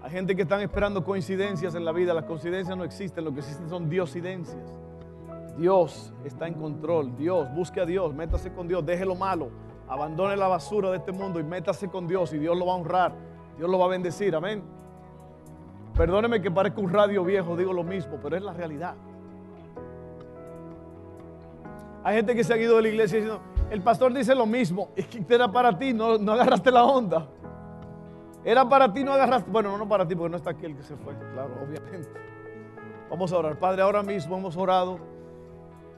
Hay 0.02 0.10
gente 0.10 0.34
que 0.34 0.42
están 0.42 0.60
esperando 0.60 1.04
coincidencias 1.04 1.74
en 1.74 1.84
la 1.84 1.92
vida. 1.92 2.12
Las 2.12 2.24
coincidencias 2.24 2.76
no 2.76 2.84
existen. 2.84 3.24
Lo 3.24 3.32
que 3.32 3.40
existen 3.40 3.68
son 3.68 3.88
diosidencias. 3.88 4.74
Dios 5.56 6.12
está 6.24 6.48
en 6.48 6.54
control. 6.54 7.16
Dios, 7.16 7.48
busque 7.54 7.80
a 7.80 7.86
Dios. 7.86 8.12
Métase 8.12 8.52
con 8.52 8.66
Dios. 8.66 8.84
Deje 8.84 9.04
lo 9.04 9.14
malo. 9.14 9.50
Abandone 9.88 10.36
la 10.36 10.48
basura 10.48 10.90
de 10.90 10.96
este 10.96 11.12
mundo 11.12 11.38
y 11.38 11.44
métase 11.44 11.88
con 11.88 12.08
Dios. 12.08 12.32
Y 12.32 12.38
Dios 12.38 12.58
lo 12.58 12.66
va 12.66 12.72
a 12.72 12.76
honrar. 12.76 13.14
Dios 13.56 13.70
lo 13.70 13.78
va 13.78 13.84
a 13.84 13.88
bendecir. 13.88 14.34
Amén. 14.34 14.64
Perdóneme 15.96 16.42
que 16.42 16.50
parezca 16.50 16.80
un 16.80 16.90
radio 16.90 17.22
viejo. 17.22 17.56
Digo 17.56 17.72
lo 17.72 17.84
mismo, 17.84 18.18
pero 18.20 18.36
es 18.36 18.42
la 18.42 18.52
realidad. 18.52 18.96
Hay 22.04 22.16
gente 22.16 22.34
que 22.34 22.42
se 22.42 22.52
ha 22.54 22.56
ido 22.56 22.76
de 22.76 22.82
la 22.82 22.88
iglesia 22.88 23.18
diciendo, 23.18 23.42
el 23.70 23.80
pastor 23.80 24.12
dice 24.12 24.34
lo 24.34 24.46
mismo, 24.46 24.90
es 24.96 25.06
que 25.06 25.24
era 25.28 25.50
para 25.50 25.78
ti, 25.78 25.92
no, 25.92 26.18
no 26.18 26.32
agarraste 26.32 26.70
la 26.70 26.84
onda. 26.84 27.28
Era 28.44 28.68
para 28.68 28.92
ti, 28.92 29.04
no 29.04 29.12
agarraste. 29.12 29.50
Bueno, 29.50 29.78
no 29.78 29.88
para 29.88 30.06
ti, 30.06 30.16
porque 30.16 30.30
no 30.30 30.36
está 30.36 30.50
aquí 30.50 30.66
el 30.66 30.76
que 30.76 30.82
se 30.82 30.96
fue, 30.96 31.14
claro, 31.32 31.54
obviamente. 31.62 32.08
Vamos 33.08 33.32
a 33.32 33.38
orar. 33.38 33.58
Padre, 33.58 33.82
ahora 33.82 34.02
mismo 34.02 34.36
hemos 34.36 34.56
orado, 34.56 34.98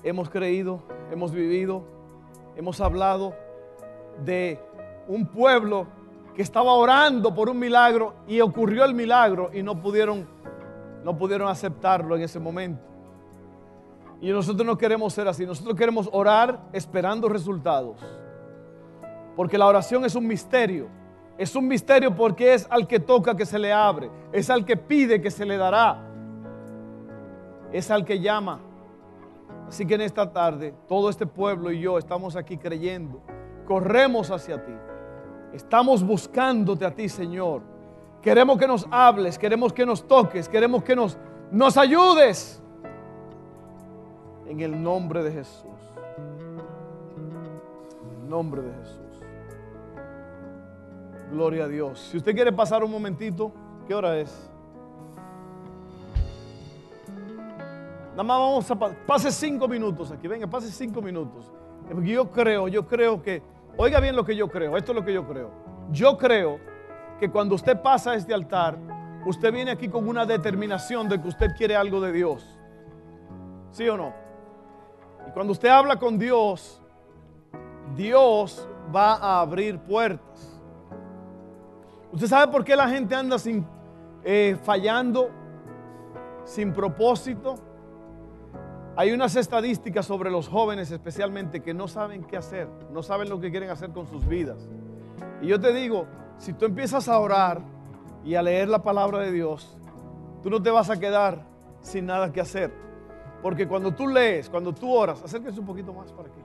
hemos 0.02 0.28
creído, 0.28 0.82
hemos 1.11 1.32
vivido, 1.32 1.84
hemos 2.57 2.80
hablado 2.80 3.34
de 4.24 4.61
un 5.09 5.26
pueblo 5.26 5.86
que 6.34 6.42
estaba 6.42 6.72
orando 6.72 7.34
por 7.34 7.48
un 7.48 7.59
milagro 7.59 8.14
y 8.26 8.40
ocurrió 8.40 8.84
el 8.84 8.94
milagro 8.94 9.50
y 9.52 9.62
no 9.62 9.80
pudieron, 9.80 10.26
no 11.02 11.16
pudieron 11.16 11.48
aceptarlo 11.48 12.16
en 12.16 12.22
ese 12.22 12.40
momento. 12.40 12.93
Y 14.24 14.32
nosotros 14.32 14.66
no 14.66 14.78
queremos 14.78 15.12
ser 15.12 15.28
así. 15.28 15.44
Nosotros 15.44 15.76
queremos 15.76 16.08
orar 16.10 16.58
esperando 16.72 17.28
resultados. 17.28 17.98
Porque 19.36 19.58
la 19.58 19.66
oración 19.66 20.02
es 20.06 20.14
un 20.14 20.26
misterio. 20.26 20.88
Es 21.36 21.54
un 21.54 21.68
misterio 21.68 22.14
porque 22.16 22.54
es 22.54 22.66
al 22.70 22.86
que 22.86 22.98
toca 22.98 23.36
que 23.36 23.44
se 23.44 23.58
le 23.58 23.70
abre. 23.70 24.10
Es 24.32 24.48
al 24.48 24.64
que 24.64 24.78
pide 24.78 25.20
que 25.20 25.30
se 25.30 25.44
le 25.44 25.58
dará. 25.58 26.02
Es 27.70 27.90
al 27.90 28.06
que 28.06 28.18
llama. 28.18 28.60
Así 29.68 29.84
que 29.84 29.96
en 29.96 30.00
esta 30.00 30.32
tarde 30.32 30.72
todo 30.88 31.10
este 31.10 31.26
pueblo 31.26 31.70
y 31.70 31.80
yo 31.80 31.98
estamos 31.98 32.34
aquí 32.34 32.56
creyendo. 32.56 33.20
Corremos 33.66 34.30
hacia 34.30 34.64
ti. 34.64 34.72
Estamos 35.52 36.02
buscándote 36.02 36.86
a 36.86 36.94
ti, 36.94 37.10
Señor. 37.10 37.60
Queremos 38.22 38.56
que 38.56 38.66
nos 38.66 38.86
hables, 38.90 39.38
queremos 39.38 39.74
que 39.74 39.84
nos 39.84 40.08
toques, 40.08 40.48
queremos 40.48 40.82
que 40.82 40.96
nos, 40.96 41.18
nos 41.50 41.76
ayudes 41.76 42.63
en 44.47 44.61
el 44.61 44.82
nombre 44.82 45.22
de 45.22 45.32
Jesús. 45.32 45.70
En 47.97 48.22
el 48.22 48.28
nombre 48.28 48.62
de 48.62 48.72
Jesús. 48.74 49.01
Gloria 51.30 51.64
a 51.64 51.68
Dios. 51.68 51.99
Si 52.11 52.16
usted 52.16 52.34
quiere 52.34 52.53
pasar 52.53 52.84
un 52.84 52.90
momentito, 52.90 53.53
¿qué 53.86 53.95
hora 53.95 54.16
es? 54.18 54.51
Nada 58.11 58.22
más 58.22 58.38
vamos 58.38 58.70
a 58.70 58.76
pase 59.07 59.32
cinco 59.32 59.66
minutos 59.66 60.12
aquí. 60.12 60.28
Venga, 60.28 60.47
pase 60.47 60.70
cinco 60.70 61.03
minutos. 61.03 61.51
yo 62.05 62.30
creo, 62.30 62.68
yo 62.68 62.86
creo 62.86 63.20
que, 63.20 63.42
oiga 63.76 63.99
bien 63.99 64.14
lo 64.14 64.24
que 64.24 64.36
yo 64.36 64.49
creo. 64.49 64.76
Esto 64.76 64.92
es 64.92 64.97
lo 64.97 65.05
que 65.05 65.12
yo 65.12 65.26
creo. 65.26 65.51
Yo 65.90 66.16
creo 66.16 66.61
que 67.18 67.28
cuando 67.28 67.57
usted 67.57 67.80
pasa 67.82 68.14
este 68.14 68.32
altar, 68.32 68.78
usted 69.26 69.53
viene 69.53 69.72
aquí 69.72 69.88
con 69.88 70.07
una 70.07 70.24
determinación 70.24 71.09
de 71.09 71.20
que 71.20 71.28
usted 71.28 71.49
quiere 71.57 71.74
algo 71.74 72.01
de 72.01 72.12
Dios. 72.12 72.59
¿Sí 73.72 73.88
o 73.88 73.97
no? 73.97 74.23
Y 75.28 75.30
cuando 75.32 75.52
usted 75.52 75.68
habla 75.68 75.98
con 75.98 76.18
Dios, 76.18 76.80
Dios 77.96 78.68
va 78.94 79.14
a 79.14 79.40
abrir 79.40 79.78
puertas. 79.78 80.60
¿Usted 82.12 82.26
sabe 82.26 82.52
por 82.52 82.64
qué 82.64 82.76
la 82.76 82.88
gente 82.88 83.14
anda 83.14 83.38
sin, 83.38 83.66
eh, 84.22 84.56
fallando, 84.62 85.30
sin 86.44 86.72
propósito? 86.72 87.56
Hay 88.96 89.10
unas 89.10 89.34
estadísticas 89.34 90.06
sobre 90.06 90.30
los 90.30 90.46
jóvenes 90.46 90.92
especialmente 90.92 91.60
que 91.60 91.74
no 91.74 91.88
saben 91.88 92.22
qué 92.22 92.36
hacer, 92.36 92.68
no 92.92 93.02
saben 93.02 93.28
lo 93.28 93.40
que 93.40 93.50
quieren 93.50 93.70
hacer 93.70 93.90
con 93.90 94.06
sus 94.06 94.24
vidas. 94.26 94.68
Y 95.42 95.48
yo 95.48 95.60
te 95.60 95.72
digo, 95.72 96.06
si 96.38 96.52
tú 96.52 96.64
empiezas 96.64 97.08
a 97.08 97.18
orar 97.18 97.60
y 98.24 98.36
a 98.36 98.42
leer 98.42 98.68
la 98.68 98.84
palabra 98.84 99.18
de 99.18 99.32
Dios, 99.32 99.76
tú 100.42 100.50
no 100.50 100.62
te 100.62 100.70
vas 100.70 100.90
a 100.90 101.00
quedar 101.00 101.44
sin 101.80 102.06
nada 102.06 102.32
que 102.32 102.40
hacer. 102.40 102.72
Porque 103.45 103.68
cuando 103.68 103.92
tú 103.92 104.09
lees, 104.09 104.49
cuando 104.49 104.72
tú 104.72 104.90
oras, 104.90 105.22
acérquese 105.22 105.61
un 105.61 105.66
poquito 105.66 105.92
más 105.92 106.11
para 106.12 106.28
aquí. 106.28 106.40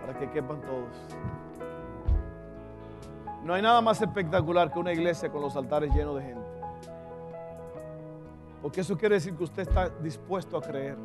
para 0.00 0.18
que 0.18 0.28
quepan 0.32 0.60
todos. 0.62 0.96
No 3.44 3.54
hay 3.54 3.62
nada 3.62 3.80
más 3.80 4.02
espectacular 4.02 4.72
que 4.72 4.80
una 4.80 4.92
iglesia 4.92 5.30
con 5.30 5.40
los 5.42 5.54
altares 5.54 5.94
llenos 5.94 6.16
de 6.16 6.22
gente. 6.22 6.42
Porque 8.60 8.80
eso 8.80 8.98
quiere 8.98 9.14
decir 9.14 9.36
que 9.36 9.44
usted 9.44 9.62
está 9.62 9.90
dispuesto 9.90 10.56
a 10.56 10.60
creer. 10.60 10.96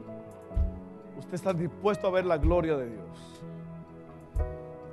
Usted 1.20 1.36
está 1.36 1.54
dispuesto 1.54 2.08
a 2.08 2.10
ver 2.10 2.26
la 2.26 2.40
gloria 2.40 2.76
de 2.76 2.90
Dios. 2.90 3.44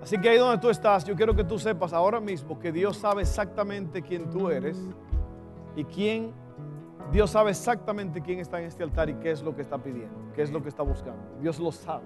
Así 0.03 0.19
que 0.19 0.29
ahí 0.29 0.37
donde 0.37 0.59
tú 0.59 0.69
estás, 0.69 1.07
yo 1.07 1.17
quiero 1.17 1.35
que 1.35 1.45
tú 1.45 1.59
sepas 1.59 1.95
ahora 1.95 2.21
mismo 2.21 2.59
que 2.59 2.71
Dios 2.73 2.99
sabe 2.99 3.23
exactamente 3.23 4.03
quién 4.03 4.29
tú 4.29 4.51
eres 4.51 4.77
y 5.75 5.85
quién, 5.85 6.35
Dios 7.13 7.31
sabe 7.31 7.51
exactamente 7.51 8.21
quién 8.21 8.41
está 8.41 8.61
en 8.61 8.67
este 8.67 8.83
altar 8.83 9.09
y 9.11 9.15
qué 9.15 9.31
es 9.31 9.43
lo 9.43 9.55
que 9.55 9.63
está 9.63 9.79
pidiendo, 9.79 10.33
qué 10.35 10.43
es 10.43 10.51
lo 10.51 10.63
que 10.63 10.69
está 10.69 10.83
buscando. 10.83 11.23
Dios 11.41 11.59
lo 11.59 11.71
sabe. 11.71 12.05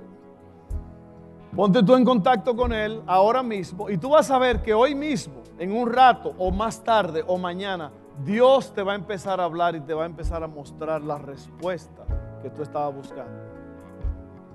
Ponte 1.55 1.83
tú 1.83 1.95
en 1.95 2.05
contacto 2.05 2.55
con 2.55 2.73
Él 2.73 3.03
ahora 3.07 3.43
mismo 3.43 3.89
y 3.89 3.97
tú 3.97 4.11
vas 4.11 4.31
a 4.31 4.39
ver 4.39 4.63
que 4.63 4.75
hoy 4.75 4.95
mismo, 4.95 5.43
en 5.59 5.73
un 5.73 5.91
rato 5.91 6.35
o 6.39 6.51
más 6.51 6.85
tarde 6.85 7.25
o 7.27 7.39
mañana, 7.39 7.91
Dios 8.25 8.73
te 8.75 8.83
va 8.83 8.93
a 8.93 8.97
empezar 8.97 9.41
a 9.41 9.45
hablar 9.45 9.75
y 9.75 9.81
te 9.81 9.95
va 9.95 10.03
a 10.03 10.07
empezar 10.07 10.43
a 10.43 10.47
mostrar 10.47 11.03
la 11.03 11.19
respuesta 11.19 12.05
que 12.43 12.51
tú 12.51 12.63
estabas 12.63 12.95
buscando. 12.95 13.49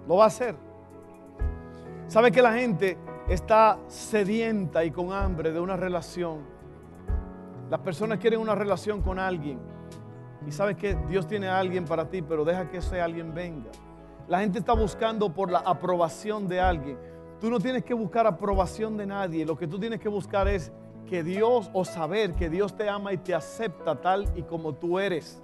Lo 0.08 0.18
va 0.18 0.26
a 0.26 0.28
hacer. 0.28 0.56
¿Sabe 2.08 2.32
que 2.32 2.42
la 2.42 2.54
gente 2.54 2.98
está 3.28 3.80
sedienta 3.88 4.84
y 4.84 4.92
con 4.92 5.14
hambre 5.14 5.52
de 5.52 5.60
una 5.60 5.78
relación? 5.78 6.42
Las 7.70 7.80
personas 7.80 8.20
quieren 8.20 8.40
una 8.40 8.54
relación 8.54 9.02
con 9.02 9.18
alguien. 9.18 9.60
Y 10.48 10.52
sabes 10.52 10.76
que 10.76 10.96
Dios 11.08 11.28
tiene 11.28 11.48
a 11.48 11.60
alguien 11.60 11.86
para 11.86 12.10
ti, 12.10 12.22
pero 12.22 12.44
deja 12.44 12.70
que 12.70 12.78
ese 12.78 13.02
alguien 13.02 13.34
venga. 13.34 13.72
La 14.28 14.40
gente 14.40 14.60
está 14.60 14.74
buscando 14.74 15.34
por 15.34 15.52
la 15.52 15.60
aprobación 15.60 16.48
de 16.48 16.60
alguien. 16.60 16.98
Tú 17.40 17.50
no 17.50 17.60
tienes 17.60 17.84
que 17.84 17.94
buscar 17.94 18.26
aprobación 18.26 18.96
de 18.98 19.06
nadie. 19.06 19.46
Lo 19.46 19.58
que 19.58 19.68
tú 19.68 19.80
tienes 19.80 20.00
que 20.00 20.10
buscar 20.10 20.48
es 20.48 20.72
que 21.06 21.24
Dios 21.24 21.70
o 21.74 21.84
saber 21.84 22.34
que 22.34 22.50
Dios 22.50 22.76
te 22.76 22.90
ama 22.90 23.14
y 23.14 23.18
te 23.18 23.36
acepta 23.36 24.00
tal 24.00 24.26
y 24.36 24.44
como 24.44 24.74
tú 24.74 25.00
eres. 25.00 25.42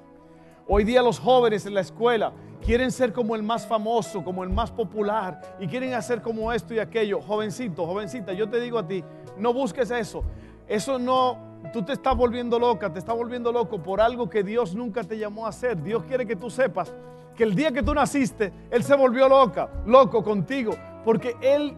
Hoy 0.67 0.83
día 0.83 1.01
los 1.01 1.19
jóvenes 1.19 1.65
en 1.65 1.73
la 1.73 1.81
escuela 1.81 2.31
quieren 2.61 2.91
ser 2.91 3.11
como 3.11 3.35
el 3.35 3.43
más 3.43 3.65
famoso, 3.65 4.23
como 4.23 4.43
el 4.43 4.49
más 4.49 4.71
popular 4.71 5.41
y 5.59 5.67
quieren 5.67 5.93
hacer 5.93 6.21
como 6.21 6.53
esto 6.53 6.73
y 6.73 6.79
aquello. 6.79 7.21
Jovencito, 7.21 7.85
jovencita, 7.85 8.33
yo 8.33 8.49
te 8.49 8.59
digo 8.61 8.77
a 8.77 8.87
ti, 8.87 9.03
no 9.37 9.53
busques 9.53 9.91
eso. 9.91 10.23
Eso 10.67 10.99
no, 10.99 11.48
tú 11.71 11.83
te 11.83 11.93
estás 11.93 12.15
volviendo 12.15 12.57
loca, 12.59 12.91
te 12.91 12.99
estás 12.99 13.15
volviendo 13.15 13.51
loco 13.51 13.81
por 13.81 14.01
algo 14.01 14.29
que 14.29 14.43
Dios 14.43 14.75
nunca 14.75 15.03
te 15.03 15.17
llamó 15.17 15.45
a 15.45 15.49
hacer. 15.49 15.81
Dios 15.81 16.03
quiere 16.03 16.25
que 16.25 16.35
tú 16.35 16.49
sepas 16.49 16.93
que 17.35 17.43
el 17.43 17.55
día 17.55 17.71
que 17.71 17.81
tú 17.81 17.93
naciste, 17.93 18.51
Él 18.69 18.83
se 18.83 18.95
volvió 18.95 19.29
loca, 19.29 19.69
loco 19.85 20.23
contigo, 20.23 20.73
porque 21.05 21.37
Él, 21.41 21.73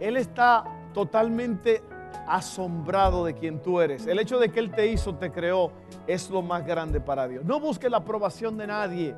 Él 0.00 0.16
está 0.16 0.64
totalmente 0.92 1.82
asombrado 2.26 3.24
de 3.24 3.34
quien 3.34 3.62
tú 3.62 3.80
eres. 3.80 4.06
El 4.06 4.18
hecho 4.18 4.38
de 4.38 4.50
que 4.50 4.58
Él 4.58 4.70
te 4.70 4.88
hizo, 4.88 5.14
te 5.14 5.30
creó, 5.30 5.70
es 6.06 6.30
lo 6.30 6.42
más 6.42 6.66
grande 6.66 7.00
para 7.00 7.28
Dios. 7.28 7.44
No 7.44 7.60
busque 7.60 7.88
la 7.88 7.98
aprobación 7.98 8.56
de 8.56 8.66
nadie. 8.66 9.14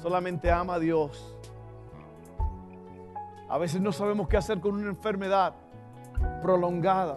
Solamente 0.00 0.50
ama 0.50 0.74
a 0.74 0.78
Dios. 0.78 1.34
A 3.48 3.58
veces 3.58 3.80
no 3.80 3.90
sabemos 3.90 4.28
qué 4.28 4.36
hacer 4.36 4.60
con 4.60 4.74
una 4.74 4.90
enfermedad 4.90 5.54
prolongada. 6.40 7.16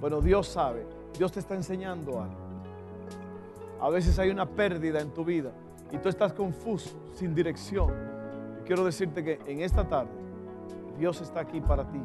Bueno, 0.00 0.20
Dios 0.20 0.48
sabe. 0.48 0.99
Dios 1.16 1.32
te 1.32 1.40
está 1.40 1.54
enseñando 1.54 2.20
algo. 2.20 2.36
A 3.80 3.88
veces 3.90 4.18
hay 4.18 4.30
una 4.30 4.46
pérdida 4.46 5.00
en 5.00 5.10
tu 5.10 5.24
vida 5.24 5.52
y 5.90 5.98
tú 5.98 6.08
estás 6.08 6.32
confuso, 6.32 6.90
sin 7.14 7.34
dirección. 7.34 7.92
Quiero 8.64 8.84
decirte 8.84 9.24
que 9.24 9.40
en 9.46 9.60
esta 9.60 9.88
tarde 9.88 10.10
Dios 10.98 11.20
está 11.20 11.40
aquí 11.40 11.60
para 11.60 11.84
ti 11.90 12.00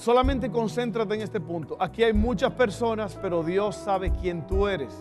solamente 0.00 0.50
concéntrate 0.50 1.14
en 1.14 1.20
este 1.20 1.40
punto. 1.40 1.76
Aquí 1.78 2.02
hay 2.02 2.12
muchas 2.12 2.52
personas, 2.52 3.18
pero 3.20 3.42
Dios 3.42 3.76
sabe 3.76 4.10
quién 4.12 4.46
tú 4.46 4.66
eres. 4.66 4.98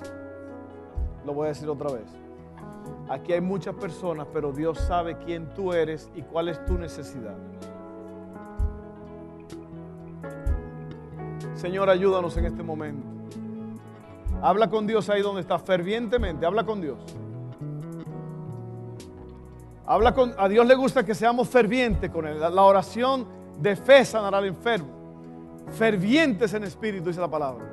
Lo 1.25 1.33
voy 1.33 1.45
a 1.45 1.49
decir 1.49 1.69
otra 1.69 1.91
vez. 1.91 2.07
Aquí 3.09 3.33
hay 3.33 3.41
muchas 3.41 3.75
personas, 3.75 4.27
pero 4.33 4.51
Dios 4.51 4.77
sabe 4.77 5.17
quién 5.17 5.53
tú 5.53 5.73
eres 5.73 6.09
y 6.15 6.21
cuál 6.21 6.49
es 6.49 6.63
tu 6.65 6.77
necesidad. 6.77 7.35
Señor, 11.59 11.89
ayúdanos 11.89 12.37
en 12.37 12.45
este 12.45 12.63
momento. 12.63 13.05
Habla 14.41 14.69
con 14.69 14.87
Dios 14.87 15.09
ahí 15.09 15.21
donde 15.21 15.41
está, 15.41 15.59
fervientemente, 15.59 16.45
habla 16.45 16.63
con 16.63 16.79
Dios. 16.79 16.97
Habla 19.85 20.13
con, 20.13 20.33
a 20.37 20.47
Dios 20.47 20.65
le 20.65 20.75
gusta 20.75 21.03
que 21.03 21.13
seamos 21.13 21.49
fervientes 21.49 22.09
con 22.11 22.25
Él. 22.25 22.39
La 22.39 22.63
oración 22.63 23.27
de 23.59 23.75
fe 23.75 24.05
sanará 24.05 24.37
al 24.37 24.45
enfermo. 24.45 24.87
Fervientes 25.77 26.53
en 26.53 26.63
espíritu, 26.63 27.09
dice 27.09 27.19
la 27.19 27.29
palabra. 27.29 27.65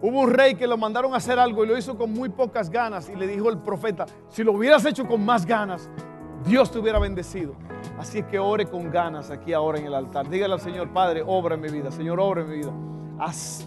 Hubo 0.00 0.20
un 0.20 0.30
rey 0.30 0.54
que 0.54 0.66
lo 0.66 0.78
mandaron 0.78 1.12
a 1.12 1.18
hacer 1.18 1.38
algo 1.38 1.64
y 1.64 1.68
lo 1.68 1.76
hizo 1.76 1.98
con 1.98 2.10
muy 2.10 2.30
pocas 2.30 2.70
ganas 2.70 3.10
y 3.10 3.14
le 3.14 3.26
dijo 3.26 3.50
el 3.50 3.58
profeta, 3.58 4.06
si 4.30 4.42
lo 4.42 4.52
hubieras 4.52 4.86
hecho 4.86 5.06
con 5.06 5.22
más 5.22 5.44
ganas, 5.44 5.90
Dios 6.46 6.70
te 6.70 6.78
hubiera 6.78 6.98
bendecido. 6.98 7.52
Así 7.98 8.22
que 8.22 8.38
ore 8.38 8.64
con 8.64 8.90
ganas 8.90 9.30
aquí 9.30 9.52
ahora 9.52 9.78
en 9.78 9.84
el 9.84 9.94
altar. 9.94 10.30
Dígale 10.30 10.54
al 10.54 10.60
Señor, 10.60 10.88
Padre, 10.94 11.22
obra 11.26 11.56
en 11.56 11.60
mi 11.60 11.68
vida. 11.68 11.90
Señor, 11.90 12.20
obra 12.20 12.40
en 12.40 12.48
mi 12.48 12.56
vida. 12.56 12.72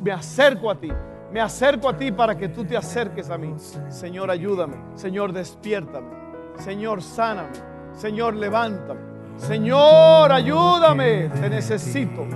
Me 0.01 0.11
acerco 0.11 0.69
a 0.69 0.75
ti. 0.75 0.91
Me 1.31 1.39
acerco 1.39 1.87
a 1.87 1.97
ti 1.97 2.11
para 2.11 2.37
que 2.37 2.49
tú 2.49 2.65
te 2.65 2.75
acerques 2.75 3.29
a 3.29 3.37
mí. 3.37 3.55
Señor, 3.89 4.29
ayúdame. 4.29 4.75
Señor, 4.95 5.31
despiértame. 5.31 6.09
Señor, 6.57 7.01
sáname. 7.01 7.51
Señor, 7.93 8.35
levántame. 8.35 9.11
Señor, 9.37 10.31
ayúdame, 10.31 11.29
te 11.29 11.49
necesito 11.49 12.27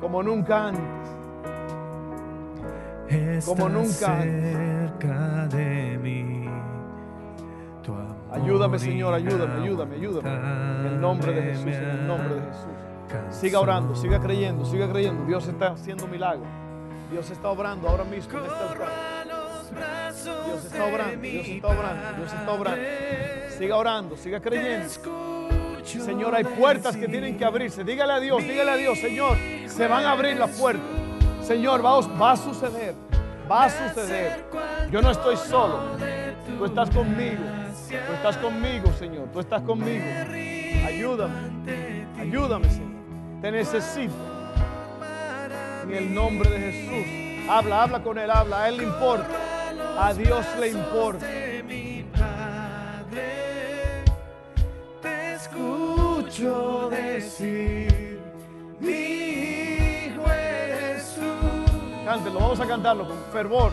como 0.00 0.22
nunca 0.22 0.68
antes. 0.68 0.82
Como 3.46 3.68
nunca 3.68 4.20
antes. 4.20 4.74
Ayúdame, 8.32 8.78
Señor, 8.80 9.14
ayúdame, 9.14 9.62
ayúdame, 9.62 9.94
ayúdame. 9.94 10.30
En 10.30 10.86
el 10.86 11.00
nombre 11.00 11.32
de 11.32 11.42
Jesús, 11.42 11.66
en 11.66 11.74
el 11.74 12.06
nombre 12.08 12.34
de 12.34 12.40
Jesús. 12.40 12.66
Siga 13.30 13.60
orando, 13.60 13.94
siga 13.94 14.20
creyendo, 14.20 14.64
siga 14.64 14.88
creyendo. 14.88 15.24
Dios 15.26 15.46
está 15.46 15.68
haciendo 15.68 16.06
milagros. 16.06 16.48
Dios 17.10 17.30
está 17.30 17.48
obrando 17.48 17.88
ahora 17.88 18.04
mismo 18.04 18.38
en 18.38 18.44
este. 18.44 18.54
Dios 20.24 20.64
está 20.64 20.84
obrando, 20.86 21.20
Dios 21.22 21.48
está 21.48 21.68
obrando, 21.68 22.16
Dios 22.16 22.32
está 22.32 22.52
obrando. 22.52 22.82
Siga 23.58 23.76
orando, 23.76 24.16
siga 24.16 24.40
creyendo. 24.40 24.88
Señor, 25.84 26.34
hay 26.34 26.44
puertas 26.44 26.96
que 26.96 27.06
tienen 27.06 27.36
que 27.36 27.44
abrirse. 27.44 27.84
Dígale 27.84 28.14
a 28.14 28.20
Dios, 28.20 28.42
dígale 28.42 28.70
a 28.70 28.76
Dios, 28.76 28.98
Señor, 28.98 29.36
se 29.66 29.86
van 29.86 30.04
a 30.04 30.12
abrir 30.12 30.38
las 30.38 30.50
puertas. 30.58 30.84
Señor, 31.42 31.84
va, 31.84 32.00
va 32.00 32.32
a 32.32 32.36
suceder, 32.36 32.94
va 33.50 33.64
a 33.64 33.70
suceder. 33.70 34.46
Yo 34.90 35.02
no 35.02 35.10
estoy 35.10 35.36
solo. 35.36 35.80
Tú 36.58 36.64
estás 36.64 36.90
conmigo. 36.90 37.42
Tú 37.88 38.12
estás 38.14 38.36
conmigo, 38.38 38.92
Señor. 38.98 39.28
Tú 39.32 39.40
estás 39.40 39.62
conmigo. 39.62 40.04
Ayúdame. 40.86 42.06
Ayúdame, 42.18 42.70
Señor. 42.70 42.93
Te 43.44 43.52
necesito. 43.52 44.14
En 45.82 45.92
el 45.92 46.14
nombre 46.14 46.48
de 46.48 46.72
Jesús. 46.72 47.46
Habla, 47.46 47.82
habla 47.82 48.02
con 48.02 48.16
Él, 48.16 48.30
habla. 48.30 48.62
A 48.62 48.68
Él 48.70 48.78
le 48.78 48.84
importa. 48.84 49.28
A 49.98 50.14
Dios 50.14 50.46
le 50.58 50.68
importa. 50.70 51.26
escucho 55.34 56.88
decir, 56.88 58.18
mi 58.80 58.90
hijo 58.90 60.24
eres 60.26 61.14
tú. 61.14 62.02
Cántelo, 62.06 62.40
vamos 62.40 62.60
a 62.60 62.66
cantarlo 62.66 63.06
con 63.06 63.18
fervor. 63.30 63.72